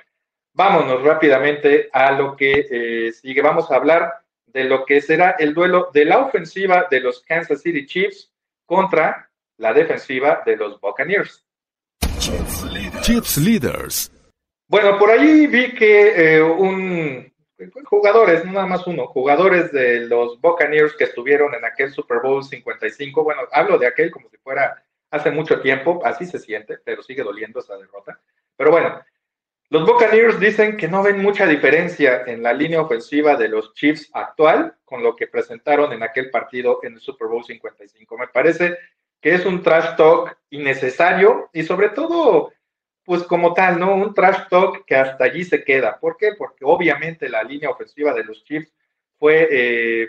vámonos 0.58 1.04
rápidamente 1.04 1.88
a 1.92 2.10
lo 2.10 2.34
que 2.34 2.66
eh, 2.68 3.12
sigue. 3.12 3.40
Vamos 3.40 3.70
a 3.70 3.76
hablar 3.76 4.24
de 4.46 4.64
lo 4.64 4.84
que 4.84 5.00
será 5.00 5.36
el 5.38 5.54
duelo 5.54 5.88
de 5.94 6.04
la 6.04 6.18
ofensiva 6.18 6.88
de 6.90 6.98
los 6.98 7.22
Kansas 7.22 7.62
City 7.62 7.86
Chiefs 7.86 8.32
contra 8.66 9.30
la 9.56 9.72
defensiva 9.72 10.42
de 10.44 10.56
los 10.56 10.80
Buccaneers. 10.80 11.46
Chiefs 13.02 13.36
Leaders. 13.38 14.10
Bueno, 14.66 14.98
por 14.98 15.10
ahí 15.10 15.46
vi 15.46 15.72
que 15.76 16.34
eh, 16.36 16.42
un 16.42 17.32
jugadores, 17.84 18.44
nada 18.44 18.66
más 18.66 18.84
uno, 18.88 19.06
jugadores 19.06 19.70
de 19.70 20.06
los 20.06 20.40
Buccaneers 20.40 20.94
que 20.96 21.04
estuvieron 21.04 21.54
en 21.54 21.64
aquel 21.64 21.92
Super 21.92 22.18
Bowl 22.20 22.42
55, 22.42 23.22
bueno, 23.22 23.42
hablo 23.52 23.78
de 23.78 23.86
aquel 23.86 24.10
como 24.10 24.28
si 24.28 24.36
fuera 24.38 24.82
hace 25.10 25.30
mucho 25.30 25.60
tiempo, 25.60 26.00
así 26.04 26.26
se 26.26 26.40
siente, 26.40 26.78
pero 26.84 27.02
sigue 27.02 27.22
doliendo 27.22 27.60
esa 27.60 27.76
derrota. 27.76 28.20
Pero 28.56 28.72
bueno, 28.72 29.00
los 29.70 29.84
Buccaneers 29.84 30.40
dicen 30.40 30.78
que 30.78 30.88
no 30.88 31.02
ven 31.02 31.20
mucha 31.20 31.46
diferencia 31.46 32.22
en 32.26 32.42
la 32.42 32.54
línea 32.54 32.80
ofensiva 32.80 33.36
de 33.36 33.48
los 33.48 33.74
Chiefs 33.74 34.08
actual 34.14 34.74
con 34.84 35.02
lo 35.02 35.14
que 35.14 35.26
presentaron 35.26 35.92
en 35.92 36.02
aquel 36.02 36.30
partido 36.30 36.80
en 36.82 36.94
el 36.94 37.00
Super 37.00 37.28
Bowl 37.28 37.44
55. 37.44 38.16
Me 38.16 38.28
parece 38.28 38.78
que 39.20 39.34
es 39.34 39.44
un 39.44 39.62
trash 39.62 39.94
talk 39.96 40.38
innecesario 40.48 41.50
y 41.52 41.64
sobre 41.64 41.90
todo, 41.90 42.50
pues 43.04 43.24
como 43.24 43.52
tal, 43.52 43.78
¿no? 43.78 43.94
Un 43.94 44.14
trash 44.14 44.48
talk 44.48 44.86
que 44.86 44.96
hasta 44.96 45.24
allí 45.24 45.44
se 45.44 45.62
queda. 45.62 45.98
¿Por 45.98 46.16
qué? 46.16 46.32
Porque 46.32 46.64
obviamente 46.64 47.28
la 47.28 47.42
línea 47.42 47.68
ofensiva 47.68 48.14
de 48.14 48.24
los 48.24 48.42
Chiefs 48.44 48.72
fue 49.18 49.48
eh, 49.50 50.08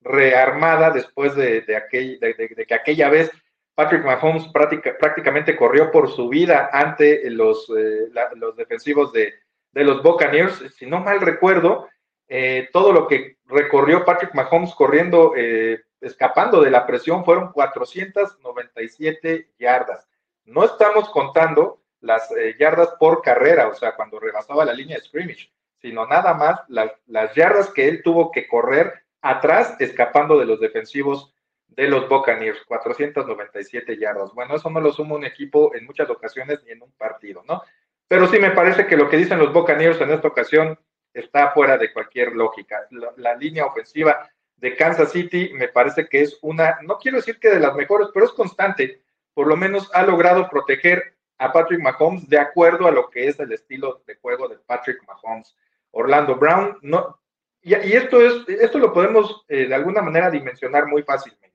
rearmada 0.00 0.90
después 0.90 1.36
de, 1.36 1.60
de 1.60 2.66
que 2.66 2.74
aquella 2.74 3.08
vez 3.08 3.30
Patrick 3.76 4.04
Mahomes 4.04 4.48
prácticamente 4.48 5.54
corrió 5.54 5.90
por 5.90 6.10
su 6.10 6.30
vida 6.30 6.70
ante 6.72 7.30
los, 7.30 7.70
eh, 7.76 8.08
los 8.36 8.56
defensivos 8.56 9.12
de, 9.12 9.34
los 9.74 10.02
Buccaneers. 10.02 10.74
Si 10.78 10.86
no 10.86 11.00
mal 11.00 11.20
recuerdo, 11.20 11.86
eh, 12.26 12.70
todo 12.72 12.90
lo 12.90 13.06
que 13.06 13.36
recorrió 13.44 14.06
Patrick 14.06 14.32
Mahomes 14.34 14.74
corriendo, 14.74 15.34
eh, 15.36 15.82
escapando 16.00 16.62
de 16.62 16.70
la 16.70 16.86
presión, 16.86 17.22
fueron 17.22 17.52
497 17.52 19.50
yardas. 19.58 20.08
No 20.46 20.64
estamos 20.64 21.10
contando 21.10 21.82
las 22.00 22.30
yardas 22.58 22.94
por 22.98 23.20
carrera, 23.20 23.68
o 23.68 23.74
sea, 23.74 23.94
cuando 23.94 24.18
rebasaba 24.18 24.64
la 24.64 24.72
línea 24.72 24.96
de 24.96 25.04
scrimmage, 25.04 25.50
sino 25.82 26.06
nada 26.06 26.32
más 26.32 26.60
las, 26.68 26.92
las 27.08 27.34
yardas 27.34 27.70
que 27.72 27.88
él 27.88 28.02
tuvo 28.02 28.30
que 28.30 28.48
correr 28.48 29.02
atrás, 29.20 29.76
escapando 29.80 30.38
de 30.38 30.46
los 30.46 30.60
defensivos 30.60 31.34
de 31.76 31.88
los 31.88 32.08
Buccaneers, 32.08 32.64
497 32.66 33.98
yardas. 33.98 34.32
Bueno, 34.32 34.56
eso 34.56 34.70
no 34.70 34.80
lo 34.80 34.92
suma 34.92 35.16
un 35.16 35.24
equipo 35.24 35.74
en 35.74 35.84
muchas 35.84 36.08
ocasiones 36.08 36.64
ni 36.64 36.72
en 36.72 36.82
un 36.82 36.90
partido, 36.92 37.44
¿no? 37.46 37.62
Pero 38.08 38.26
sí 38.28 38.38
me 38.38 38.50
parece 38.50 38.86
que 38.86 38.96
lo 38.96 39.08
que 39.08 39.18
dicen 39.18 39.38
los 39.38 39.52
Buccaneers 39.52 40.00
en 40.00 40.10
esta 40.10 40.28
ocasión 40.28 40.78
está 41.12 41.50
fuera 41.50 41.76
de 41.76 41.92
cualquier 41.92 42.32
lógica. 42.32 42.86
La, 43.16 43.34
línea 43.34 43.66
ofensiva 43.66 44.28
de 44.56 44.74
Kansas 44.74 45.12
City 45.12 45.50
me 45.54 45.68
parece 45.68 46.08
que 46.08 46.22
es 46.22 46.38
una, 46.40 46.78
no 46.82 46.98
quiero 46.98 47.18
decir 47.18 47.38
que 47.38 47.50
de 47.50 47.60
las 47.60 47.74
mejores, 47.74 48.08
pero 48.14 48.26
es 48.26 48.32
constante. 48.32 49.02
Por 49.34 49.46
lo 49.46 49.56
menos 49.56 49.90
ha 49.92 50.02
logrado 50.02 50.48
proteger 50.48 51.14
a 51.38 51.52
Patrick 51.52 51.80
Mahomes 51.80 52.26
de 52.28 52.38
acuerdo 52.38 52.86
a 52.86 52.92
lo 52.92 53.10
que 53.10 53.28
es 53.28 53.38
el 53.38 53.52
estilo 53.52 54.02
de 54.06 54.16
juego 54.16 54.48
de 54.48 54.56
Patrick 54.56 54.98
Mahomes. 55.06 55.54
Orlando 55.90 56.36
Brown, 56.36 56.78
no, 56.82 57.18
y, 57.66 57.74
esto, 57.74 58.20
es, 58.20 58.48
esto 58.48 58.78
lo 58.78 58.92
podemos 58.92 59.44
eh, 59.48 59.66
de 59.66 59.74
alguna 59.74 60.00
manera 60.00 60.30
dimensionar 60.30 60.86
muy 60.86 61.02
fácilmente. 61.02 61.45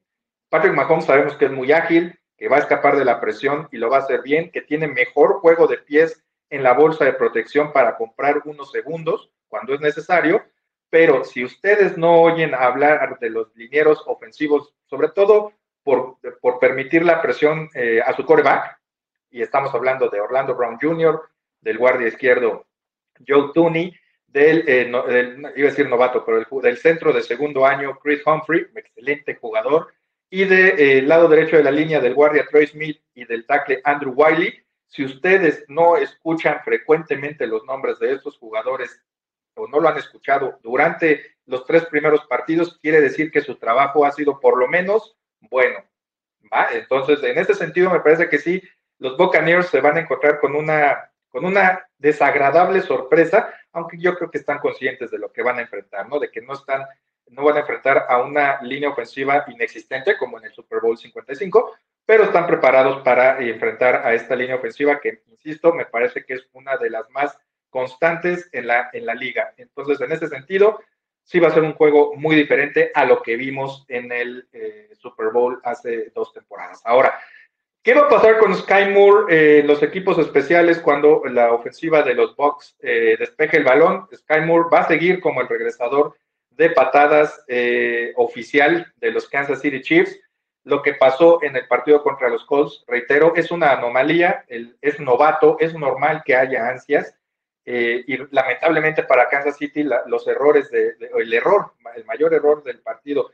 Patrick 0.51 0.73
Mahomes 0.73 1.05
sabemos 1.05 1.37
que 1.37 1.45
es 1.45 1.51
muy 1.51 1.71
ágil, 1.71 2.19
que 2.37 2.49
va 2.49 2.57
a 2.57 2.59
escapar 2.59 2.97
de 2.97 3.05
la 3.05 3.21
presión 3.21 3.69
y 3.71 3.77
lo 3.77 3.89
va 3.89 3.97
a 3.97 3.99
hacer 4.01 4.21
bien, 4.21 4.51
que 4.51 4.61
tiene 4.61 4.85
mejor 4.85 5.39
juego 5.39 5.65
de 5.65 5.77
pies 5.77 6.21
en 6.49 6.61
la 6.61 6.73
bolsa 6.73 7.05
de 7.05 7.13
protección 7.13 7.71
para 7.71 7.95
comprar 7.95 8.41
unos 8.43 8.69
segundos 8.69 9.31
cuando 9.47 9.73
es 9.73 9.79
necesario, 9.79 10.43
pero 10.89 11.23
si 11.23 11.45
ustedes 11.45 11.97
no 11.97 12.21
oyen 12.21 12.53
hablar 12.53 13.17
de 13.19 13.29
los 13.29 13.55
linieros 13.55 14.03
ofensivos, 14.07 14.75
sobre 14.87 15.07
todo 15.07 15.53
por, 15.83 16.17
permitir 16.59 17.05
la 17.05 17.21
presión 17.21 17.69
eh, 17.73 18.01
a 18.05 18.13
su 18.13 18.25
coreback, 18.25 18.77
y 19.29 19.41
estamos 19.41 19.73
hablando 19.73 20.09
de 20.09 20.19
Orlando 20.19 20.53
Brown 20.53 20.77
Jr., 20.81 21.21
del 21.61 21.77
guardia 21.77 22.09
izquierdo 22.09 22.65
Joe 23.25 23.51
Tooney, 23.53 23.95
del, 24.27 24.65
eh, 24.67 24.87
iba 25.55 25.67
a 25.67 25.71
decir 25.71 25.87
novato, 25.87 26.25
pero 26.25 26.43
del, 26.61 26.77
centro 26.77 27.13
de 27.13 27.21
segundo 27.21 27.65
año 27.65 27.97
Chris 27.99 28.21
Humphrey, 28.25 28.67
excelente 28.75 29.35
jugador, 29.35 29.93
y 30.34 30.46
del 30.46 30.80
eh, 30.80 31.02
lado 31.02 31.28
derecho 31.28 31.58
de 31.58 31.63
la 31.63 31.72
línea 31.72 32.00
del 32.00 32.15
guardia 32.15 32.48
Troy 32.50 32.65
Smith 32.65 33.02
y 33.13 33.26
del 33.26 33.46
tackle 33.46 33.82
Andrew 33.84 34.13
Wiley. 34.15 34.63
Si 34.88 35.04
ustedes 35.04 35.65
no 35.67 35.98
escuchan 35.98 36.62
frecuentemente 36.63 37.46
los 37.46 37.65
nombres 37.65 38.00
de 38.00 38.13
estos 38.13 38.38
jugadores 38.38 39.04
o 39.56 39.67
no 39.67 39.82
lo 39.82 39.89
han 39.89 39.98
escuchado 39.98 40.58
durante 40.63 41.36
los 41.46 41.65
tres 41.65 41.86
primeros 41.88 42.26
partidos, 42.28 42.80
quiere 42.82 43.02
decir 43.02 43.30
que 43.30 43.41
su 43.41 43.58
trabajo 43.58 44.06
ha 44.06 44.12
sido 44.13 44.39
por 44.39 44.58
lo 44.58 44.70
menos 44.70 45.17
bueno. 45.41 45.84
¿va? 46.52 46.70
Entonces, 46.72 47.22
en 47.24 47.38
este 47.38 47.54
sentido, 47.54 47.89
me 47.89 48.00
parece 48.00 48.30
que 48.30 48.38
sí, 48.38 48.63
los 49.00 49.17
Buccaneers 49.17 49.67
se 49.67 49.82
van 49.82 49.98
a 49.98 50.02
encontrar 50.02 50.39
con 50.39 50.56
una, 50.56 51.12
con 51.28 51.44
una 51.44 51.86
desagradable 51.98 52.82
sorpresa, 52.82 53.54
aunque 53.74 53.98
yo 53.98 54.15
creo 54.15 54.32
que 54.32 54.38
están 54.38 54.60
conscientes 54.60 55.12
de 55.12 55.20
lo 55.20 55.30
que 55.34 55.44
van 55.44 55.58
a 55.58 55.62
enfrentar, 55.63 56.08
¿no? 56.08 56.20
De 56.20 56.32
que 56.32 56.41
no 56.41 56.54
están 56.54 56.86
no 57.29 57.43
van 57.43 57.57
a 57.57 57.60
enfrentar 57.62 58.05
a 58.10 58.21
una 58.21 58.62
línea 58.62 58.89
ofensiva 58.89 59.45
inexistente 59.47 60.17
como 60.17 60.38
en 60.38 60.45
el 60.45 60.53
Super 60.53 60.79
Bowl 60.81 60.97
55, 60.97 61.73
pero 62.05 62.23
están 62.23 62.47
preparados 62.47 63.01
para 63.03 63.39
enfrentar 63.39 64.05
a 64.05 64.13
esta 64.13 64.36
línea 64.36 64.55
ofensiva 64.55 64.99
que, 64.99 65.21
insisto, 65.27 65.73
me 65.73 65.86
parece 65.86 66.25
que 66.25 66.34
es 66.34 66.47
una 66.53 66.77
de 66.77 66.89
las 66.89 67.10
más 67.12 67.38
constantes 67.69 68.49
en 68.51 68.67
la, 68.67 68.89
en 68.93 69.05
la 69.05 69.15
liga. 69.15 69.53
Entonces, 69.57 70.01
en 70.01 70.12
ese 70.12 70.27
sentido, 70.27 70.79
sí 71.23 71.39
va 71.39 71.47
a 71.47 71.53
ser 71.53 71.63
un 71.63 71.73
juego 71.73 72.13
muy 72.15 72.36
diferente 72.36 72.91
a 72.93 73.05
lo 73.05 73.21
que 73.21 73.38
vimos 73.38 73.86
en 73.88 74.12
el 74.12 74.47
eh, 74.51 74.89
Super 74.99 75.29
Bowl 75.29 75.60
hace 75.63 76.12
dos 76.13 76.34
temporadas. 76.34 76.81
Ahora, 76.86 77.19
¿qué 77.81 77.93
va 77.93 78.01
a 78.01 78.10
pasar 78.10 78.38
con 78.39 78.55
Sky 78.55 78.89
Moore, 78.93 79.25
eh, 79.29 79.63
los 79.63 79.81
equipos 79.84 80.17
especiales, 80.19 80.79
cuando 80.79 81.23
la 81.25 81.53
ofensiva 81.53 82.03
de 82.03 82.15
los 82.15 82.36
Bucks 82.36 82.75
eh, 82.81 83.15
despeje 83.17 83.57
el 83.57 83.63
balón? 83.63 84.07
Sky 84.13 84.41
Moore 84.41 84.69
va 84.71 84.81
a 84.81 84.88
seguir 84.88 85.21
como 85.21 85.41
el 85.41 85.47
regresador 85.47 86.15
de 86.62 86.69
patadas 86.69 87.43
eh, 87.47 88.13
oficial 88.17 88.93
de 88.97 89.12
los 89.12 89.28
Kansas 89.28 89.62
City 89.62 89.82
Chiefs. 89.82 90.19
Lo 90.63 90.84
que 90.84 90.93
pasó 90.93 91.41
en 91.41 91.56
el 91.56 91.67
partido 91.67 92.04
contra 92.04 92.30
los 92.30 92.45
Colts, 92.45 92.84
reitero, 92.86 93.34
es 93.36 93.50
una 93.50 93.71
anomalía, 93.71 94.45
es 94.47 95.00
novato, 95.00 95.58
es 95.60 95.74
normal 95.74 96.21
que 96.24 96.36
haya 96.36 96.69
ansias. 96.69 97.17
Eh, 97.65 98.04
y 98.06 98.17
lamentablemente 98.30 99.02
para 99.02 99.28
Kansas 99.28 99.58
City 99.58 99.84
los 100.06 100.28
errores, 100.28 100.69
de, 100.69 100.97
el 101.17 101.34
error, 101.34 101.74
el 101.95 102.06
mayor 102.06 102.32
error 102.36 102.63
del 102.63 102.80
partido, 102.82 103.32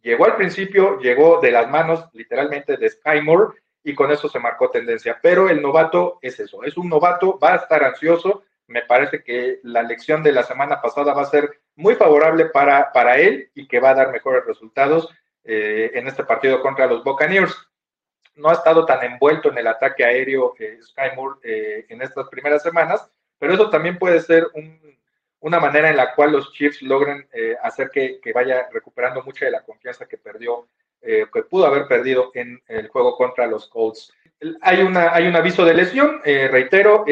llegó 0.00 0.24
al 0.24 0.36
principio, 0.36 0.98
llegó 0.98 1.40
de 1.42 1.50
las 1.50 1.68
manos 1.68 2.08
literalmente 2.14 2.78
de 2.78 2.88
Sky 2.88 3.20
Moore 3.22 3.58
y 3.84 3.94
con 3.94 4.10
eso 4.10 4.30
se 4.30 4.38
marcó 4.38 4.70
tendencia. 4.70 5.18
Pero 5.20 5.50
el 5.50 5.60
novato 5.60 6.18
es 6.22 6.40
eso, 6.40 6.64
es 6.64 6.78
un 6.78 6.88
novato, 6.88 7.38
va 7.38 7.52
a 7.52 7.56
estar 7.56 7.84
ansioso. 7.84 8.44
Me 8.66 8.82
parece 8.82 9.22
que 9.22 9.60
la 9.62 9.82
lección 9.82 10.22
de 10.22 10.32
la 10.32 10.42
semana 10.42 10.80
pasada 10.80 11.14
va 11.14 11.22
a 11.22 11.26
ser 11.26 11.62
muy 11.74 11.94
favorable 11.94 12.46
para, 12.46 12.92
para 12.92 13.18
él 13.18 13.50
y 13.54 13.66
que 13.66 13.80
va 13.80 13.90
a 13.90 13.94
dar 13.94 14.12
mejores 14.12 14.44
resultados 14.46 15.08
eh, 15.44 15.90
en 15.94 16.06
este 16.06 16.24
partido 16.24 16.60
contra 16.60 16.86
los 16.86 17.02
Buccaneers. 17.02 17.54
No 18.34 18.48
ha 18.48 18.54
estado 18.54 18.86
tan 18.86 19.02
envuelto 19.04 19.50
en 19.50 19.58
el 19.58 19.66
ataque 19.66 20.04
aéreo 20.04 20.54
eh, 20.58 20.78
Sky 20.82 21.16
Moore 21.16 21.40
eh, 21.42 21.86
en 21.88 22.00
estas 22.00 22.28
primeras 22.28 22.62
semanas, 22.62 23.10
pero 23.38 23.54
eso 23.54 23.68
también 23.68 23.98
puede 23.98 24.20
ser 24.20 24.46
una 25.40 25.58
manera 25.58 25.90
en 25.90 25.96
la 25.96 26.14
cual 26.14 26.32
los 26.32 26.52
Chiefs 26.52 26.80
logren 26.82 27.28
hacer 27.62 27.90
que, 27.90 28.20
que, 28.20 28.32
vaya 28.32 28.68
recuperando 28.72 29.24
mucha 29.24 29.46
de 29.46 29.50
la 29.50 29.64
confianza 29.64 30.06
que 30.06 30.16
perdió, 30.16 30.68
que 31.00 31.42
pudo 31.50 31.66
haber 31.66 31.88
perdido 31.88 32.30
en 32.34 32.62
el 32.68 32.86
juego 32.86 33.16
contra 33.16 33.48
los 33.48 33.68
Colts. 33.68 34.12
Hay, 34.60 34.82
una, 34.82 35.12
hay 35.12 35.26
un 35.26 35.34
aviso 35.34 35.64
de 35.64 35.74
lesión, 35.74 36.22
reitero, 36.22 37.04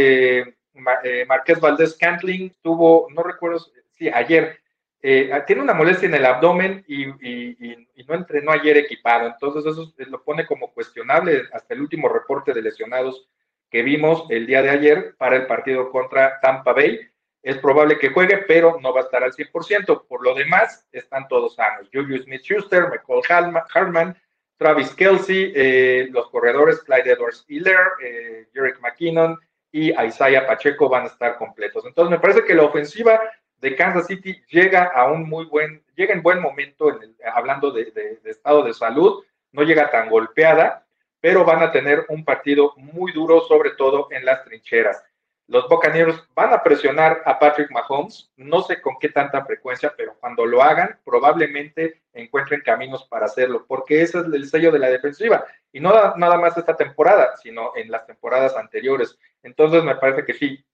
Marqués 1.26 1.60
Valdés 1.60 1.96
Cantling 1.96 2.52
tuvo, 2.62 3.08
no 3.10 3.22
recuerdo 3.22 3.58
sí, 3.92 4.08
ayer, 4.08 4.58
eh, 5.02 5.30
tiene 5.46 5.62
una 5.62 5.72
molestia 5.72 6.08
en 6.08 6.14
el 6.14 6.26
abdomen 6.26 6.84
y, 6.86 7.06
no 7.06 8.14
entrenó 8.14 8.50
ayer 8.52 8.76
equipado. 8.76 9.28
Entonces 9.28 9.64
eso 9.64 9.92
lo 10.08 10.22
pone 10.22 10.46
como 10.46 10.72
cuestionable 10.72 11.44
hasta 11.52 11.74
el 11.74 11.82
último 11.82 12.08
reporte 12.08 12.52
de 12.52 12.62
lesionados 12.62 13.28
que 13.70 13.82
vimos 13.82 14.24
el 14.30 14.46
día 14.46 14.62
de 14.62 14.70
ayer 14.70 15.14
para 15.16 15.36
el 15.36 15.46
partido 15.46 15.90
contra 15.90 16.40
Tampa 16.40 16.72
Bay. 16.72 17.00
Es 17.42 17.56
probable 17.58 17.98
que 17.98 18.10
juegue, 18.10 18.38
pero 18.48 18.78
no 18.82 18.92
va 18.92 19.00
a 19.00 19.04
estar 19.04 19.22
al 19.22 19.32
100%. 19.32 20.06
Por 20.06 20.24
lo 20.24 20.34
demás, 20.34 20.86
están 20.92 21.28
todos 21.28 21.54
sanos. 21.54 21.88
Julius 21.92 22.24
Smith-Schuster, 22.24 22.88
Michael 22.90 23.64
Harman, 23.72 24.16
Travis 24.58 24.92
Kelsey, 24.94 25.52
eh, 25.54 26.08
los 26.10 26.28
corredores 26.30 26.80
Clyde 26.80 27.12
Edwards-Hiller, 27.12 27.78
eh, 28.02 28.46
McKinnon 28.82 29.38
y 29.72 29.90
Isaiah 29.90 30.46
Pacheco 30.46 30.88
van 30.88 31.04
a 31.04 31.06
estar 31.06 31.36
completos. 31.36 31.84
Entonces 31.86 32.10
me 32.10 32.18
parece 32.18 32.44
que 32.44 32.54
la 32.54 32.64
ofensiva 32.64 33.20
de 33.60 33.76
Kansas 33.76 34.06
City 34.06 34.42
llega 34.48 34.84
a 34.84 35.10
un 35.10 35.28
muy 35.28 35.44
buen, 35.44 35.82
llega 35.94 36.14
en 36.14 36.22
buen 36.22 36.40
momento, 36.40 36.90
en 36.90 37.14
hablando 37.34 37.70
de, 37.70 38.18
estado 38.24 38.62
de 38.62 38.72
salud, 38.72 39.22
no 39.52 39.62
llega 39.62 39.90
tan 39.90 40.08
golpeada, 40.08 40.86
pero 41.20 41.44
van 41.44 41.62
a 41.62 41.70
tener 41.70 42.06
un 42.08 42.24
partido 42.24 42.72
muy 42.76 43.12
duro, 43.12 43.42
sobre 43.42 43.70
todo 43.72 44.08
en 44.10 44.24
las 44.24 44.44
trincheras. 44.44 45.04
Los 45.46 45.68
Buccaneers 45.68 46.16
van 46.34 46.54
a 46.54 46.62
presionar 46.62 47.22
a 47.26 47.36
Patrick 47.38 47.72
Mahomes, 47.72 48.30
no 48.36 48.62
sé 48.62 48.80
con 48.80 48.94
qué 49.00 49.08
tanta 49.08 49.44
frecuencia, 49.44 49.92
pero 49.96 50.14
cuando 50.20 50.46
lo 50.46 50.62
hagan, 50.62 50.96
probablemente 51.04 52.02
encuentren 52.12 52.60
caminos 52.60 53.04
para 53.08 53.26
hacerlo, 53.26 53.66
porque 53.66 54.00
ese 54.00 54.20
es 54.20 54.26
el 54.26 54.48
sello 54.48 54.70
de 54.70 54.78
la 54.78 54.88
defensiva. 54.88 55.44
Y 55.72 55.80
no 55.80 55.92
nada 56.16 56.38
más 56.38 56.56
esta 56.56 56.76
temporada, 56.76 57.36
sino 57.36 57.72
en 57.74 57.90
las 57.90 58.06
temporadas 58.06 58.56
anteriores. 58.56 59.18
Entonces 59.42 59.82
me 59.84 59.96
parece 59.96 60.24
que 60.24 60.34
sí, 60.34 60.64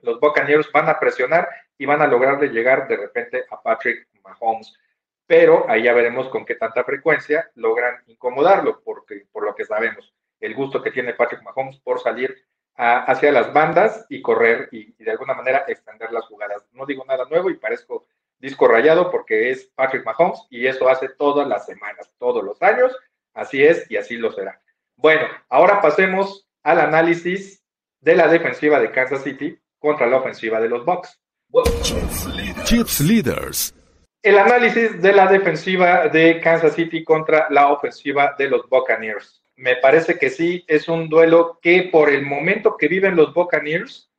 los 0.00 0.20
Buccaneers 0.20 0.70
van 0.72 0.88
a 0.88 0.98
presionar 0.98 1.48
y 1.78 1.86
van 1.86 2.02
a 2.02 2.06
lograrle 2.06 2.48
llegar 2.48 2.88
de 2.88 2.96
repente 2.96 3.44
a 3.50 3.60
Patrick 3.60 4.08
Mahomes. 4.22 4.72
Pero 5.26 5.68
ahí 5.68 5.84
ya 5.84 5.92
veremos 5.92 6.28
con 6.28 6.44
qué 6.44 6.54
tanta 6.54 6.84
frecuencia 6.84 7.50
logran 7.54 7.96
incomodarlo, 8.06 8.80
porque 8.82 9.26
por 9.32 9.44
lo 9.44 9.54
que 9.54 9.64
sabemos, 9.64 10.14
el 10.40 10.54
gusto 10.54 10.82
que 10.82 10.90
tiene 10.92 11.14
Patrick 11.14 11.42
Mahomes 11.42 11.78
por 11.80 12.00
salir 12.00 12.44
hacia 12.76 13.32
las 13.32 13.52
bandas 13.52 14.04
y 14.10 14.20
correr 14.20 14.68
y, 14.70 14.92
de 15.02 15.10
alguna 15.10 15.34
manera 15.34 15.64
extender 15.66 16.12
las 16.12 16.26
jugadas. 16.26 16.64
No 16.72 16.84
digo 16.84 17.04
nada 17.06 17.24
nuevo 17.24 17.50
y 17.50 17.56
parezco 17.56 18.06
disco 18.38 18.68
rayado 18.68 19.10
porque 19.10 19.50
es 19.50 19.64
Patrick 19.74 20.04
Mahomes 20.04 20.46
y 20.50 20.66
eso 20.66 20.88
hace 20.88 21.08
todas 21.08 21.48
las 21.48 21.64
semanas, 21.64 22.12
todos 22.18 22.44
los 22.44 22.62
años. 22.62 22.94
Así 23.32 23.64
es 23.64 23.90
y 23.90 23.96
así 23.96 24.16
lo 24.16 24.30
será. 24.32 24.60
Bueno, 24.96 25.26
ahora 25.48 25.80
pasemos 25.80 26.46
al 26.62 26.80
análisis 26.80 27.65
de 28.00 28.16
la 28.16 28.28
defensiva 28.28 28.78
de 28.80 28.90
Kansas 28.90 29.22
City 29.22 29.58
contra 29.78 30.06
la 30.06 30.16
ofensiva 30.18 30.60
de 30.60 30.68
los 30.68 30.84
Bucks. 30.84 31.20
Chiefs 32.64 33.00
Leaders. 33.00 33.74
El 34.22 34.38
análisis 34.38 35.00
de 35.00 35.12
la 35.12 35.26
defensiva 35.26 36.08
de 36.08 36.40
Kansas 36.40 36.74
City 36.74 37.04
contra 37.04 37.46
la 37.50 37.68
ofensiva 37.68 38.34
de 38.36 38.48
los 38.48 38.68
Buccaneers. 38.68 39.42
Me 39.56 39.76
parece 39.76 40.18
que 40.18 40.30
sí, 40.30 40.64
es 40.66 40.88
un 40.88 41.08
duelo 41.08 41.58
que 41.62 41.88
por 41.92 42.10
el 42.10 42.26
momento 42.26 42.76
que 42.76 42.88
viven 42.88 43.16
los 43.16 43.32
Buccaneers 43.32 44.10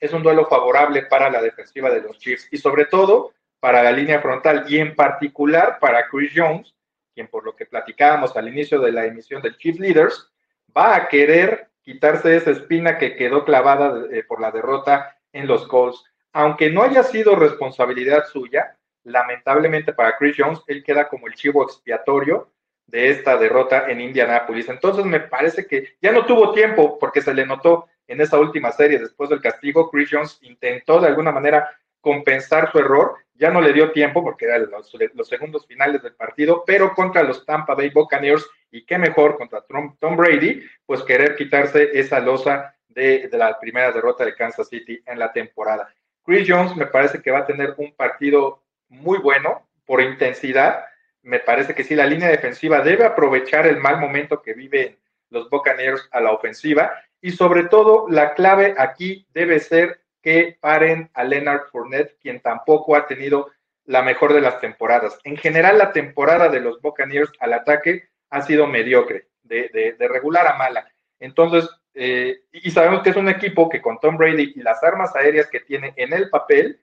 es 0.00 0.12
un 0.12 0.22
duelo 0.22 0.46
favorable 0.46 1.02
para 1.02 1.30
la 1.30 1.42
defensiva 1.42 1.90
de 1.90 2.00
los 2.00 2.18
Chiefs 2.18 2.48
y 2.50 2.58
sobre 2.58 2.84
todo 2.86 3.32
para 3.60 3.82
la 3.82 3.92
línea 3.92 4.20
frontal 4.20 4.64
y 4.68 4.78
en 4.78 4.94
particular 4.94 5.78
para 5.80 6.06
Chris 6.08 6.32
Jones, 6.34 6.74
quien 7.14 7.26
por 7.28 7.44
lo 7.44 7.56
que 7.56 7.66
platicábamos 7.66 8.36
al 8.36 8.48
inicio 8.48 8.78
de 8.80 8.92
la 8.92 9.06
emisión 9.06 9.42
del 9.42 9.56
Chiefs 9.56 9.80
Leaders, 9.80 10.30
va 10.76 10.94
a 10.94 11.08
querer 11.08 11.68
quitarse 11.86 12.36
esa 12.36 12.50
espina 12.50 12.98
que 12.98 13.14
quedó 13.14 13.44
clavada 13.44 14.06
eh, 14.10 14.24
por 14.24 14.40
la 14.40 14.50
derrota 14.50 15.16
en 15.32 15.46
los 15.46 15.68
Colts. 15.68 16.04
Aunque 16.32 16.68
no 16.68 16.82
haya 16.82 17.04
sido 17.04 17.36
responsabilidad 17.36 18.24
suya, 18.26 18.76
lamentablemente 19.04 19.92
para 19.92 20.16
Chris 20.16 20.34
Jones, 20.36 20.60
él 20.66 20.82
queda 20.82 21.08
como 21.08 21.28
el 21.28 21.34
chivo 21.34 21.62
expiatorio 21.62 22.50
de 22.86 23.10
esta 23.10 23.36
derrota 23.36 23.88
en 23.88 24.00
Indianápolis. 24.00 24.68
Entonces 24.68 25.04
me 25.04 25.20
parece 25.20 25.64
que 25.64 25.96
ya 26.02 26.10
no 26.10 26.26
tuvo 26.26 26.52
tiempo 26.52 26.98
porque 26.98 27.22
se 27.22 27.32
le 27.32 27.46
notó 27.46 27.86
en 28.08 28.20
esa 28.20 28.38
última 28.40 28.72
serie 28.72 28.98
después 28.98 29.30
del 29.30 29.40
castigo. 29.40 29.88
Chris 29.88 30.08
Jones 30.10 30.38
intentó 30.42 31.00
de 31.00 31.06
alguna 31.06 31.30
manera 31.30 31.70
compensar 32.06 32.70
su 32.70 32.78
error, 32.78 33.16
ya 33.34 33.50
no 33.50 33.60
le 33.60 33.72
dio 33.72 33.90
tiempo 33.90 34.22
porque 34.22 34.44
eran 34.44 34.70
los, 34.70 35.28
segundos 35.28 35.66
finales 35.66 36.04
del 36.04 36.14
partido, 36.14 36.62
pero 36.64 36.94
contra 36.94 37.24
los 37.24 37.44
Tampa 37.44 37.74
Bay 37.74 37.90
Buccaneers 37.90 38.48
y 38.70 38.86
qué 38.86 38.96
mejor 38.96 39.36
contra 39.36 39.60
Tom, 39.62 40.16
Brady, 40.16 40.62
pues 40.86 41.02
querer 41.02 41.34
quitarse 41.34 41.90
esa 41.98 42.20
losa 42.20 42.76
de, 42.86 43.26
de 43.26 43.36
la 43.36 43.58
primera 43.58 43.90
derrota 43.90 44.24
de 44.24 44.36
Kansas 44.36 44.68
City 44.68 45.02
en 45.04 45.18
la 45.18 45.32
temporada. 45.32 45.92
Chris 46.24 46.46
Jones 46.48 46.76
me 46.76 46.86
parece 46.86 47.20
que 47.20 47.32
va 47.32 47.40
a 47.40 47.46
tener 47.46 47.74
un 47.76 47.92
partido 47.96 48.62
muy 48.88 49.18
bueno 49.18 49.68
por 49.84 50.00
intensidad. 50.00 50.84
Me 51.22 51.40
parece 51.40 51.74
que 51.74 51.82
sí, 51.82 51.96
la 51.96 52.06
línea 52.06 52.28
defensiva 52.28 52.82
debe 52.82 53.04
aprovechar 53.04 53.66
el 53.66 53.80
mal 53.80 53.98
momento 53.98 54.42
que 54.42 54.54
viven 54.54 54.96
los 55.30 55.50
Buccaneers 55.50 56.08
a 56.12 56.20
la 56.20 56.30
ofensiva 56.30 56.92
y 57.20 57.32
sobre 57.32 57.64
todo 57.64 58.06
la 58.08 58.34
clave 58.34 58.76
aquí 58.78 59.26
debe 59.34 59.58
ser 59.58 60.05
que 60.26 60.58
paren 60.60 61.08
a 61.14 61.22
Leonard 61.22 61.68
Fournette, 61.70 62.18
quien 62.20 62.40
tampoco 62.40 62.96
ha 62.96 63.06
tenido 63.06 63.52
la 63.84 64.02
mejor 64.02 64.32
de 64.34 64.40
las 64.40 64.58
temporadas. 64.58 65.16
En 65.22 65.36
general, 65.36 65.78
la 65.78 65.92
temporada 65.92 66.48
de 66.48 66.58
los 66.58 66.82
Buccaneers 66.82 67.30
al 67.38 67.52
ataque 67.52 68.08
ha 68.30 68.42
sido 68.42 68.66
mediocre, 68.66 69.28
de, 69.44 69.94
regular 70.00 70.48
a 70.48 70.56
mala. 70.56 70.84
Entonces, 71.20 71.70
eh, 71.94 72.40
y 72.50 72.72
sabemos 72.72 73.04
que 73.04 73.10
es 73.10 73.16
un 73.16 73.28
equipo 73.28 73.68
que 73.68 73.80
con 73.80 74.00
Tom 74.00 74.16
Brady 74.16 74.54
y 74.56 74.62
las 74.62 74.82
armas 74.82 75.14
aéreas 75.14 75.46
que 75.46 75.60
tiene 75.60 75.94
en 75.94 76.12
el 76.12 76.28
papel, 76.28 76.80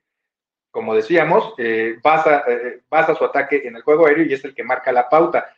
como 0.71 0.95
decíamos, 0.95 1.53
eh, 1.58 1.97
basa, 2.01 2.45
eh, 2.47 2.79
basa 2.89 3.13
su 3.13 3.25
ataque 3.25 3.63
en 3.65 3.75
el 3.75 3.82
juego 3.82 4.08
aéreo 4.08 4.23
y 4.23 4.32
es 4.32 4.45
el 4.45 4.56
que 4.56 4.63
marca 4.63 4.93
la 4.93 5.10
pauta. 5.10 5.53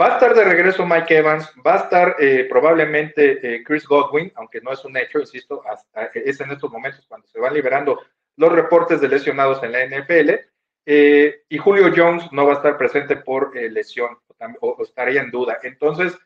Va 0.00 0.06
a 0.06 0.14
estar 0.14 0.34
de 0.34 0.44
regreso 0.44 0.84
Mike 0.84 1.18
Evans, 1.18 1.52
va 1.64 1.74
a 1.74 1.84
estar 1.84 2.16
eh, 2.18 2.46
probablemente 2.50 3.62
Chris 3.64 3.86
Godwin, 3.86 4.32
aunque 4.34 4.60
no 4.60 4.72
es 4.72 4.84
un 4.84 4.96
hecho, 4.96 5.20
insisto, 5.20 5.62
es 6.14 6.40
en 6.40 6.50
estos 6.50 6.72
momentos 6.72 7.06
cuando 7.06 7.28
se 7.28 7.38
van 7.38 7.54
liberando 7.54 8.00
los 8.36 8.52
reportes 8.52 9.00
de 9.00 9.08
lesionados 9.08 9.62
en 9.62 9.72
la 9.72 9.86
NFL. 9.86 10.30
y 10.84 11.58
Julio 11.58 11.92
Jones 11.94 12.24
no 12.32 12.44
va 12.44 12.54
a 12.54 12.56
estar 12.56 12.76
presente 12.76 13.16
por 13.16 13.54
lesión 13.54 14.18
o, 14.60 14.82
estaría 14.82 15.20
en 15.20 15.30
duda. 15.30 15.60
Entonces, 15.62 16.18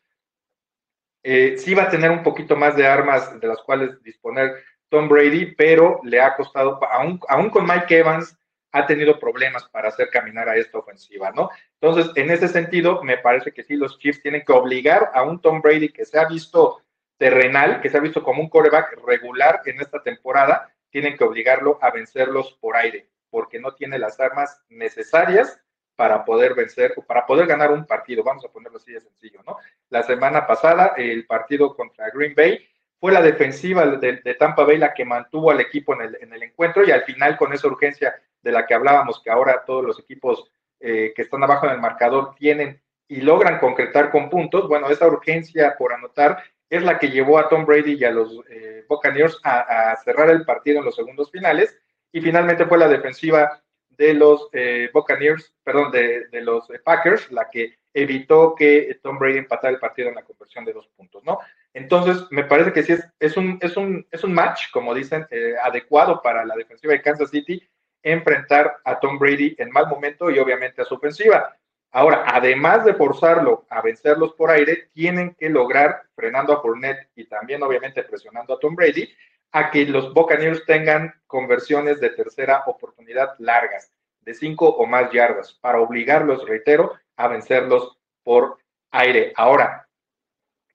sí 1.22 1.74
va 1.74 1.82
a 1.82 1.90
tener 1.90 2.10
un 2.10 2.22
poquito 2.22 2.56
más 2.56 2.74
de 2.74 2.86
armas 2.86 3.38
de 3.38 3.48
las 3.48 3.58
cuales 3.58 4.02
disponer 4.02 4.64
Tom 4.88 5.08
Brady, 5.08 5.54
pero 5.54 6.00
le 6.04 6.20
ha 6.20 6.34
costado, 6.34 6.80
aún, 6.90 7.20
aún 7.28 7.50
con 7.50 7.66
Mike 7.66 7.98
Evans, 7.98 8.34
ha 8.72 8.86
tenido 8.86 9.18
problemas 9.18 9.68
para 9.68 9.88
hacer 9.88 10.10
caminar 10.10 10.48
a 10.48 10.56
esta 10.56 10.78
ofensiva, 10.78 11.30
¿no? 11.32 11.50
Entonces, 11.80 12.12
en 12.16 12.30
ese 12.30 12.48
sentido, 12.48 13.02
me 13.02 13.18
parece 13.18 13.52
que 13.52 13.62
sí, 13.62 13.76
los 13.76 13.98
Chiefs 13.98 14.22
tienen 14.22 14.44
que 14.44 14.52
obligar 14.52 15.10
a 15.14 15.22
un 15.22 15.40
Tom 15.40 15.60
Brady 15.60 15.90
que 15.90 16.04
se 16.04 16.18
ha 16.18 16.26
visto 16.26 16.82
terrenal, 17.18 17.80
que 17.80 17.90
se 17.90 17.98
ha 17.98 18.00
visto 18.00 18.22
como 18.22 18.42
un 18.42 18.48
coreback 18.48 18.98
regular 19.06 19.62
en 19.64 19.80
esta 19.80 20.02
temporada, 20.02 20.72
tienen 20.90 21.16
que 21.16 21.24
obligarlo 21.24 21.78
a 21.80 21.90
vencerlos 21.90 22.56
por 22.60 22.76
aire, 22.76 23.08
porque 23.30 23.60
no 23.60 23.74
tiene 23.74 23.98
las 23.98 24.18
armas 24.18 24.60
necesarias 24.68 25.60
para 25.94 26.24
poder 26.24 26.54
vencer 26.54 26.94
o 26.96 27.02
para 27.02 27.26
poder 27.26 27.46
ganar 27.46 27.72
un 27.72 27.84
partido. 27.84 28.22
Vamos 28.22 28.44
a 28.44 28.52
ponerlo 28.52 28.78
así 28.78 28.92
de 28.92 29.00
sencillo, 29.00 29.40
¿no? 29.44 29.56
La 29.90 30.02
semana 30.04 30.46
pasada, 30.46 30.94
el 30.96 31.26
partido 31.26 31.74
contra 31.74 32.10
Green 32.10 32.34
Bay, 32.36 32.64
fue 33.00 33.12
la 33.12 33.22
defensiva 33.22 33.86
de, 33.86 34.34
Tampa 34.34 34.64
Bay 34.64 34.78
la 34.78 34.92
que 34.92 35.04
mantuvo 35.04 35.50
al 35.50 35.60
equipo 35.60 35.94
en 35.94 36.32
el, 36.32 36.42
encuentro 36.42 36.84
y 36.84 36.90
al 36.90 37.02
final 37.02 37.36
con 37.36 37.52
esa 37.52 37.68
urgencia 37.68 38.14
de 38.42 38.52
la 38.52 38.66
que 38.66 38.74
hablábamos, 38.74 39.20
que 39.22 39.30
ahora 39.30 39.64
todos 39.64 39.84
los 39.84 39.98
equipos 40.00 40.50
eh, 40.80 41.12
que 41.14 41.22
están 41.22 41.42
abajo 41.42 41.66
en 41.66 41.72
el 41.72 41.80
marcador 41.80 42.34
tienen 42.36 42.80
y 43.08 43.20
logran 43.20 43.58
concretar 43.58 44.10
con 44.10 44.30
puntos, 44.30 44.68
bueno, 44.68 44.88
esa 44.90 45.08
urgencia 45.08 45.74
por 45.76 45.92
anotar 45.92 46.44
es 46.70 46.84
la 46.84 46.98
que 46.98 47.10
llevó 47.10 47.38
a 47.38 47.48
Tom 47.48 47.64
Brady 47.64 47.94
y 47.94 48.04
a 48.04 48.12
los 48.12 48.40
eh, 48.48 48.84
Buccaneers 48.88 49.40
a, 49.42 49.96
cerrar 50.04 50.30
el 50.30 50.44
partido 50.44 50.78
en 50.78 50.84
los 50.84 50.94
segundos 50.94 51.32
finales 51.32 51.76
y 52.12 52.20
finalmente 52.20 52.66
fue 52.66 52.78
la 52.78 52.86
defensiva 52.86 53.60
de 53.88 54.14
los 54.14 54.48
eh, 54.52 54.88
Buccaneers, 54.92 55.52
perdón, 55.64 55.90
de, 55.90 56.28
de 56.28 56.40
los 56.42 56.68
Packers, 56.84 57.32
la 57.32 57.48
que 57.50 57.78
evitó 57.92 58.54
que 58.54 59.00
Tom 59.02 59.18
Brady 59.18 59.38
empatara 59.38 59.72
el 59.72 59.80
partido 59.80 60.10
en 60.10 60.14
la 60.14 60.22
conversión 60.22 60.64
de 60.64 60.74
dos 60.74 60.86
puntos, 60.96 61.24
¿no? 61.24 61.40
Entonces, 61.74 62.24
me 62.30 62.44
parece 62.44 62.72
que 62.72 62.84
sí 62.84 62.92
es, 62.92 63.08
es, 63.18 63.36
un, 63.36 63.58
es, 63.60 63.76
un, 63.76 64.06
es 64.12 64.22
un 64.22 64.32
match, 64.32 64.70
como 64.70 64.94
dicen, 64.94 65.26
adecuado 65.64 66.22
para 66.22 66.44
la 66.44 66.54
defensiva 66.54 66.92
de 66.92 67.02
Kansas 67.02 67.30
City 67.30 67.60
enfrentar 68.02 68.78
a 68.84 68.98
Tom 68.98 69.18
Brady 69.18 69.54
en 69.58 69.70
mal 69.70 69.88
momento 69.88 70.30
y 70.30 70.38
obviamente 70.38 70.82
a 70.82 70.84
su 70.84 70.94
ofensiva. 70.94 71.54
Ahora, 71.90 72.24
además 72.26 72.84
de 72.84 72.94
forzarlo 72.94 73.66
a 73.70 73.80
vencerlos 73.80 74.34
por 74.34 74.50
aire, 74.50 74.90
tienen 74.92 75.34
que 75.34 75.48
lograr, 75.48 76.02
frenando 76.14 76.52
a 76.52 76.60
Fournette 76.60 77.08
y 77.14 77.24
también 77.24 77.62
obviamente 77.62 78.02
presionando 78.02 78.54
a 78.54 78.58
Tom 78.58 78.74
Brady, 78.74 79.08
a 79.52 79.70
que 79.70 79.86
los 79.86 80.12
Buccaneers 80.12 80.64
tengan 80.66 81.14
conversiones 81.26 82.00
de 82.00 82.10
tercera 82.10 82.64
oportunidad 82.66 83.34
largas, 83.38 83.90
de 84.20 84.34
cinco 84.34 84.68
o 84.68 84.86
más 84.86 85.10
yardas, 85.10 85.54
para 85.54 85.80
obligarlos, 85.80 86.46
reitero, 86.46 86.94
a 87.16 87.28
vencerlos 87.28 87.98
por 88.22 88.58
aire. 88.90 89.32
Ahora, 89.36 89.88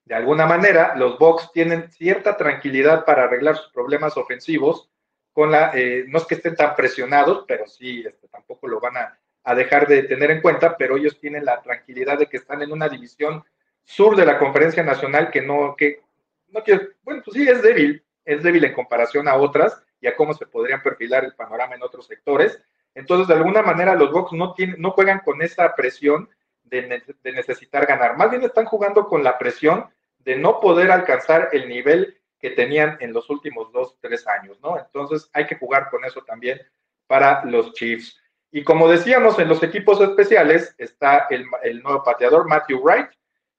de 0.06 0.16
alguna 0.16 0.46
manera, 0.46 0.96
los 0.96 1.18
Bucks 1.20 1.52
tienen 1.54 1.90
cierta 1.92 2.36
tranquilidad 2.36 3.06
para 3.06 3.24
arreglar 3.24 3.56
sus 3.56 3.72
problemas 3.72 4.18
ofensivos, 4.18 4.90
con 5.34 5.52
la, 5.52 5.72
eh, 5.74 6.06
no 6.08 6.20
es 6.20 6.26
que 6.26 6.36
estén 6.36 6.56
tan 6.56 6.76
presionados, 6.76 7.44
pero 7.48 7.68
sí, 7.68 8.04
este, 8.06 8.28
tampoco 8.28 8.68
lo 8.68 8.80
van 8.80 8.98
a, 8.98 9.18
dejar 9.56 9.88
de 9.88 10.04
tener 10.04 10.32
en 10.32 10.42
cuenta, 10.42 10.78
pero 10.78 10.96
ellos 10.96 11.20
tienen 11.20 11.44
la 11.44 11.62
tranquilidad 11.62 12.18
de 12.18 12.28
que 12.28 12.38
están 12.38 12.62
en 12.62 12.72
una 12.72 12.88
división 12.88 13.44
sur 13.84 14.16
de 14.16 14.26
la 14.26 14.40
conferencia 14.40 14.84
nacional 14.84 15.30
que 15.32 15.42
no, 15.42 15.76
que, 15.76 16.00
no 16.48 16.64
quiere, 16.64 16.92
bueno, 17.04 17.22
pues 17.26 17.36
sí, 17.36 17.50
es 17.50 17.62
débil, 17.62 18.02
es 18.24 18.42
débil 18.42 18.64
en 18.64 18.74
comparación 18.74 19.28
a 19.28 19.36
otras 19.36 19.84
y 20.00 20.08
a 20.08 20.16
cómo 20.16 20.34
se 20.34 20.46
podrían 20.46 20.82
perfilar 20.82 21.26
el 21.26 21.34
panorama 21.34 21.76
en 21.76 21.84
otros 21.84 22.08
sectores. 22.08 22.58
Entonces, 22.96 23.28
de 23.28 23.34
alguna 23.34 23.62
manera, 23.62 23.96
los 23.96 24.12
Bucks 24.12 24.32
no, 24.32 24.54
tienen, 24.54 24.80
no 24.80 24.92
juegan 24.92 25.20
con 25.20 25.42
esa 25.42 25.76
presión 25.76 26.30
de, 26.64 27.04
necesitar 27.32 27.86
ganar. 27.86 28.18
Más 28.18 28.30
bien 28.30 28.44
están 28.44 28.66
jugando 28.66 29.08
con 29.08 29.24
la 29.24 29.38
presión 29.38 29.90
de 30.20 30.36
no 30.36 30.60
poder 30.60 30.92
alcanzar 30.92 31.50
el 31.52 31.68
nivel 31.68 32.18
que 32.44 32.50
tenían 32.50 32.98
en 33.00 33.14
los 33.14 33.30
últimos 33.30 33.72
dos, 33.72 33.96
tres 34.02 34.28
años, 34.28 34.60
¿no? 34.62 34.78
Entonces 34.78 35.30
hay 35.32 35.48
que 35.48 35.56
jugar 35.56 35.90
con 35.90 36.04
eso 36.04 36.22
también 36.24 36.62
para 37.08 37.46
los 37.46 37.72
Chiefs. 37.72 38.22
Y 38.52 38.66
como 38.66 38.90
decíamos, 38.90 39.40
en 39.40 39.48
los 39.48 39.64
equipos 39.64 40.02
especiales 40.02 40.76
está 40.78 41.28
el, 41.30 41.82
nuevo 41.82 42.04
pateador 42.04 42.46
Matthew 42.46 42.82
Wright. 42.82 43.08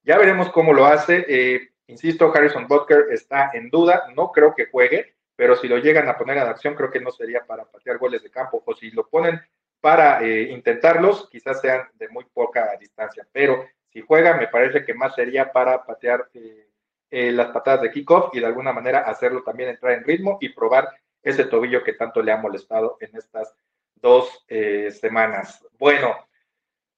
Ya 0.02 0.18
veremos 0.18 0.50
cómo 0.50 0.74
lo 0.74 0.84
hace. 0.84 1.24
Eh, 1.26 1.70
insisto, 1.86 2.30
Harrison 2.30 2.68
Butker 2.68 3.06
está 3.10 3.52
en 3.54 3.70
duda. 3.70 4.04
No 4.14 4.30
creo 4.30 4.54
que 4.54 4.66
juegue, 4.66 5.14
pero 5.34 5.56
si 5.56 5.66
lo 5.66 5.78
llegan 5.78 6.06
a 6.10 6.18
poner 6.18 6.36
en 6.36 6.48
acción, 6.48 6.74
creo 6.74 6.90
que 6.90 7.00
no 7.00 7.10
sería 7.10 7.42
para 7.46 7.64
patear 7.64 7.96
goles 7.96 8.22
de 8.22 8.30
campo. 8.30 8.62
O 8.66 8.74
si 8.74 8.90
lo 8.90 9.08
ponen 9.08 9.40
para 9.80 10.22
eh, 10.22 10.42
intentarlos, 10.50 11.30
quizás 11.30 11.58
sean 11.62 11.88
de 11.94 12.10
muy 12.10 12.26
poca 12.26 12.76
distancia, 12.78 13.26
pero 13.32 13.64
si 13.88 14.02
juega, 14.02 14.36
me 14.36 14.48
parece 14.48 14.84
que 14.84 14.92
más 14.92 15.14
sería 15.14 15.50
para 15.52 15.86
patear 15.86 16.28
eh, 16.34 16.68
eh, 17.14 17.30
las 17.30 17.52
patadas 17.52 17.82
de 17.82 17.90
kickoff 17.92 18.34
y 18.34 18.40
de 18.40 18.46
alguna 18.46 18.72
manera 18.72 19.00
hacerlo 19.00 19.42
también 19.42 19.68
entrar 19.68 19.92
en 19.92 20.04
ritmo 20.04 20.38
y 20.40 20.48
probar 20.48 20.88
ese 21.22 21.44
tobillo 21.44 21.84
que 21.84 21.92
tanto 21.92 22.20
le 22.22 22.32
ha 22.32 22.36
molestado 22.36 22.96
en 23.00 23.16
estas 23.16 23.54
dos 23.94 24.44
semanas. 24.48 25.64
Bueno, 25.78 26.14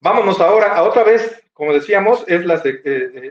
vámonos 0.01 0.41
ahora 0.41 0.75
a 0.75 0.83
otra 0.83 1.05
vez, 1.05 1.45
como 1.53 1.73
decíamos, 1.73 2.25
es, 2.27 2.43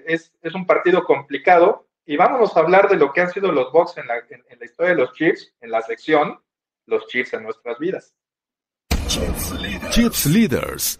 es, 0.05 0.31
es, 0.41 0.55
un 0.55 0.65
partido 0.65 1.03
complicado 1.03 1.87
y 2.05 2.15
vámonos 2.15 2.55
a 2.55 2.61
hablar 2.61 2.87
de 2.87 2.95
lo 2.95 3.11
que 3.11 3.21
han 3.21 3.31
sido 3.31 3.51
los 3.51 3.71
Bucks 3.71 3.97
en 3.97 4.07
la, 4.07 4.19
en 4.29 4.59
la 4.59 4.65
historia 4.65 4.91
de 4.91 5.01
los 5.01 5.11
Chiefs, 5.13 5.53
en 5.59 5.71
la 5.71 5.81
sección 5.81 6.39
Los 6.85 7.07
Chiefs 7.07 7.33
en 7.33 7.43
nuestras 7.43 7.77
vidas. 7.79 8.15
Chips 9.89 10.25
Leaders. 10.25 10.99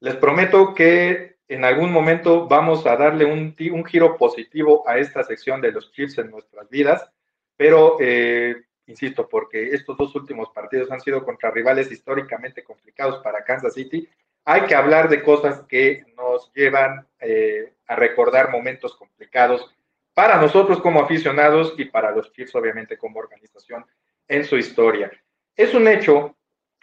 Les 0.00 0.16
prometo 0.16 0.74
que 0.74 1.27
en 1.48 1.64
algún 1.64 1.92
momento 1.92 2.46
vamos 2.46 2.86
a 2.86 2.96
darle 2.96 3.24
un, 3.24 3.54
giro 3.86 4.16
positivo 4.16 4.84
a 4.86 4.98
esta 4.98 5.24
sección 5.24 5.60
de 5.60 5.72
los 5.72 5.90
chips 5.92 6.18
en 6.18 6.30
nuestras 6.30 6.68
vidas, 6.68 7.10
pero 7.56 7.96
eh, 8.00 8.56
insisto, 8.86 9.28
porque 9.28 9.70
estos 9.70 9.96
dos 9.96 10.14
últimos 10.14 10.50
partidos 10.50 10.90
han 10.90 11.00
sido 11.00 11.24
contra 11.24 11.50
rivales 11.50 11.90
históricamente 11.90 12.62
complicados 12.62 13.22
para 13.22 13.44
Kansas 13.44 13.74
City, 13.74 14.08
hay 14.44 14.62
que 14.62 14.74
hablar 14.74 15.08
de 15.08 15.22
cosas 15.22 15.60
que 15.68 16.04
nos 16.16 16.52
llevan 16.54 17.06
eh, 17.20 17.72
a 17.86 17.96
recordar 17.96 18.50
momentos 18.50 18.94
complicados 18.96 19.74
para 20.14 20.40
nosotros 20.40 20.80
como 20.80 21.00
aficionados 21.00 21.74
y 21.76 21.86
para 21.86 22.10
los 22.10 22.32
Chiefs, 22.32 22.54
obviamente, 22.54 22.96
como 22.96 23.20
organización 23.20 23.84
en 24.26 24.44
su 24.44 24.56
historia. 24.56 25.10
Es 25.54 25.74
un 25.74 25.86
hecho 25.86 26.34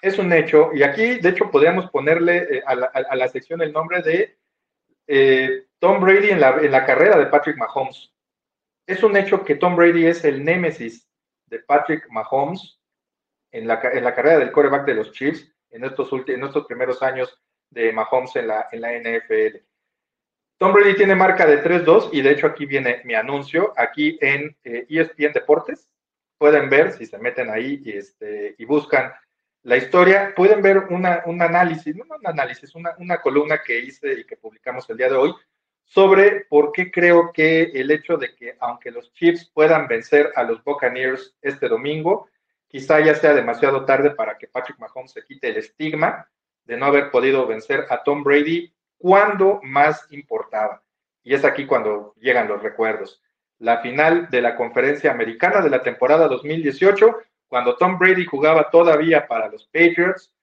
es 0.02 0.20
un 0.20 0.32
hecho, 0.34 0.70
y 0.74 0.84
aquí 0.84 1.20
de 1.20 1.30
hecho 1.30 1.50
podríamos 1.50 1.90
ponerle 1.90 2.58
eh, 2.58 2.64
a, 2.66 3.16
la, 3.16 3.28
sección 3.28 3.62
el 3.62 3.74
nombre 3.74 4.02
de 4.02 4.38
eh, 5.08 5.68
Tom 5.80 6.02
Brady 6.02 6.30
en 6.30 6.40
la, 6.40 6.86
carrera 6.86 7.18
de 7.18 7.28
Patrick 7.28 7.58
Mahomes. 7.58 8.14
es 8.88 9.04
un 9.04 9.16
hecho 9.18 9.44
que 9.44 9.56
Tom 9.56 9.76
Brady 9.76 10.06
es 10.06 10.24
el 10.24 10.44
némesis 10.44 11.08
de 11.48 11.60
Patrick 11.60 12.10
Mahomes 12.10 12.80
en 13.52 13.68
la, 13.68 13.80
en 13.94 14.04
la 14.04 14.16
carrera 14.16 14.40
del 14.40 14.52
quarterback 14.52 14.86
de 14.86 14.96
los 14.96 15.12
Chiefs 15.12 15.52
en 15.70 15.84
estos, 15.84 16.10
en 16.28 16.44
estos 16.44 16.66
primeros 16.66 17.02
años 17.04 17.38
de 17.70 17.92
Mahomes 17.92 18.36
en 18.36 18.48
la, 18.48 18.68
en 18.72 18.82
la 18.82 18.94
NFL. 18.94 19.58
Tom 20.58 20.74
Brady 20.74 20.96
tiene 20.96 21.16
marca 21.16 21.46
de 21.46 21.62
3-2 21.62 22.10
y 22.14 22.22
de 22.22 22.32
hecho 22.32 22.48
aquí 22.48 22.66
viene 22.66 23.02
mi 23.04 23.14
anuncio, 23.14 23.74
aquí 23.76 24.18
en 24.22 24.56
ESPN 24.64 25.24
eh, 25.24 25.28
e 25.28 25.30
Deportes. 25.30 25.90
Pueden 26.38 26.70
ver, 26.70 26.94
si 26.94 27.06
se 27.06 27.18
meten 27.18 27.50
ahí 27.50 27.82
y, 27.84 27.92
este, 27.92 28.56
y 28.58 28.66
buscan 28.66 29.14
la 29.66 29.78
historia, 29.78 30.32
pueden 30.36 30.62
ver 30.62 30.78
una, 30.92 31.24
un 31.26 31.42
análisis, 31.42 31.96
no 31.96 32.04
un 32.04 32.28
análisis, 32.28 32.76
una, 32.76 32.94
una 33.00 33.20
columna 33.20 33.64
que 33.66 33.80
hice 33.80 34.20
y 34.20 34.24
que 34.24 34.38
publicamos 34.38 34.88
el 34.92 34.98
día 34.98 35.10
de 35.10 35.16
hoy 35.16 35.34
sobre 35.84 36.42
por 36.42 36.72
qué 36.72 36.92
creo 36.92 37.32
que 37.34 37.64
el 37.74 37.90
hecho 37.90 38.16
de 38.16 38.36
que 38.36 38.56
aunque 38.60 38.92
los 38.92 39.12
Chiefs 39.14 39.50
puedan 39.52 39.88
vencer 39.88 40.32
a 40.36 40.44
los 40.44 40.64
Buccaneers 40.64 41.36
este 41.42 41.68
domingo, 41.68 42.30
quizá 42.68 43.00
ya 43.00 43.16
sea 43.16 43.34
demasiado 43.34 43.86
tarde 43.86 44.12
para 44.12 44.38
que 44.38 44.48
Patrick 44.48 44.78
Mahomes 44.78 45.14
se 45.14 45.24
quite 45.24 45.50
el 45.50 45.58
estigma 45.58 46.30
de 46.66 46.78
no 46.78 46.86
haber 46.86 47.10
podido 47.10 47.48
vencer 47.48 47.88
a 47.90 48.04
Tom 48.04 48.24
Brady 48.24 48.72
cuando 49.00 49.62
más 49.64 50.06
importaba. 50.12 50.84
Y 51.24 51.34
es 51.34 51.44
aquí 51.44 51.66
cuando 51.66 52.14
llegan 52.20 52.48
los 52.48 52.62
recuerdos. 52.62 53.20
La 53.58 53.80
final 53.82 54.30
de 54.30 54.44
la 54.44 54.56
conferencia 54.56 55.10
americana 55.10 55.62
de 55.62 55.72
la 55.72 55.82
temporada 55.82 56.28
2018, 56.28 57.18
cuando 57.48 57.76
Tom 57.76 57.98
Brady 57.98 58.26
jugaba 58.26 58.70
todavía 58.70 59.28
para 59.28 59.50
los 59.50 59.66
Patriots. 59.68 60.34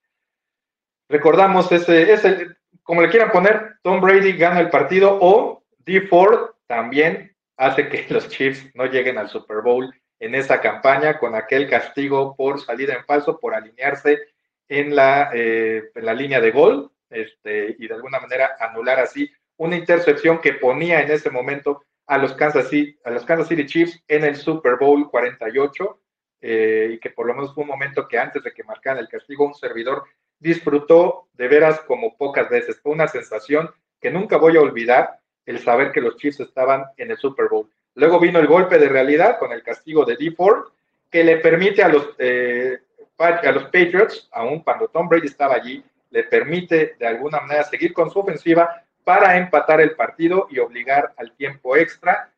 Recordamos 1.08 1.70
ese, 1.72 2.12
ese 2.12 2.56
como 2.82 3.02
le 3.02 3.10
quieran 3.10 3.30
poner, 3.30 3.76
Tom 3.82 4.00
Brady 4.00 4.32
gana 4.32 4.60
el 4.60 4.70
partido 4.70 5.18
o 5.20 5.64
D. 5.78 6.02
Ford 6.02 6.50
también 6.66 7.36
hace 7.56 7.88
que 7.88 8.06
los 8.10 8.28
Chiefs 8.28 8.74
no 8.74 8.86
lleguen 8.86 9.18
al 9.18 9.28
Super 9.28 9.60
Bowl 9.62 9.92
en 10.18 10.34
esa 10.34 10.60
campaña 10.60 11.18
con 11.18 11.34
aquel 11.34 11.68
castigo 11.68 12.36
por 12.36 12.60
salida 12.60 12.94
en 12.94 13.04
falso, 13.04 13.38
por 13.38 13.54
alinearse 13.54 14.20
en 14.68 14.94
la, 14.94 15.30
eh, 15.34 15.90
en 15.94 16.06
la 16.06 16.14
línea 16.14 16.40
de 16.40 16.50
gol 16.50 16.92
este, 17.10 17.76
y 17.78 17.88
de 17.88 17.94
alguna 17.94 18.20
manera 18.20 18.56
anular 18.58 19.00
así 19.00 19.30
una 19.56 19.76
intercepción 19.76 20.40
que 20.40 20.54
ponía 20.54 21.02
en 21.02 21.10
ese 21.10 21.30
momento 21.30 21.84
a 22.06 22.18
los 22.18 22.34
Kansas 22.34 22.68
City, 22.68 22.98
a 23.04 23.10
los 23.10 23.24
Kansas 23.24 23.48
City 23.48 23.66
Chiefs 23.66 24.02
en 24.08 24.24
el 24.24 24.36
Super 24.36 24.76
Bowl 24.76 25.10
48 25.10 26.00
eh, 26.42 26.90
y 26.94 26.98
que 26.98 27.10
por 27.10 27.26
lo 27.26 27.34
menos 27.34 27.54
fue 27.54 27.62
un 27.62 27.70
momento 27.70 28.08
que 28.08 28.18
antes 28.18 28.42
de 28.42 28.52
que 28.52 28.64
marcaran 28.64 28.98
el 28.98 29.08
castigo 29.08 29.46
un 29.46 29.54
servidor 29.54 30.04
disfrutó 30.40 31.28
de 31.34 31.46
veras 31.46 31.80
como 31.80 32.16
pocas 32.16 32.50
veces. 32.50 32.80
Fue 32.80 32.92
una 32.92 33.06
sensación 33.06 33.70
que 34.00 34.10
nunca 34.10 34.36
voy 34.36 34.56
a 34.56 34.60
olvidar 34.60 35.20
el 35.46 35.60
saber 35.60 35.92
que 35.92 36.00
los 36.00 36.16
Chiefs 36.16 36.40
estaban 36.40 36.84
en 36.96 37.12
el 37.12 37.16
Super 37.16 37.48
Bowl. 37.48 37.70
Luego 37.94 38.18
vino 38.18 38.40
el 38.40 38.48
golpe 38.48 38.78
de 38.78 38.88
realidad 38.88 39.38
con 39.38 39.52
el 39.52 39.62
castigo 39.62 40.04
de 40.04 40.16
D. 40.16 40.32
Ford, 40.32 40.68
que 41.10 41.22
le 41.22 41.36
permite 41.36 41.82
a 41.82 41.88
los, 41.88 42.10
eh, 42.18 42.78
a 43.18 43.52
los 43.52 43.64
Patriots, 43.64 44.28
aun 44.32 44.60
cuando 44.60 44.88
Tom 44.88 45.08
Brady 45.08 45.28
estaba 45.28 45.54
allí, 45.54 45.84
le 46.10 46.24
permite 46.24 46.96
de 46.98 47.06
alguna 47.06 47.40
manera 47.40 47.64
seguir 47.64 47.92
con 47.92 48.10
su 48.10 48.18
ofensiva 48.18 48.84
para 49.04 49.36
empatar 49.36 49.80
el 49.80 49.94
partido 49.94 50.48
y 50.50 50.58
obligar 50.58 51.12
al 51.16 51.32
tiempo 51.32 51.76
extra, 51.76 52.30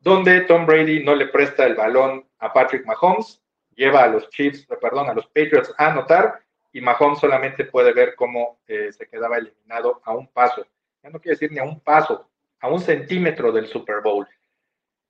donde 0.00 0.42
Tom 0.42 0.64
Brady 0.64 1.04
no 1.04 1.14
le 1.14 1.26
presta 1.26 1.66
el 1.66 1.74
balón 1.74 2.24
a 2.38 2.52
Patrick 2.52 2.86
Mahomes, 2.86 3.39
lleva 3.80 4.04
a 4.04 4.08
los 4.08 4.28
Chiefs, 4.28 4.66
perdón, 4.78 5.08
a 5.08 5.14
los 5.14 5.26
Patriots 5.28 5.72
a 5.78 5.86
anotar 5.86 6.42
y 6.70 6.82
Mahomes 6.82 7.18
solamente 7.18 7.64
puede 7.64 7.94
ver 7.94 8.14
cómo 8.14 8.60
eh, 8.66 8.92
se 8.92 9.08
quedaba 9.08 9.38
eliminado 9.38 10.02
a 10.04 10.12
un 10.12 10.28
paso. 10.28 10.66
Ya 11.02 11.08
no 11.08 11.18
quiere 11.18 11.36
decir 11.36 11.50
ni 11.50 11.58
a 11.58 11.64
un 11.64 11.80
paso, 11.80 12.28
a 12.60 12.68
un 12.68 12.78
centímetro 12.78 13.50
del 13.50 13.66
Super 13.66 14.02
Bowl. 14.02 14.28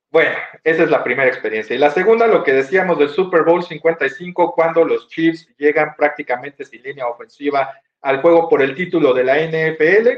Bueno, 0.09 0.31
esa 0.63 0.83
es 0.83 0.89
la 0.89 1.03
primera 1.03 1.27
experiencia. 1.27 1.75
Y 1.75 1.79
la 1.79 1.89
segunda, 1.89 2.27
lo 2.27 2.45
que 2.45 2.53
decíamos 2.53 2.97
del 2.97 3.09
Super 3.09 3.43
Bowl 3.43 3.61
55, 3.61 4.53
cuando 4.53 4.85
los 4.85 5.09
Chiefs 5.09 5.53
llegan 5.57 5.93
prácticamente 5.97 6.63
sin 6.63 6.81
línea 6.81 7.07
ofensiva 7.07 7.73
al 8.01 8.21
juego 8.21 8.47
por 8.47 8.61
el 8.61 8.73
título 8.73 9.13
de 9.13 9.23
la 9.25 9.35
NFL 9.35 10.09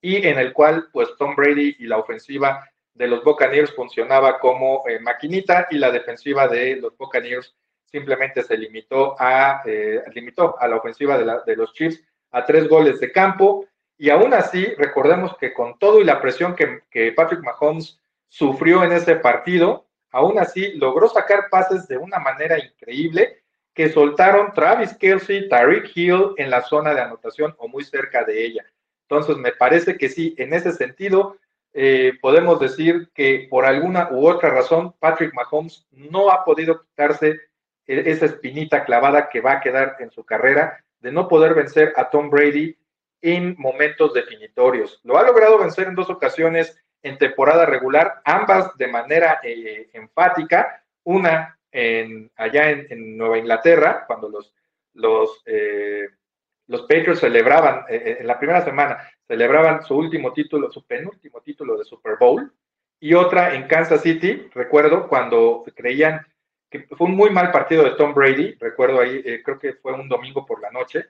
y 0.00 0.26
en 0.26 0.38
el 0.38 0.54
cual 0.54 0.88
pues 0.90 1.10
Tom 1.18 1.36
Brady 1.36 1.76
y 1.80 1.86
la 1.86 1.98
ofensiva 1.98 2.66
de 2.94 3.06
los 3.06 3.22
Buccaneers 3.22 3.72
funcionaba 3.74 4.38
como 4.38 4.82
eh, 4.88 4.98
maquinita 4.98 5.68
y 5.70 5.78
la 5.78 5.90
defensiva 5.90 6.48
de 6.48 6.76
los 6.76 6.96
Buccaneers 6.96 7.54
simplemente 7.90 8.42
se 8.42 8.56
limitó 8.56 9.16
a, 9.18 9.62
eh, 9.64 10.02
limitó 10.14 10.60
a 10.60 10.68
la 10.68 10.76
ofensiva 10.76 11.16
de, 11.18 11.56
los 11.56 11.72
Chiefs 11.72 12.02
a 12.30 12.44
tres 12.44 12.68
goles 12.68 13.00
de 13.00 13.12
campo. 13.12 13.66
Y 13.96 14.10
aún 14.10 14.34
así, 14.34 14.66
recordemos 14.76 15.36
que 15.38 15.52
con 15.52 15.78
todo 15.78 16.00
y 16.00 16.04
la 16.04 16.20
presión 16.20 16.54
que, 16.54 17.12
Patrick 17.12 17.42
Mahomes 17.42 18.00
sufrió 18.28 18.84
en 18.84 18.92
ese 18.92 19.16
partido, 19.16 19.86
aún 20.10 20.38
así 20.38 20.72
logró 20.74 21.08
sacar 21.08 21.48
pases 21.50 21.88
de 21.88 21.96
una 21.96 22.18
manera 22.18 22.58
increíble 22.58 23.42
que 23.74 23.90
soltaron 23.90 24.52
Travis 24.52 24.94
Kelsey, 24.96 25.48
Tariq 25.48 25.96
Hill 25.96 26.34
en 26.36 26.50
la 26.50 26.62
zona 26.62 26.94
de 26.94 27.00
anotación 27.00 27.54
o 27.58 27.68
muy 27.68 27.84
cerca 27.84 28.24
de 28.24 28.44
ella. 28.44 28.64
Entonces, 29.02 29.36
me 29.36 29.52
parece 29.52 29.96
que 29.96 30.08
sí, 30.08 30.34
en 30.36 30.52
ese 30.52 30.72
sentido, 30.72 31.36
eh, 31.72 32.12
podemos 32.20 32.58
decir 32.58 33.10
que 33.14 33.46
por 33.50 33.64
alguna 33.64 34.08
u 34.10 34.26
otra 34.28 34.50
razón, 34.50 34.94
Patrick 34.98 35.34
Mahomes 35.34 35.86
no 35.90 36.30
ha 36.30 36.44
podido 36.44 36.82
quitarse 36.82 37.40
e-, 37.86 38.10
esa 38.10 38.26
espinita 38.26 38.84
clavada 38.84 39.28
que 39.28 39.40
va 39.40 39.52
a 39.52 39.60
quedar 39.60 39.96
en 40.00 40.10
su 40.10 40.24
carrera 40.24 40.84
de 41.00 41.12
no 41.12 41.28
poder 41.28 41.54
vencer 41.54 41.92
a 41.96 42.10
Tom 42.10 42.30
Brady 42.30 42.76
en 43.20 43.54
momentos 43.58 44.14
definitorios. 44.14 45.00
Lo 45.04 45.18
ha 45.18 45.22
logrado 45.22 45.58
vencer 45.58 45.88
en 45.88 45.94
dos 45.94 46.10
ocasiones 46.10 46.76
en 47.02 47.18
temporada 47.18 47.66
regular, 47.66 48.20
ambas 48.24 48.76
de 48.76 48.88
manera 48.88 49.40
eh, 49.42 49.88
enfática, 49.92 50.84
una 51.04 51.58
en, 51.70 52.30
allá 52.36 52.70
en, 52.70 53.16
Nueva 53.16 53.38
Inglaterra, 53.38 54.04
cuando 54.06 54.28
los, 54.28 54.52
los, 54.94 55.42
eh, 55.46 56.08
los 56.68 56.82
Patriots 56.82 57.20
celebraban, 57.20 57.84
eh, 57.88 58.18
en 58.20 58.26
la 58.26 58.38
primera 58.38 58.64
semana, 58.64 59.10
celebraban 59.26 59.82
su 59.82 59.96
último 59.96 60.32
título, 60.32 60.70
su 60.70 60.86
penúltimo 60.86 61.40
título 61.40 61.76
de 61.76 61.84
Super 61.84 62.16
Bowl, 62.18 62.52
y 63.00 63.14
otra 63.14 63.54
en 63.54 63.66
Kansas 63.66 64.02
City, 64.02 64.48
recuerdo, 64.54 65.08
cuando 65.08 65.64
creían 65.74 66.24
que 66.70 66.86
fue 66.96 67.06
un 67.06 67.16
muy 67.16 67.30
mal 67.30 67.50
partido 67.50 67.84
de 67.84 67.92
Tom 67.92 68.12
Brady, 68.12 68.54
recuerdo 68.60 69.00
ahí, 69.00 69.22
eh, 69.24 69.42
creo 69.42 69.58
que 69.58 69.74
fue 69.74 69.92
un 69.92 70.08
domingo 70.08 70.44
por 70.44 70.60
la 70.60 70.70
noche, 70.70 71.06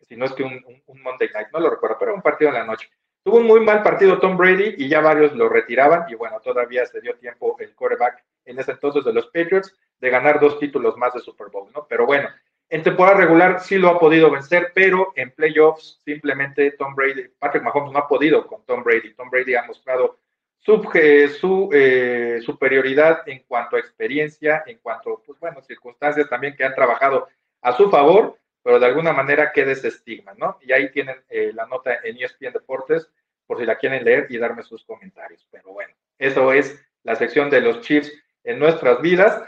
si 0.00 0.16
no 0.16 0.24
es 0.24 0.32
que 0.32 0.42
un, 0.42 0.62
Monday 1.02 1.28
night, 1.32 1.48
no 1.52 1.60
lo 1.60 1.70
recuerdo, 1.70 1.96
pero 1.98 2.14
un 2.14 2.22
partido 2.22 2.50
en 2.50 2.56
la 2.56 2.64
noche. 2.64 2.88
Tuvo 3.22 3.38
un 3.38 3.46
muy 3.46 3.60
mal 3.60 3.82
partido 3.82 4.18
Tom 4.18 4.36
Brady 4.36 4.74
y 4.78 4.88
ya 4.88 5.00
varios 5.00 5.34
lo 5.34 5.48
retiraban 5.48 6.06
y 6.08 6.14
bueno, 6.14 6.40
todavía 6.40 6.86
se 6.86 7.00
dio 7.00 7.16
tiempo 7.16 7.56
el 7.58 7.74
quarterback 7.74 8.24
en 8.44 8.58
ese 8.58 8.72
entonces 8.72 9.04
de 9.04 9.12
los 9.12 9.26
Patriots 9.26 9.76
de 9.98 10.10
ganar 10.10 10.40
dos 10.40 10.58
títulos 10.58 10.96
más 10.96 11.12
de 11.12 11.20
Super 11.20 11.48
Bowl, 11.48 11.70
¿no? 11.74 11.86
Pero 11.88 12.06
bueno, 12.06 12.28
en 12.70 12.84
temporada 12.84 13.16
regular 13.16 13.60
sí 13.60 13.76
lo 13.78 13.88
ha 13.88 13.98
podido 13.98 14.30
vencer, 14.30 14.70
pero 14.72 15.12
en 15.16 15.32
playoffs 15.32 16.00
simplemente 16.04 16.70
Tom 16.72 16.94
Brady, 16.94 17.26
Patrick 17.36 17.64
Mahomes 17.64 17.92
no 17.92 17.98
ha 17.98 18.06
podido 18.06 18.46
con 18.46 18.64
Tom 18.64 18.84
Brady. 18.84 19.12
Tom 19.14 19.28
Brady 19.28 19.56
ha 19.56 19.64
mostrado 19.64 20.20
su, 20.60 21.68
eh, 21.72 22.40
superioridad 22.42 23.28
en 23.28 23.42
cuanto 23.48 23.74
a 23.74 23.80
experiencia, 23.80 24.62
en 24.66 24.78
cuanto, 24.78 25.20
pues 25.26 25.40
bueno, 25.40 25.60
circunstancias 25.62 26.28
también 26.28 26.54
que 26.54 26.62
han 26.62 26.76
trabajado 26.76 27.28
a 27.60 27.72
su 27.76 27.90
favor, 27.90 28.38
pero 28.62 28.78
de 28.78 28.86
alguna 28.86 29.12
manera 29.12 29.50
queda 29.52 29.72
ese 29.72 29.88
estigma, 29.88 30.34
¿no? 30.36 30.58
Y 30.60 30.72
ahí 30.72 30.92
tienen 30.92 31.16
eh, 31.28 31.50
la 31.52 31.66
nota 31.66 31.98
en 32.04 32.22
ESPN 32.22 32.52
Deportes, 32.52 33.10
por 33.48 33.58
si 33.58 33.64
la 33.64 33.78
quieren 33.78 34.04
leer 34.04 34.28
y 34.30 34.38
darme 34.38 34.62
sus 34.62 34.84
comentarios. 34.84 35.44
Pero 35.50 35.72
bueno, 35.72 35.92
eso 36.18 36.52
es 36.52 36.80
la 37.02 37.16
sección 37.16 37.50
de 37.50 37.62
los 37.62 37.80
Chiefs 37.80 38.12
en 38.44 38.60
nuestras 38.60 39.00
vidas. 39.02 39.42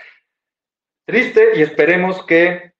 Triste 1.05 1.53
y 1.55 1.63
esperemos 1.63 2.25
que 2.27 2.72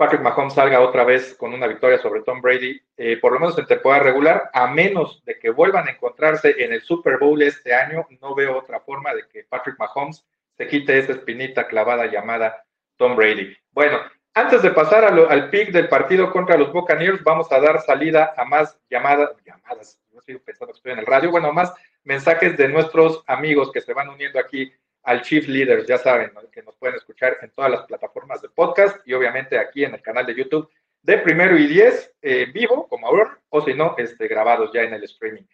Patrick 0.00 0.22
Mahomes 0.22 0.54
salga 0.54 0.80
otra 0.80 1.04
vez 1.04 1.34
con 1.34 1.52
una 1.52 1.66
victoria 1.66 1.98
sobre 1.98 2.22
Tom 2.22 2.40
Brady, 2.40 2.80
eh, 2.96 3.18
por 3.18 3.34
lo 3.34 3.38
menos 3.38 3.58
en 3.58 3.66
temporada 3.66 4.02
regular, 4.02 4.50
a 4.54 4.66
menos 4.66 5.22
de 5.26 5.38
que 5.38 5.50
vuelvan 5.50 5.86
a 5.86 5.90
encontrarse 5.90 6.54
en 6.64 6.72
el 6.72 6.80
Super 6.80 7.18
Bowl 7.18 7.42
este 7.42 7.74
año, 7.74 8.06
no 8.22 8.34
veo 8.34 8.56
otra 8.56 8.80
forma 8.80 9.12
de 9.12 9.28
que 9.28 9.44
Patrick 9.44 9.78
Mahomes 9.78 10.24
se 10.56 10.66
quite 10.68 10.98
esa 10.98 11.12
espinita 11.12 11.66
clavada 11.66 12.06
llamada 12.06 12.64
Tom 12.96 13.14
Brady. 13.14 13.54
Bueno, 13.72 13.98
antes 14.32 14.62
de 14.62 14.70
pasar 14.70 15.04
al 15.04 15.50
pick 15.50 15.70
del 15.70 15.90
partido 15.90 16.32
contra 16.32 16.56
los 16.56 16.72
Buccaneers, 16.72 17.22
vamos 17.22 17.52
a 17.52 17.60
dar 17.60 17.82
salida 17.82 18.32
a 18.38 18.46
más 18.46 18.80
llamadas, 18.88 19.32
llamadas, 19.44 20.00
no 20.12 20.20
estoy 20.20 20.38
pensando 20.38 20.72
que 20.72 20.78
estoy 20.78 20.92
en 20.92 21.00
el 21.00 21.06
radio, 21.06 21.30
bueno, 21.30 21.52
más 21.52 21.74
mensajes 22.04 22.56
de 22.56 22.68
nuestros 22.68 23.22
amigos 23.26 23.70
que 23.70 23.82
se 23.82 23.92
van 23.92 24.08
uniendo 24.08 24.40
aquí 24.40 24.72
al 25.02 25.22
Chief 25.22 25.46
Leaders, 25.48 25.86
ya 25.86 25.98
saben, 25.98 26.32
que 26.52 26.62
nos 26.62 26.76
pueden 26.76 26.96
escuchar 26.96 27.38
en 27.42 27.50
todas 27.50 27.70
las 27.70 27.82
plataformas 27.82 28.42
de 28.42 28.48
podcast 28.48 28.96
y 29.06 29.14
obviamente 29.14 29.58
aquí 29.58 29.84
en 29.84 29.94
el 29.94 30.02
canal 30.02 30.26
de 30.26 30.34
YouTube 30.34 30.68
de 31.02 31.18
Primero 31.18 31.56
y 31.56 31.66
Diez, 31.66 32.12
eh, 32.20 32.46
vivo, 32.52 32.86
como 32.88 33.06
ahora, 33.06 33.38
o 33.48 33.62
si 33.62 33.72
no, 33.74 33.94
este, 33.96 34.28
grabados 34.28 34.70
ya 34.72 34.82
en 34.82 34.94
el 34.94 35.04
streaming. 35.04 35.44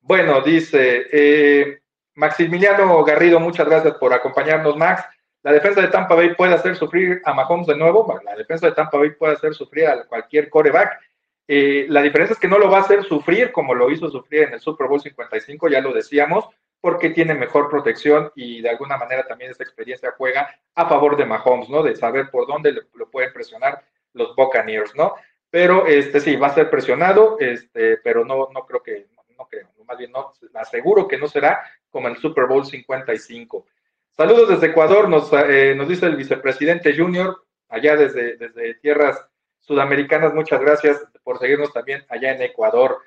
Bueno, 0.00 0.40
dice 0.42 1.06
eh, 1.10 1.80
Maximiliano 2.14 3.02
Garrido, 3.04 3.40
muchas 3.40 3.66
gracias 3.66 3.94
por 3.94 4.12
acompañarnos, 4.12 4.76
Max. 4.76 5.04
La 5.42 5.52
defensa 5.52 5.80
de 5.82 5.88
Tampa 5.88 6.14
Bay 6.14 6.34
puede 6.34 6.54
hacer 6.54 6.76
sufrir 6.76 7.20
a 7.24 7.34
Mahomes 7.34 7.66
de 7.66 7.76
nuevo. 7.76 8.20
La 8.24 8.34
defensa 8.34 8.66
de 8.66 8.72
Tampa 8.72 8.98
Bay 8.98 9.10
puede 9.10 9.34
hacer 9.34 9.54
sufrir 9.54 9.86
a 9.86 10.04
cualquier 10.04 10.48
coreback. 10.48 10.98
Eh, 11.46 11.86
la 11.90 12.00
diferencia 12.00 12.32
es 12.32 12.40
que 12.40 12.48
no 12.48 12.58
lo 12.58 12.70
va 12.70 12.78
a 12.78 12.80
hacer 12.82 13.04
sufrir 13.04 13.52
como 13.52 13.74
lo 13.74 13.90
hizo 13.90 14.08
sufrir 14.08 14.44
en 14.44 14.54
el 14.54 14.60
Super 14.60 14.86
Bowl 14.86 15.00
55, 15.00 15.68
ya 15.68 15.80
lo 15.80 15.92
decíamos, 15.92 16.46
porque 16.84 17.08
tiene 17.08 17.32
mejor 17.32 17.70
protección 17.70 18.30
y 18.34 18.60
de 18.60 18.68
alguna 18.68 18.98
manera 18.98 19.26
también 19.26 19.50
esa 19.50 19.62
experiencia 19.62 20.12
juega 20.18 20.54
a 20.74 20.86
favor 20.86 21.16
de 21.16 21.24
Mahomes, 21.24 21.70
¿no? 21.70 21.82
De 21.82 21.96
saber 21.96 22.30
por 22.30 22.46
dónde 22.46 22.74
lo 22.92 23.10
pueden 23.10 23.32
presionar 23.32 23.82
los 24.12 24.36
Buccaneers, 24.36 24.94
¿no? 24.94 25.14
Pero 25.48 25.86
este 25.86 26.20
sí, 26.20 26.36
va 26.36 26.48
a 26.48 26.54
ser 26.54 26.68
presionado, 26.68 27.38
este, 27.40 27.96
pero 28.04 28.22
no, 28.26 28.50
no 28.52 28.66
creo 28.66 28.82
que, 28.82 29.06
no 29.34 29.46
creo, 29.46 29.70
más 29.88 29.96
bien 29.96 30.12
no, 30.12 30.34
aseguro 30.52 31.08
que 31.08 31.16
no 31.16 31.26
será 31.26 31.62
como 31.88 32.08
el 32.08 32.18
Super 32.18 32.44
Bowl 32.44 32.66
55. 32.66 33.64
Saludos 34.10 34.50
desde 34.50 34.66
Ecuador, 34.66 35.08
nos, 35.08 35.32
eh, 35.32 35.74
nos 35.74 35.88
dice 35.88 36.04
el 36.04 36.16
vicepresidente 36.16 36.94
Junior, 36.94 37.46
allá 37.70 37.96
desde, 37.96 38.36
desde 38.36 38.74
tierras 38.74 39.26
sudamericanas, 39.60 40.34
muchas 40.34 40.60
gracias 40.60 41.02
por 41.22 41.38
seguirnos 41.38 41.72
también 41.72 42.04
allá 42.10 42.32
en 42.32 42.42
Ecuador. 42.42 42.98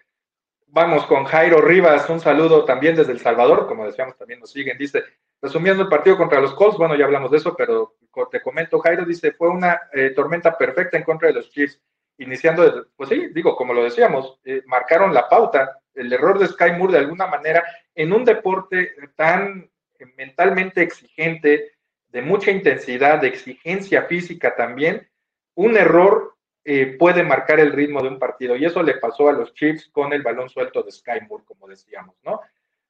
Vamos 0.69 1.05
con 1.05 1.23
Jairo 1.23 1.61
Rivas, 1.61 2.09
un 2.09 2.19
saludo 2.19 2.65
también 2.65 2.95
desde 2.95 3.13
El 3.13 3.19
Salvador, 3.19 3.67
como 3.67 3.85
decíamos, 3.85 4.17
también 4.17 4.41
nos 4.41 4.51
siguen. 4.51 4.77
Dice, 4.77 5.03
resumiendo 5.41 5.83
el 5.83 5.89
partido 5.89 6.17
contra 6.17 6.41
los 6.41 6.53
Colts, 6.53 6.77
bueno, 6.77 6.95
ya 6.95 7.05
hablamos 7.05 7.31
de 7.31 7.37
eso, 7.37 7.55
pero 7.55 7.95
te 8.29 8.41
comento, 8.41 8.79
Jairo 8.79 9.05
dice, 9.05 9.31
fue 9.31 9.49
una 9.49 9.79
eh, 9.93 10.09
tormenta 10.09 10.57
perfecta 10.57 10.97
en 10.97 11.03
contra 11.03 11.29
de 11.29 11.35
los 11.35 11.49
Chiefs, 11.51 11.81
iniciando, 12.17 12.87
pues 12.95 13.09
sí, 13.09 13.27
digo, 13.33 13.55
como 13.55 13.73
lo 13.73 13.83
decíamos, 13.83 14.39
eh, 14.43 14.61
marcaron 14.65 15.13
la 15.13 15.29
pauta, 15.29 15.79
el 15.93 16.11
error 16.11 16.37
de 16.37 16.47
Sky 16.47 16.73
Moore 16.77 16.93
de 16.93 16.99
alguna 16.99 17.27
manera 17.27 17.63
en 17.95 18.11
un 18.11 18.25
deporte 18.25 18.93
tan 19.15 19.69
mentalmente 20.17 20.81
exigente, 20.81 21.71
de 22.09 22.21
mucha 22.21 22.51
intensidad, 22.51 23.19
de 23.19 23.27
exigencia 23.27 24.03
física 24.03 24.55
también, 24.55 25.07
un 25.55 25.75
error 25.77 26.36
eh, 26.69 26.97
puede 26.99 27.23
marcar 27.23 27.61
el 27.61 27.71
ritmo 27.71 28.01
de 28.01 28.09
un 28.09 28.19
partido. 28.19 28.57
Y 28.57 28.65
eso 28.65 28.83
le 28.83 28.95
pasó 28.95 29.29
a 29.29 29.31
los 29.31 29.53
Chiefs 29.53 29.87
con 29.89 30.11
el 30.11 30.21
balón 30.21 30.49
suelto 30.49 30.83
de 30.83 30.91
Sky 30.91 31.21
Moore, 31.25 31.45
como 31.45 31.65
decíamos, 31.65 32.17
¿no? 32.23 32.41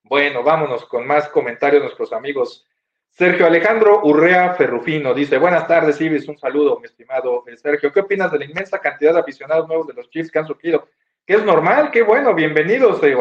Bueno, 0.02 0.42
vámonos 0.42 0.86
con 0.86 1.06
más 1.06 1.30
comentarios 1.30 1.84
nuestros 1.84 2.12
amigos. 2.12 2.66
Sergio 3.12 3.46
Alejandro 3.46 4.02
Urrea 4.04 4.56
Ferrufino 4.56 5.14
dice, 5.14 5.38
buenas 5.38 5.68
tardes, 5.68 6.02
Ibis, 6.02 6.28
un 6.28 6.40
saludo, 6.40 6.80
mi 6.80 6.88
estimado 6.88 7.44
eh, 7.46 7.56
Sergio. 7.56 7.94
¿Qué 7.94 8.00
opinas 8.00 8.32
de 8.32 8.40
la 8.40 8.46
inmensa 8.46 8.80
cantidad 8.80 9.14
de 9.14 9.20
aficionados 9.20 9.68
nuevos 9.68 9.86
de 9.86 9.94
los 9.94 10.10
Chiefs 10.10 10.32
que 10.32 10.40
han 10.40 10.48
surgido? 10.48 10.90
Que 11.24 11.36
es 11.36 11.44
normal, 11.44 11.92
qué 11.92 12.02
bueno, 12.02 12.34
bienvenidos. 12.34 13.00
Eh, 13.04 13.16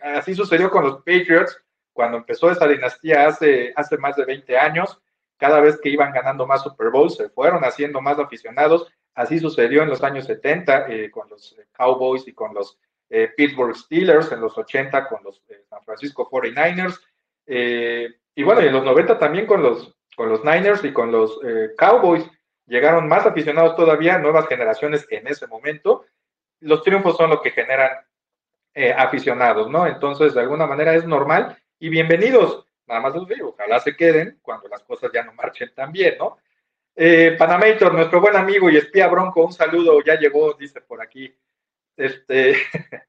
así 0.00 0.34
sucedió 0.34 0.72
con 0.72 0.86
los 0.86 0.96
Patriots 0.96 1.56
cuando 1.92 2.16
empezó 2.16 2.50
esa 2.50 2.66
dinastía 2.66 3.28
hace, 3.28 3.72
hace 3.76 3.96
más 3.96 4.16
de 4.16 4.24
20 4.24 4.58
años. 4.58 5.00
Cada 5.36 5.60
vez 5.60 5.78
que 5.80 5.88
iban 5.88 6.12
ganando 6.12 6.48
más 6.48 6.64
Super 6.64 6.90
Bowls, 6.90 7.14
se 7.14 7.28
fueron 7.28 7.64
haciendo 7.64 8.00
más 8.00 8.18
aficionados 8.18 8.92
Así 9.18 9.40
sucedió 9.40 9.82
en 9.82 9.88
los 9.88 10.04
años 10.04 10.26
70 10.26 10.86
eh, 10.90 11.10
con 11.10 11.28
los 11.28 11.58
eh, 11.58 11.66
Cowboys 11.72 12.28
y 12.28 12.32
con 12.32 12.54
los 12.54 12.78
eh, 13.10 13.28
Pittsburgh 13.36 13.74
Steelers, 13.74 14.30
en 14.30 14.40
los 14.40 14.56
80 14.56 15.08
con 15.08 15.24
los 15.24 15.42
San 15.68 15.82
Francisco 15.84 16.30
49ers, 16.30 17.00
y 17.46 18.42
bueno, 18.44 18.60
en 18.60 18.72
los 18.72 18.84
90 18.84 19.18
también 19.18 19.46
con 19.46 19.60
los, 19.60 19.92
con 20.14 20.28
los 20.28 20.44
Niners 20.44 20.84
y 20.84 20.92
con 20.92 21.10
los 21.10 21.40
Cowboys. 21.76 22.30
Llegaron 22.66 23.08
más 23.08 23.26
aficionados 23.26 23.74
todavía, 23.74 24.18
nuevas 24.18 24.46
generaciones 24.46 25.04
en 25.10 25.26
ese 25.26 25.48
momento. 25.48 26.04
Los 26.60 26.84
triunfos 26.84 27.16
son 27.16 27.30
lo 27.30 27.40
que 27.40 27.50
generan 27.50 27.90
aficionados, 28.96 29.68
¿no? 29.68 29.86
Entonces, 29.86 30.34
de 30.34 30.42
alguna 30.42 30.66
manera 30.66 30.94
es 30.94 31.04
normal 31.06 31.58
y 31.80 31.88
bienvenidos. 31.88 32.66
Nada 32.86 33.00
más 33.00 33.14
los 33.14 33.26
digo, 33.26 33.48
ojalá 33.48 33.80
se 33.80 33.96
queden 33.96 34.38
cuando 34.42 34.68
las 34.68 34.84
cosas 34.84 35.10
ya 35.12 35.24
no 35.24 35.32
marchen 35.32 35.72
tan 35.74 35.90
bien, 35.90 36.18
¿no? 36.18 36.38
Eh, 37.00 37.36
Panamator, 37.38 37.94
nuestro 37.94 38.20
buen 38.20 38.34
amigo 38.34 38.68
y 38.68 38.76
espía 38.76 39.06
bronco, 39.06 39.46
un 39.46 39.52
saludo, 39.52 40.02
ya 40.02 40.18
llegó, 40.18 40.54
dice 40.54 40.80
por 40.80 41.00
aquí. 41.00 41.32
Este, 41.96 42.56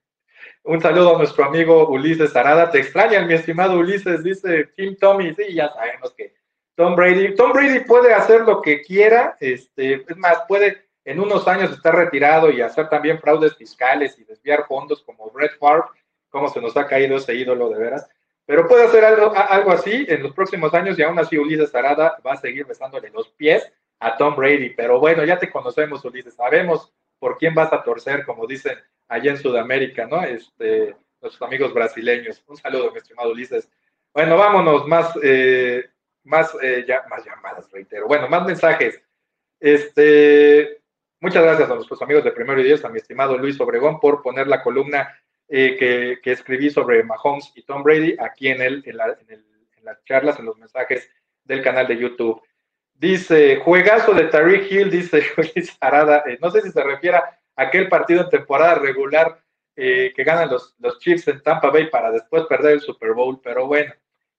un 0.64 0.80
saludo 0.80 1.16
a 1.16 1.18
nuestro 1.18 1.46
amigo 1.46 1.90
Ulises 1.90 2.36
Arada. 2.36 2.70
Te 2.70 2.82
extrañan, 2.82 3.26
mi 3.26 3.34
estimado 3.34 3.80
Ulises, 3.80 4.24
dice 4.24 4.66
Tim 4.76 4.96
Tommy. 4.96 5.34
Sí, 5.34 5.56
ya 5.56 5.70
sabemos 5.74 6.14
que 6.14 6.36
Tom 6.76 6.96
Brady, 6.96 7.34
Tom 7.34 7.52
Brady 7.52 7.80
puede 7.80 8.14
hacer 8.14 8.42
lo 8.42 8.62
que 8.62 8.84
quiera, 8.84 9.36
este, 9.40 10.06
es 10.08 10.18
más, 10.18 10.44
puede 10.48 10.90
en 11.04 11.20
unos 11.20 11.48
años 11.48 11.72
estar 11.72 11.96
retirado 11.96 12.52
y 12.52 12.62
hacer 12.62 12.90
también 12.90 13.18
fraudes 13.18 13.58
fiscales 13.58 14.20
y 14.20 14.24
desviar 14.24 14.68
fondos 14.68 15.02
como 15.02 15.32
Brett 15.32 15.58
Favre, 15.58 15.86
como 16.30 16.48
se 16.50 16.62
nos 16.62 16.78
ha 16.78 16.86
caído 16.86 17.18
ese 17.18 17.34
ídolo 17.34 17.70
de 17.70 17.80
veras. 17.80 18.08
Pero 18.50 18.68
puede 18.68 18.86
hacer 18.86 19.06
algo, 19.06 19.32
algo 19.36 19.72
así 19.72 20.08
en 20.10 20.24
los 20.24 20.34
próximos 20.34 20.74
años 20.74 20.98
y 20.98 21.04
aún 21.04 21.20
así 21.20 21.38
Ulises 21.38 21.76
Arada 21.76 22.18
va 22.26 22.34
a 22.34 22.38
seguir 22.38 22.66
besándole 22.66 23.12
los 23.12 23.30
pies 23.30 23.72
a 24.00 24.18
Tom 24.18 24.36
Brady. 24.36 24.72
Pero 24.72 25.00
bueno, 25.00 25.24
ya 25.24 25.38
te 25.38 25.52
conocemos, 25.52 26.04
Ulises, 26.04 26.34
sabemos 26.34 26.92
por 27.20 27.38
quién 27.38 27.54
vas 27.54 27.72
a 27.72 27.84
torcer, 27.84 28.26
como 28.26 28.48
dicen 28.48 28.76
allá 29.08 29.30
en 29.30 29.38
Sudamérica, 29.38 30.08
¿no? 30.08 30.24
Este, 30.24 30.96
nuestros 31.22 31.48
amigos 31.48 31.76
brasileños. 31.76 32.44
Un 32.48 32.58
saludo, 32.58 32.92
mi 32.92 32.98
estimado 32.98 33.30
Ulises. 33.30 33.70
Bueno, 34.16 34.36
vámonos, 34.36 34.88
más, 34.88 35.14
eh, 35.22 35.88
más, 36.24 36.52
eh, 36.60 36.86
ya, 36.88 37.06
más 37.08 37.24
llamadas, 37.24 37.70
reitero. 37.72 38.08
Bueno, 38.08 38.28
más 38.30 38.48
mensajes. 38.48 39.00
Este, 39.60 40.82
muchas 41.20 41.44
gracias 41.44 41.70
a 41.70 41.76
nuestros 41.76 42.02
amigos 42.02 42.24
de 42.24 42.32
Primero 42.32 42.62
y 42.62 42.64
Diez, 42.64 42.84
a 42.84 42.90
mi 42.90 42.98
estimado 42.98 43.38
Luis 43.38 43.62
Obregón, 43.62 44.00
por 44.00 44.24
poner 44.24 44.48
la 44.48 44.64
columna 44.64 45.16
eh, 45.50 46.20
que, 46.24 46.32
escribí 46.32 46.70
sobre 46.70 47.04
Mahomes 47.04 47.52
y 47.56 47.64
Tom 47.64 47.84
Brady 47.84 48.16
aquí 48.20 48.50
en, 48.50 48.62
el, 48.62 48.84
en, 48.86 48.98
las 49.84 50.04
charlas, 50.06 50.40
en 50.40 50.46
los 50.46 50.58
mensajes 50.58 51.10
del 51.44 51.64
canal 51.64 51.88
de 51.88 51.98
YouTube. 51.98 52.42
Dice, 52.94 53.58
juegazo 53.58 54.14
de 54.14 54.26
Tariq 54.26 54.72
Hill, 54.72 54.92
dice 54.92 55.24
Luis 55.38 55.76
Arada. 55.80 56.24
Eh, 56.28 56.38
no 56.42 56.52
sé 56.52 56.62
si 56.62 56.72
se 56.72 56.84
refiere 56.84 57.18
a 57.18 57.40
aquel 57.56 57.90
partido 57.90 58.24
en 58.24 58.30
temporada 58.30 58.76
regular 58.76 59.42
eh, 59.76 60.14
que 60.16 60.24
ganan 60.24 60.50
los, 60.50 60.76
los 60.80 61.00
Chiefs 61.00 61.28
en 61.28 61.42
Tampa 61.42 61.72
Bay 61.72 61.90
para 61.90 62.12
después 62.12 62.44
perder 62.46 62.74
el 62.74 62.82
Super 62.82 63.14
Bowl, 63.14 63.40
pero 63.44 63.66
bueno, 63.66 63.94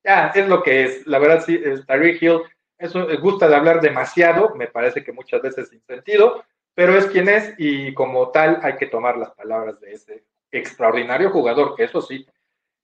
ya 0.04 0.28
es 0.34 0.46
lo 0.48 0.62
que 0.62 0.84
es. 0.84 1.06
La 1.06 1.18
verdad, 1.18 1.42
sí, 1.44 1.60
Tariq 1.86 2.22
Hill 2.22 2.42
eso, 2.80 3.06
gusta 3.20 3.46
de 3.46 3.56
hablar 3.56 3.82
demasiado, 3.82 4.54
me 4.54 4.66
parece 4.66 5.04
que 5.04 5.12
muchas 5.12 5.42
veces 5.42 5.68
sin 5.68 5.82
sentido, 5.82 6.44
pero 6.74 6.96
es 6.96 7.06
quien 7.06 7.28
es 7.28 7.52
y 7.58 7.92
como 7.92 8.30
tal 8.30 8.58
hay 8.62 8.76
que 8.76 8.86
tomar 8.86 9.18
las 9.18 9.32
palabras 9.32 9.78
de 9.80 9.92
ese 9.92 10.24
extraordinario 10.50 11.30
jugador, 11.30 11.74
eso 11.78 12.00
sí. 12.00 12.26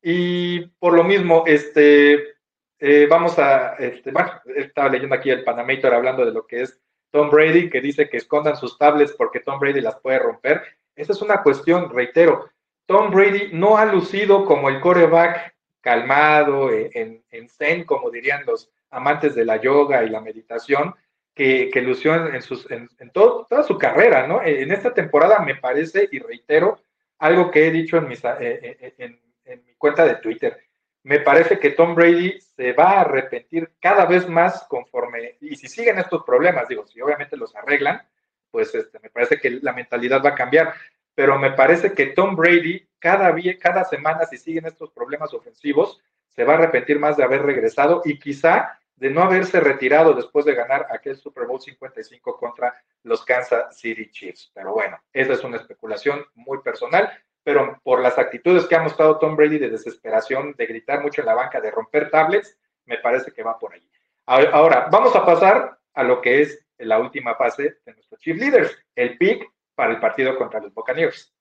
Y 0.02 0.66
por 0.78 0.94
lo 0.94 1.04
mismo, 1.04 1.44
este, 1.46 2.36
eh, 2.78 3.06
vamos 3.08 3.38
a, 3.38 3.74
este, 3.74 4.10
bueno, 4.10 4.32
estaba 4.54 4.88
leyendo 4.88 5.14
aquí 5.14 5.30
el 5.30 5.44
Panamator 5.44 5.94
hablando 5.94 6.24
de 6.24 6.32
lo 6.32 6.46
que 6.46 6.62
es 6.62 6.80
Tom 7.10 7.30
Brady, 7.30 7.70
que 7.70 7.80
dice 7.80 8.08
que 8.08 8.18
escondan 8.18 8.56
sus 8.56 8.78
tablets 8.78 9.12
porque 9.12 9.40
Tom 9.40 9.58
Brady 9.58 9.80
las 9.80 9.98
puede 10.00 10.18
romper. 10.18 10.62
Esa 10.94 11.12
es 11.12 11.22
una 11.22 11.42
cuestión, 11.42 11.90
reitero, 11.90 12.48
Tom 12.86 13.10
Brady 13.10 13.50
no 13.52 13.78
ha 13.78 13.86
lucido 13.86 14.44
como 14.44 14.68
el 14.68 14.80
coreback 14.80 15.54
calmado, 15.80 16.72
eh, 16.72 16.90
en, 16.94 17.24
en 17.30 17.48
zen, 17.48 17.84
como 17.84 18.10
dirían 18.10 18.44
los 18.46 18.70
amantes 18.90 19.34
de 19.34 19.44
la 19.44 19.56
yoga 19.56 20.04
y 20.04 20.08
la 20.08 20.20
meditación, 20.20 20.94
que, 21.36 21.68
que 21.70 21.82
lució 21.82 22.14
en, 22.32 22.40
sus, 22.40 22.68
en, 22.70 22.88
toda 23.12 23.62
su 23.62 23.76
carrera, 23.76 24.26
¿no? 24.26 24.42
En 24.42 24.72
esta 24.72 24.94
temporada 24.94 25.38
me 25.40 25.54
parece, 25.54 26.08
y 26.10 26.18
reitero, 26.18 26.80
algo 27.18 27.50
que 27.50 27.66
he 27.66 27.70
dicho 27.70 27.96
en, 27.96 28.08
mis, 28.08 28.22
eh, 28.24 28.94
en 28.98 29.64
mi 29.64 29.74
cuenta 29.74 30.04
de 30.04 30.16
Twitter, 30.16 30.58
me 31.06 31.20
parece 31.20 31.60
que 31.60 31.70
Tom 31.70 31.94
Brady 31.94 32.40
se 32.40 32.72
va 32.72 32.94
a 32.94 33.00
arrepentir 33.02 33.70
cada 33.80 34.06
vez 34.06 34.28
más 34.28 34.66
conforme, 34.68 35.36
y 35.40 35.54
si 35.54 35.68
siguen 35.68 36.00
estos 36.00 36.24
problemas, 36.24 36.66
digo, 36.66 36.84
si 36.84 37.00
obviamente 37.00 37.36
los 37.36 37.54
arreglan, 37.54 38.02
pues 38.50 38.74
este, 38.74 38.98
me 38.98 39.10
parece 39.10 39.38
que 39.38 39.50
la 39.62 39.72
mentalidad 39.72 40.20
va 40.20 40.30
a 40.30 40.34
cambiar, 40.34 40.74
pero 41.14 41.38
me 41.38 41.52
parece 41.52 41.92
que 41.92 42.06
Tom 42.06 42.34
Brady 42.34 42.88
cada, 42.98 43.32
cada 43.60 43.84
semana, 43.84 44.24
si 44.24 44.36
siguen 44.36 44.66
estos 44.66 44.90
problemas 44.90 45.32
ofensivos, 45.32 46.02
se 46.34 46.42
va 46.42 46.54
a 46.54 46.56
arrepentir 46.56 46.98
más 46.98 47.16
de 47.16 47.22
haber 47.22 47.42
regresado 47.42 48.02
y 48.04 48.18
quizá 48.18 48.76
de 48.96 49.10
no 49.10 49.22
haberse 49.22 49.60
retirado 49.60 50.14
después 50.14 50.44
de 50.44 50.54
ganar 50.54 50.86
aquel 50.90 51.16
Super 51.16 51.46
Bowl 51.46 51.60
55 51.60 52.36
contra 52.38 52.74
los 53.02 53.24
Kansas 53.24 53.78
City 53.78 54.10
Chiefs. 54.10 54.50
Pero 54.54 54.72
bueno, 54.72 54.98
esa 55.12 55.34
es 55.34 55.44
una 55.44 55.58
especulación 55.58 56.24
muy 56.34 56.62
personal 56.62 57.10
pero 57.46 57.80
por 57.84 58.00
las 58.00 58.18
actitudes 58.18 58.66
que 58.66 58.74
ha 58.74 58.82
mostrado 58.82 59.20
Tom 59.20 59.36
Brady 59.36 59.58
de 59.58 59.70
desesperación, 59.70 60.56
de 60.58 60.66
gritar 60.66 61.00
mucho 61.00 61.20
en 61.20 61.28
la 61.28 61.34
banca, 61.34 61.60
de 61.60 61.70
romper 61.70 62.10
tablets, 62.10 62.58
me 62.86 62.98
parece 62.98 63.30
que 63.30 63.44
va 63.44 63.56
por 63.56 63.72
ahí. 63.72 63.88
Ahora, 64.26 64.88
vamos 64.90 65.14
a 65.14 65.24
pasar 65.24 65.78
a 65.94 66.02
lo 66.02 66.20
que 66.20 66.42
es 66.42 66.66
la 66.78 66.98
última 66.98 67.36
fase 67.36 67.76
de 67.86 67.92
nuestros 67.92 68.20
Chief 68.20 68.36
Leaders, 68.36 68.76
el 68.96 69.16
pick 69.16 69.48
para 69.76 69.92
el 69.92 70.00
partido 70.00 70.36
contra 70.36 70.58
los 70.58 70.74
Buccaneers. 70.74 71.32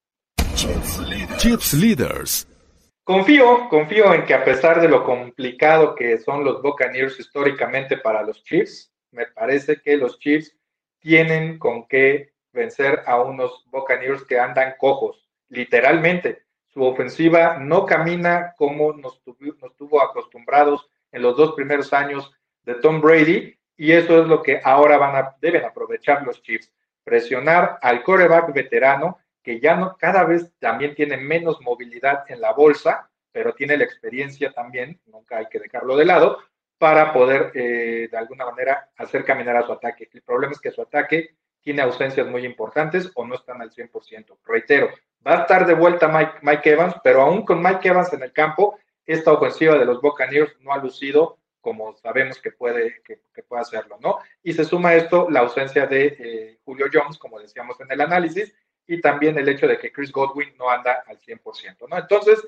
Chiefs 1.38 1.74
Leaders. 1.74 2.47
Confío, 3.06 3.70
confío 3.70 4.16
en 4.16 4.26
que 4.26 4.34
a 4.34 4.43
pesar 4.43 4.82
de 4.82 4.89
lo 4.89 5.03
complicado 5.03 5.93
que 5.93 6.18
son 6.18 6.43
los 6.43 6.64
Buccaneers 6.64 7.20
históricamente 7.20 7.97
para 7.97 8.24
los 8.24 8.43
Chiefs, 8.43 8.91
me 9.12 9.28
parece 9.28 9.80
que 9.80 9.95
los 9.95 10.18
Chiefs 10.18 10.58
tienen 10.97 11.60
con 11.60 11.88
qué 11.88 12.34
vencer 12.51 13.03
a 13.06 13.22
unos 13.22 13.64
Buccaneers 13.68 14.24
que 14.24 14.39
andan 14.39 14.74
cojos 14.80 15.30
literalmente. 15.49 16.45
Su 16.66 16.82
ofensiva 16.82 17.60
no 17.60 17.86
camina 17.86 18.56
como 18.58 18.93
nos, 18.93 19.22
tuvo 19.78 20.01
acostumbrados 20.01 20.89
en 21.12 21.22
los 21.22 21.38
dos 21.38 21.53
primeros 21.53 21.93
años 21.93 22.34
de 22.64 22.74
Tom 22.74 23.01
Brady 23.01 23.56
y 23.78 23.91
eso 23.91 24.20
es 24.20 24.28
lo 24.28 24.41
que 24.41 24.62
ahora 24.64 24.97
van 24.97 25.16
a, 25.16 25.36
deben 25.39 25.64
aprovechar 25.64 26.24
los 26.24 26.41
Chiefs, 26.41 26.74
presionar 27.03 27.78
al 27.84 28.01
coreback 28.01 28.51
veterano 28.51 29.20
que 29.46 29.62
ya 29.62 29.78
no 29.78 29.96
cada 29.98 30.26
vez 30.26 30.52
también 30.60 30.96
tiene 30.96 31.16
menos 31.16 31.62
movilidad 31.62 32.26
en 32.28 32.41
la 32.41 32.52
bolsa 32.52 33.10
pero 33.36 33.54
tiene 33.54 33.76
la 33.76 33.84
experiencia 33.84 34.54
también, 34.54 34.98
nunca 35.08 35.36
hay 35.36 35.48
que 35.48 35.60
dejarlo 35.60 35.98
de 35.98 36.06
lado, 36.06 36.38
para 36.78 37.12
poder 37.12 37.52
eh, 37.54 38.08
de 38.10 38.18
alguna 38.18 38.46
manera 38.46 38.89
hacer 38.96 39.26
caminar 39.26 39.58
a 39.58 39.66
su 39.66 39.74
ataque. 39.74 40.08
El 40.14 40.22
problema 40.22 40.54
es 40.54 40.62
que 40.62 40.72
su 40.72 40.82
ataque 40.82 41.36
tiene 41.60 41.82
ausencias 41.82 42.26
muy 42.28 42.46
importantes 42.46 43.12
o 43.14 43.26
no 43.26 43.36
están 43.36 43.62
al 43.62 43.72
100%. 43.72 44.38
Reitero, 44.46 44.88
va 45.28 45.34
a 45.34 45.41
estar 45.41 45.68
de 45.68 45.74
vuelta 45.74 46.08
Mike, 46.08 46.36
Mike 46.43 46.70
Evans, 46.72 46.96
pero 47.04 47.24
aún 47.24 47.43
con 47.43 47.62
Mike 47.62 47.89
Evans 47.89 48.14
en 48.14 48.24
el 48.24 48.32
campo, 48.32 48.80
esta 49.06 49.34
ofensiva 49.34 49.78
de 49.78 49.84
los 49.84 50.00
Buccaneers 50.00 50.56
no 50.62 50.72
ha 50.72 50.78
lucido 50.78 51.38
como 51.60 51.93
sabemos 51.98 52.39
que 52.39 52.52
puede, 52.52 53.02
que, 53.04 53.41
puede 53.43 53.64
hacerlo, 53.64 53.98
¿no? 54.00 54.20
Y 54.43 54.54
se 54.54 54.64
suma 54.64 54.89
a 54.89 54.96
esto 54.96 55.28
la 55.32 55.39
ausencia 55.39 55.88
de 55.88 56.16
eh, 56.20 56.60
Julio 56.64 56.86
Jones, 56.93 57.18
como 57.18 57.39
decíamos 57.39 57.82
en 57.82 57.91
el 57.91 58.00
análisis, 58.02 58.54
y 58.88 59.01
también 59.01 59.38
el 59.38 59.49
hecho 59.49 59.67
de 59.67 59.77
que 59.77 59.91
Chris 59.91 60.11
Godwin 60.11 60.53
no 60.57 60.69
anda 60.69 61.03
al 61.07 61.19
100%, 61.19 61.88
¿no? 61.89 61.97
Entonces, 61.97 62.45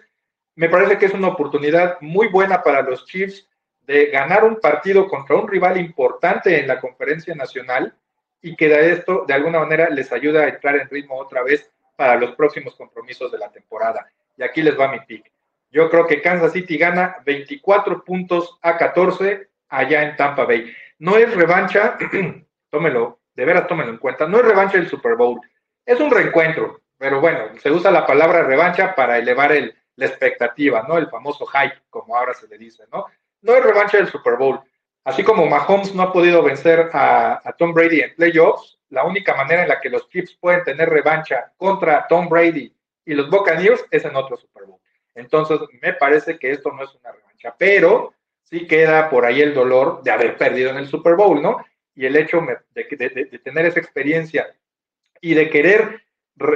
me 0.55 0.69
parece 0.69 0.97
que 0.97 1.05
es 1.05 1.13
una 1.13 1.29
oportunidad 1.29 1.97
muy 2.01 2.27
buena 2.27 2.61
para 2.61 2.81
los 2.81 3.05
Chiefs 3.05 3.47
de 3.81 4.07
ganar 4.07 4.43
un 4.43 4.59
partido 4.59 5.07
contra 5.07 5.35
un 5.35 5.47
rival 5.47 5.77
importante 5.77 6.59
en 6.59 6.67
la 6.67 6.79
conferencia 6.79 7.33
nacional 7.35 7.93
y 8.41 8.55
que 8.55 8.67
de 8.67 8.91
esto, 8.91 9.23
de 9.27 9.33
alguna 9.33 9.59
manera, 9.59 9.89
les 9.89 10.11
ayuda 10.11 10.43
a 10.43 10.49
entrar 10.49 10.75
en 10.75 10.89
ritmo 10.89 11.15
otra 11.17 11.41
vez 11.43 11.71
para 11.95 12.15
los 12.15 12.35
próximos 12.35 12.75
compromisos 12.75 13.31
de 13.31 13.39
la 13.39 13.51
temporada. 13.51 14.07
Y 14.38 14.43
aquí 14.43 14.61
les 14.61 14.79
va 14.79 14.91
mi 14.91 14.99
pick. 15.01 15.31
Yo 15.71 15.89
creo 15.89 16.07
que 16.07 16.21
Kansas 16.21 16.53
City 16.53 16.77
gana 16.77 17.17
24 17.25 18.03
puntos 18.03 18.57
a 18.61 18.77
14 18.77 19.47
allá 19.69 20.03
en 20.03 20.15
Tampa 20.15 20.45
Bay. 20.45 20.71
No 20.99 21.17
es 21.17 21.33
revancha, 21.33 21.97
tómelo, 22.69 23.19
de 23.35 23.45
veras 23.45 23.67
tómelo 23.67 23.91
en 23.91 23.97
cuenta, 23.97 24.27
no 24.27 24.38
es 24.38 24.45
revancha 24.45 24.77
del 24.77 24.89
Super 24.89 25.15
Bowl, 25.15 25.39
es 25.88 25.99
un 25.99 26.11
reencuentro, 26.11 26.81
pero 26.97 27.19
bueno, 27.19 27.49
se 27.59 27.71
usa 27.71 27.89
la 27.89 28.05
palabra 28.05 28.43
revancha 28.43 28.93
para 28.93 29.17
elevar 29.17 29.51
el, 29.51 29.75
la 29.95 30.05
expectativa, 30.05 30.85
¿no? 30.88 30.99
El 30.99 31.09
famoso 31.09 31.47
hype, 31.47 31.81
como 31.89 32.15
ahora 32.15 32.35
se 32.35 32.47
le 32.47 32.59
dice, 32.59 32.83
¿no? 32.93 33.07
No 33.41 33.55
es 33.55 33.63
revancha 33.63 33.97
del 33.97 34.09
Super 34.09 34.35
Bowl. 34.35 34.59
Así 35.03 35.23
como 35.23 35.47
Mahomes 35.47 35.95
no 35.95 36.03
ha 36.03 36.13
podido 36.13 36.43
vencer 36.43 36.89
a, 36.93 37.41
a 37.43 37.53
Tom 37.53 37.73
Brady 37.73 38.01
en 38.01 38.15
playoffs, 38.15 38.77
la 38.89 39.05
única 39.05 39.33
manera 39.33 39.63
en 39.63 39.69
la 39.69 39.79
que 39.79 39.89
los 39.89 40.07
Chiefs 40.09 40.38
pueden 40.39 40.63
tener 40.63 40.89
revancha 40.89 41.51
contra 41.57 42.05
Tom 42.07 42.29
Brady 42.29 42.73
y 43.05 43.13
los 43.13 43.29
Buccaneers 43.29 43.85
es 43.89 44.03
en 44.05 44.15
otro 44.15 44.38
Super 44.38 44.65
Bowl. 44.65 44.79
Entonces, 45.15 45.59
me 45.81 45.93
parece 45.93 46.38
que 46.38 46.51
esto 46.51 46.71
no 46.71 46.83
es 46.83 46.93
una 46.95 47.11
revancha, 47.11 47.55
pero 47.57 48.13
sí 48.43 48.67
queda 48.67 49.09
por 49.09 49.25
ahí 49.25 49.41
el 49.41 49.53
dolor 49.53 50.03
de 50.03 50.11
haber 50.11 50.38
perdido 50.38 50.69
en 50.69 50.77
el 50.77 50.88
Super 50.88 51.15
Bowl, 51.15 51.41
¿no? 51.41 51.65
Y 51.95 52.05
el 52.05 52.15
hecho 52.15 52.41
de, 52.75 53.39
tener 53.43 53.65
esa 53.65 53.79
experiencia 53.79 54.53
y 55.22 55.34
de 55.34 55.49
querer 55.49 56.03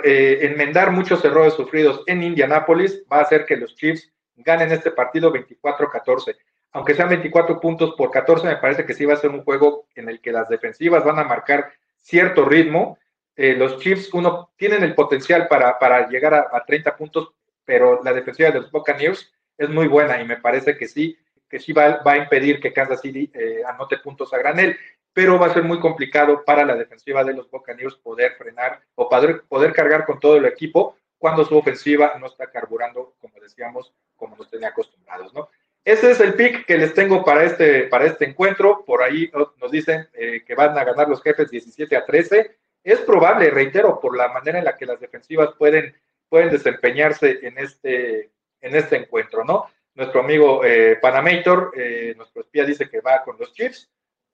eh, 0.04 0.40
enmendar 0.42 0.92
muchos 0.92 1.24
errores 1.26 1.54
sufridos 1.54 2.04
en 2.08 2.24
Indianápolis 2.24 3.04
va 3.12 3.18
a 3.18 3.22
hacer 3.22 3.46
que 3.46 3.58
los 3.58 3.76
Chiefs 3.76 4.12
ganen 4.36 4.72
este 4.72 4.92
partido 4.92 5.34
24-14. 5.34 6.38
Aunque 6.74 6.94
sean 6.94 7.10
24 7.10 7.60
puntos 7.60 7.96
por 7.98 8.12
14, 8.12 8.48
me 8.48 8.58
parece 8.58 8.86
que 8.86 8.94
sí 8.94 9.06
va 9.06 9.14
a 9.14 9.18
ser 9.18 9.32
un 9.32 9.44
juego 9.44 9.88
en 9.96 10.10
el 10.10 10.22
que 10.22 10.32
las 10.32 10.48
defensivas 10.48 11.04
van 11.04 11.20
a 11.20 11.24
marcar 11.24 11.74
cierto 12.00 12.46
ritmo. 12.46 12.98
Eh, 13.36 13.56
los 13.56 13.80
Chiefs, 13.80 14.14
uno, 14.14 14.52
tienen 14.56 14.84
el 14.84 14.96
potencial 14.96 15.48
para, 15.48 15.78
para 15.80 16.08
llegar 16.08 16.34
a, 16.34 16.48
a 16.52 16.64
30 16.66 16.96
puntos, 16.96 17.34
pero 17.66 18.02
la 18.04 18.14
defensiva 18.14 18.52
de 18.52 18.62
los 18.62 18.72
Buccaneers 18.72 19.32
es 19.58 19.70
muy 19.70 19.88
buena 19.88 20.20
y 20.22 20.26
me 20.26 20.38
parece 20.38 20.78
que 20.78 20.88
sí, 20.88 21.18
que 21.52 21.60
sí 21.60 21.74
va, 21.74 22.02
a 22.04 22.18
impedir 22.18 22.60
que 22.60 22.74
Kansas 22.74 23.02
City 23.02 23.30
eh, 23.34 23.62
anote 23.68 23.98
puntos 23.98 24.34
a 24.34 24.38
granel, 24.38 24.78
pero 25.14 25.40
va 25.40 25.48
a 25.48 25.54
ser 25.54 25.64
muy 25.64 25.80
complicado 25.80 26.44
para 26.46 26.66
la 26.66 26.76
defensiva 26.76 27.24
de 27.24 27.34
los 27.34 27.50
Buccaneers 27.50 27.96
poder 27.96 28.34
frenar 28.38 28.82
o 28.96 29.10
poder, 29.10 29.44
poder 29.48 29.74
cargar 29.74 30.06
con 30.06 30.20
todo 30.20 30.38
el 30.38 30.46
equipo 30.46 30.98
cuando 31.18 31.46
su 31.46 31.58
ofensiva 31.58 32.16
no 32.20 32.28
está 32.28 32.50
carburando, 32.50 33.16
como 33.20 33.40
decíamos, 33.40 33.94
como 34.16 34.36
nos 34.36 34.50
tenía 34.50 34.70
acostumbrados, 34.70 35.34
¿no? 35.34 35.50
Ese 35.84 36.12
es 36.12 36.20
el 36.20 36.36
pick 36.36 36.66
que 36.66 36.78
les 36.78 36.94
tengo 36.94 37.26
para 37.26 37.44
este, 37.44 37.84
para 37.84 38.06
este 38.06 38.26
encuentro. 38.26 38.84
Por 38.86 39.02
ahí 39.02 39.32
nos 39.34 39.72
dicen 39.72 40.08
eh, 40.14 40.44
que 40.46 40.54
van 40.54 40.78
a 40.78 40.84
ganar 40.84 41.10
los 41.10 41.24
jefes 41.24 41.50
17 41.50 41.96
a 41.96 42.06
13. 42.06 42.56
Es 42.84 43.00
probable, 43.00 43.50
reitero, 43.50 44.00
por 44.00 44.16
la 44.16 44.28
manera 44.28 44.60
en 44.60 44.66
la 44.66 44.78
que 44.78 44.86
las 44.86 45.00
defensivas 45.00 45.50
pueden 45.58 45.96
pueden 46.32 46.50
desempeñarse 46.50 47.40
en 47.46 47.58
este, 47.58 48.32
en 48.62 48.74
este 48.74 48.96
encuentro, 48.96 49.44
¿no? 49.44 49.66
Nuestro 49.96 50.22
amigo 50.22 50.64
eh, 50.64 50.98
Panamator, 51.02 51.74
eh, 51.76 52.14
nuestro 52.16 52.44
espía, 52.44 52.64
dice 52.64 52.90
que 52.90 53.02
va 53.02 53.22
con 53.26 53.36
los 53.38 53.52
Chiefs. 53.52 53.90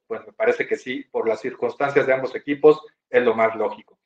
Pues 0.08 0.26
me 0.26 0.34
parece 0.34 0.66
que 0.66 0.78
sí, 0.78 1.05
por 1.12 1.28
las 1.28 1.41
circunstancias 1.41 2.08
de 2.08 2.14
ambos 2.14 2.34
equipos, 2.36 2.82
es 3.10 3.22
lo 3.24 3.36
más 3.36 3.55
lógico. 3.55 3.99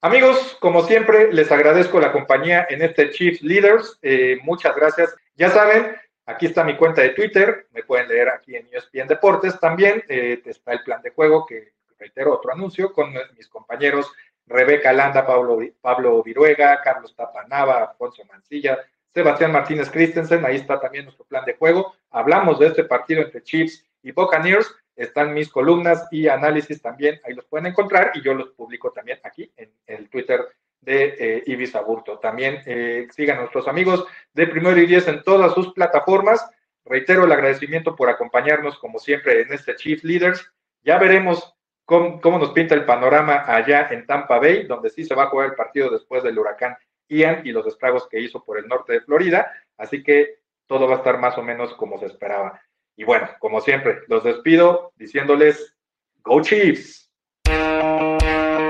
Amigos, 0.00 0.56
como 0.60 0.82
siempre, 0.82 1.32
les 1.32 1.50
agradezco 1.50 2.00
la 2.00 2.12
compañía 2.12 2.66
en 2.70 2.82
este 2.82 3.10
Chiefs 3.10 3.42
Leaders. 3.42 3.98
Eh, 4.02 4.38
muchas 4.42 4.74
gracias. 4.74 5.14
Ya 5.34 5.50
saben, 5.50 5.96
aquí 6.24 6.46
está 6.46 6.64
mi 6.64 6.76
cuenta 6.76 7.02
de 7.02 7.10
Twitter. 7.10 7.66
Me 7.72 7.82
pueden 7.82 8.08
leer 8.08 8.28
aquí 8.28 8.56
en 8.56 8.68
ESPN 8.72 9.08
Deportes. 9.08 9.58
También 9.58 10.04
está 10.08 10.72
el 10.72 10.82
plan 10.82 11.02
de 11.02 11.10
juego, 11.10 11.44
que 11.44 11.72
reitero 11.98 12.34
otro 12.34 12.52
anuncio, 12.52 12.92
con 12.92 13.12
mis 13.36 13.48
compañeros 13.48 14.12
Rebeca 14.48 14.92
Landa, 14.92 15.26
Pablo, 15.26 15.58
Pablo 15.80 16.22
Viruega, 16.22 16.80
Carlos 16.82 17.14
Tapanava, 17.14 17.90
Alfonso 17.90 18.24
Mancilla, 18.24 18.78
Sebastián 19.12 19.52
Martínez 19.52 19.90
Christensen, 19.90 20.44
ahí 20.44 20.56
está 20.56 20.80
también 20.80 21.04
nuestro 21.04 21.24
plan 21.24 21.44
de 21.44 21.54
juego. 21.54 21.94
Hablamos 22.10 22.58
de 22.58 22.68
este 22.68 22.84
partido 22.84 23.22
entre 23.22 23.42
Chiefs 23.42 23.84
y 24.02 24.12
Buccaneers, 24.12 24.74
están 24.98 25.32
mis 25.32 25.48
columnas 25.48 26.08
y 26.10 26.26
análisis 26.26 26.82
también, 26.82 27.20
ahí 27.24 27.32
los 27.32 27.46
pueden 27.46 27.66
encontrar 27.66 28.10
y 28.14 28.20
yo 28.20 28.34
los 28.34 28.50
publico 28.50 28.90
también 28.90 29.20
aquí 29.22 29.50
en 29.56 29.70
el 29.86 30.10
Twitter 30.10 30.44
de 30.80 31.14
eh, 31.18 31.42
Ibis 31.46 31.74
Aburto. 31.76 32.18
También 32.18 32.60
eh, 32.66 33.06
sigan 33.12 33.38
a 33.38 33.40
nuestros 33.42 33.68
amigos 33.68 34.06
de 34.32 34.48
Primero 34.48 34.76
y 34.76 34.86
Diez 34.86 35.06
en 35.06 35.22
todas 35.22 35.54
sus 35.54 35.72
plataformas. 35.72 36.50
Reitero 36.84 37.24
el 37.24 37.32
agradecimiento 37.32 37.94
por 37.94 38.08
acompañarnos 38.08 38.78
como 38.78 38.98
siempre 38.98 39.42
en 39.42 39.52
este 39.52 39.76
Chiefs 39.76 40.02
Leaders. 40.02 40.52
Ya 40.82 40.98
veremos 40.98 41.54
cómo, 41.84 42.38
nos 42.38 42.50
pinta 42.50 42.74
el 42.74 42.84
panorama 42.84 43.44
allá 43.46 43.88
en 43.90 44.04
Tampa 44.04 44.38
Bay, 44.38 44.64
donde 44.64 44.90
sí 44.90 45.04
se 45.04 45.14
va 45.14 45.24
a 45.24 45.28
jugar 45.28 45.50
el 45.50 45.54
partido 45.54 45.90
después 45.90 46.22
del 46.24 46.38
huracán 46.38 46.76
Ian 47.08 47.42
y 47.46 47.52
los 47.52 47.66
estragos 47.66 48.08
que 48.08 48.20
hizo 48.20 48.42
por 48.42 48.58
el 48.58 48.66
norte 48.66 48.94
de 48.94 49.00
Florida. 49.00 49.52
Así 49.76 50.02
que 50.02 50.40
todo 50.66 50.88
va 50.88 50.96
a 50.96 50.98
estar 50.98 51.18
más 51.18 51.38
o 51.38 51.42
menos 51.42 51.74
como 51.74 51.98
se 51.98 52.06
esperaba. 52.06 52.60
Y 52.98 53.04
bueno, 53.04 53.28
como 53.38 53.60
siempre, 53.60 54.00
los 54.08 54.24
despido 54.24 54.92
diciéndoles, 54.96 55.76
Go 56.24 56.42
Chiefs. 56.42 57.08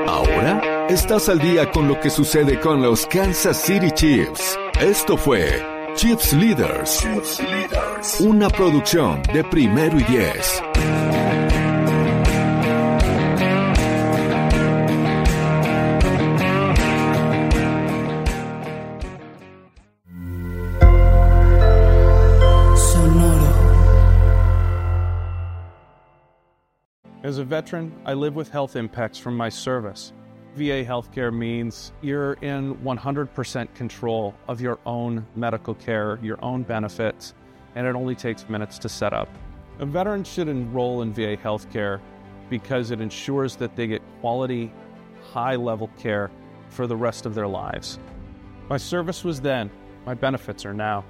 Ahora 0.07 0.87
estás 0.91 1.31
al 1.31 1.39
día 1.39 1.71
con 1.71 1.89
lo 1.89 1.99
que 1.99 2.11
sucede 2.11 2.61
con 2.61 2.83
los 2.83 3.07
Kansas 3.07 3.57
City 3.57 3.91
Chiefs. 3.91 4.59
Esto 4.81 5.17
fue 5.17 5.49
Chiefs 5.95 6.35
Leaders, 6.35 6.99
Chiefs 7.01 7.41
Leaders. 7.41 8.21
una 8.21 8.51
producción 8.51 9.23
de 9.33 9.43
primero 9.45 9.99
y 9.99 10.05
diez. 10.05 10.63
As 27.29 27.37
a 27.37 27.45
veteran, 27.45 27.93
I 28.07 28.15
live 28.15 28.37
with 28.37 28.49
health 28.49 28.75
impacts 28.75 29.19
from 29.19 29.37
my 29.37 29.51
service. 29.51 30.15
VA 30.55 30.83
healthcare 30.83 31.31
means 31.31 31.93
you're 32.01 32.39
in 32.41 32.75
100% 32.77 33.75
control 33.75 34.35
of 34.49 34.63
your 34.63 34.79
own 34.87 35.27
medical 35.37 35.75
care, 35.75 36.19
your 36.23 36.43
own 36.43 36.63
benefits, 36.63 37.35
and 37.75 37.87
it 37.87 37.95
only 37.95 38.15
takes 38.15 38.49
minutes 38.49 38.79
to 38.79 38.89
set 38.89 39.13
up. 39.13 39.29
A 39.79 39.85
veteran 39.85 40.25
should 40.25 40.49
enroll 40.49 41.03
in 41.03 41.13
VA 41.13 41.37
healthcare 41.37 42.01
because 42.49 42.93
it 42.93 43.03
ensures 43.03 43.57
that 43.57 43.77
they 43.77 43.87
get 43.87 44.01
quality, 44.23 44.73
high 45.21 45.57
level 45.57 45.91
care 45.99 46.31
for 46.71 46.87
the 46.87 46.97
rest 46.97 47.27
of 47.27 47.35
their 47.35 47.47
lives. 47.47 47.99
My 48.71 48.79
service 48.79 49.23
was 49.23 49.39
then, 49.39 49.71
my 50.07 50.15
benefits 50.15 50.65
are 50.65 50.73
now. 50.73 51.05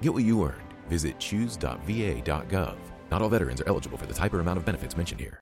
Get 0.00 0.12
what 0.12 0.24
you 0.24 0.42
earned. 0.42 0.74
Visit 0.88 1.20
choose.va.gov. 1.20 2.76
Not 3.12 3.22
all 3.22 3.28
veterans 3.28 3.60
are 3.60 3.68
eligible 3.68 3.96
for 3.96 4.06
the 4.06 4.14
type 4.14 4.34
or 4.34 4.40
amount 4.40 4.58
of 4.58 4.64
benefits 4.64 4.96
mentioned 4.96 5.20
here. 5.20 5.41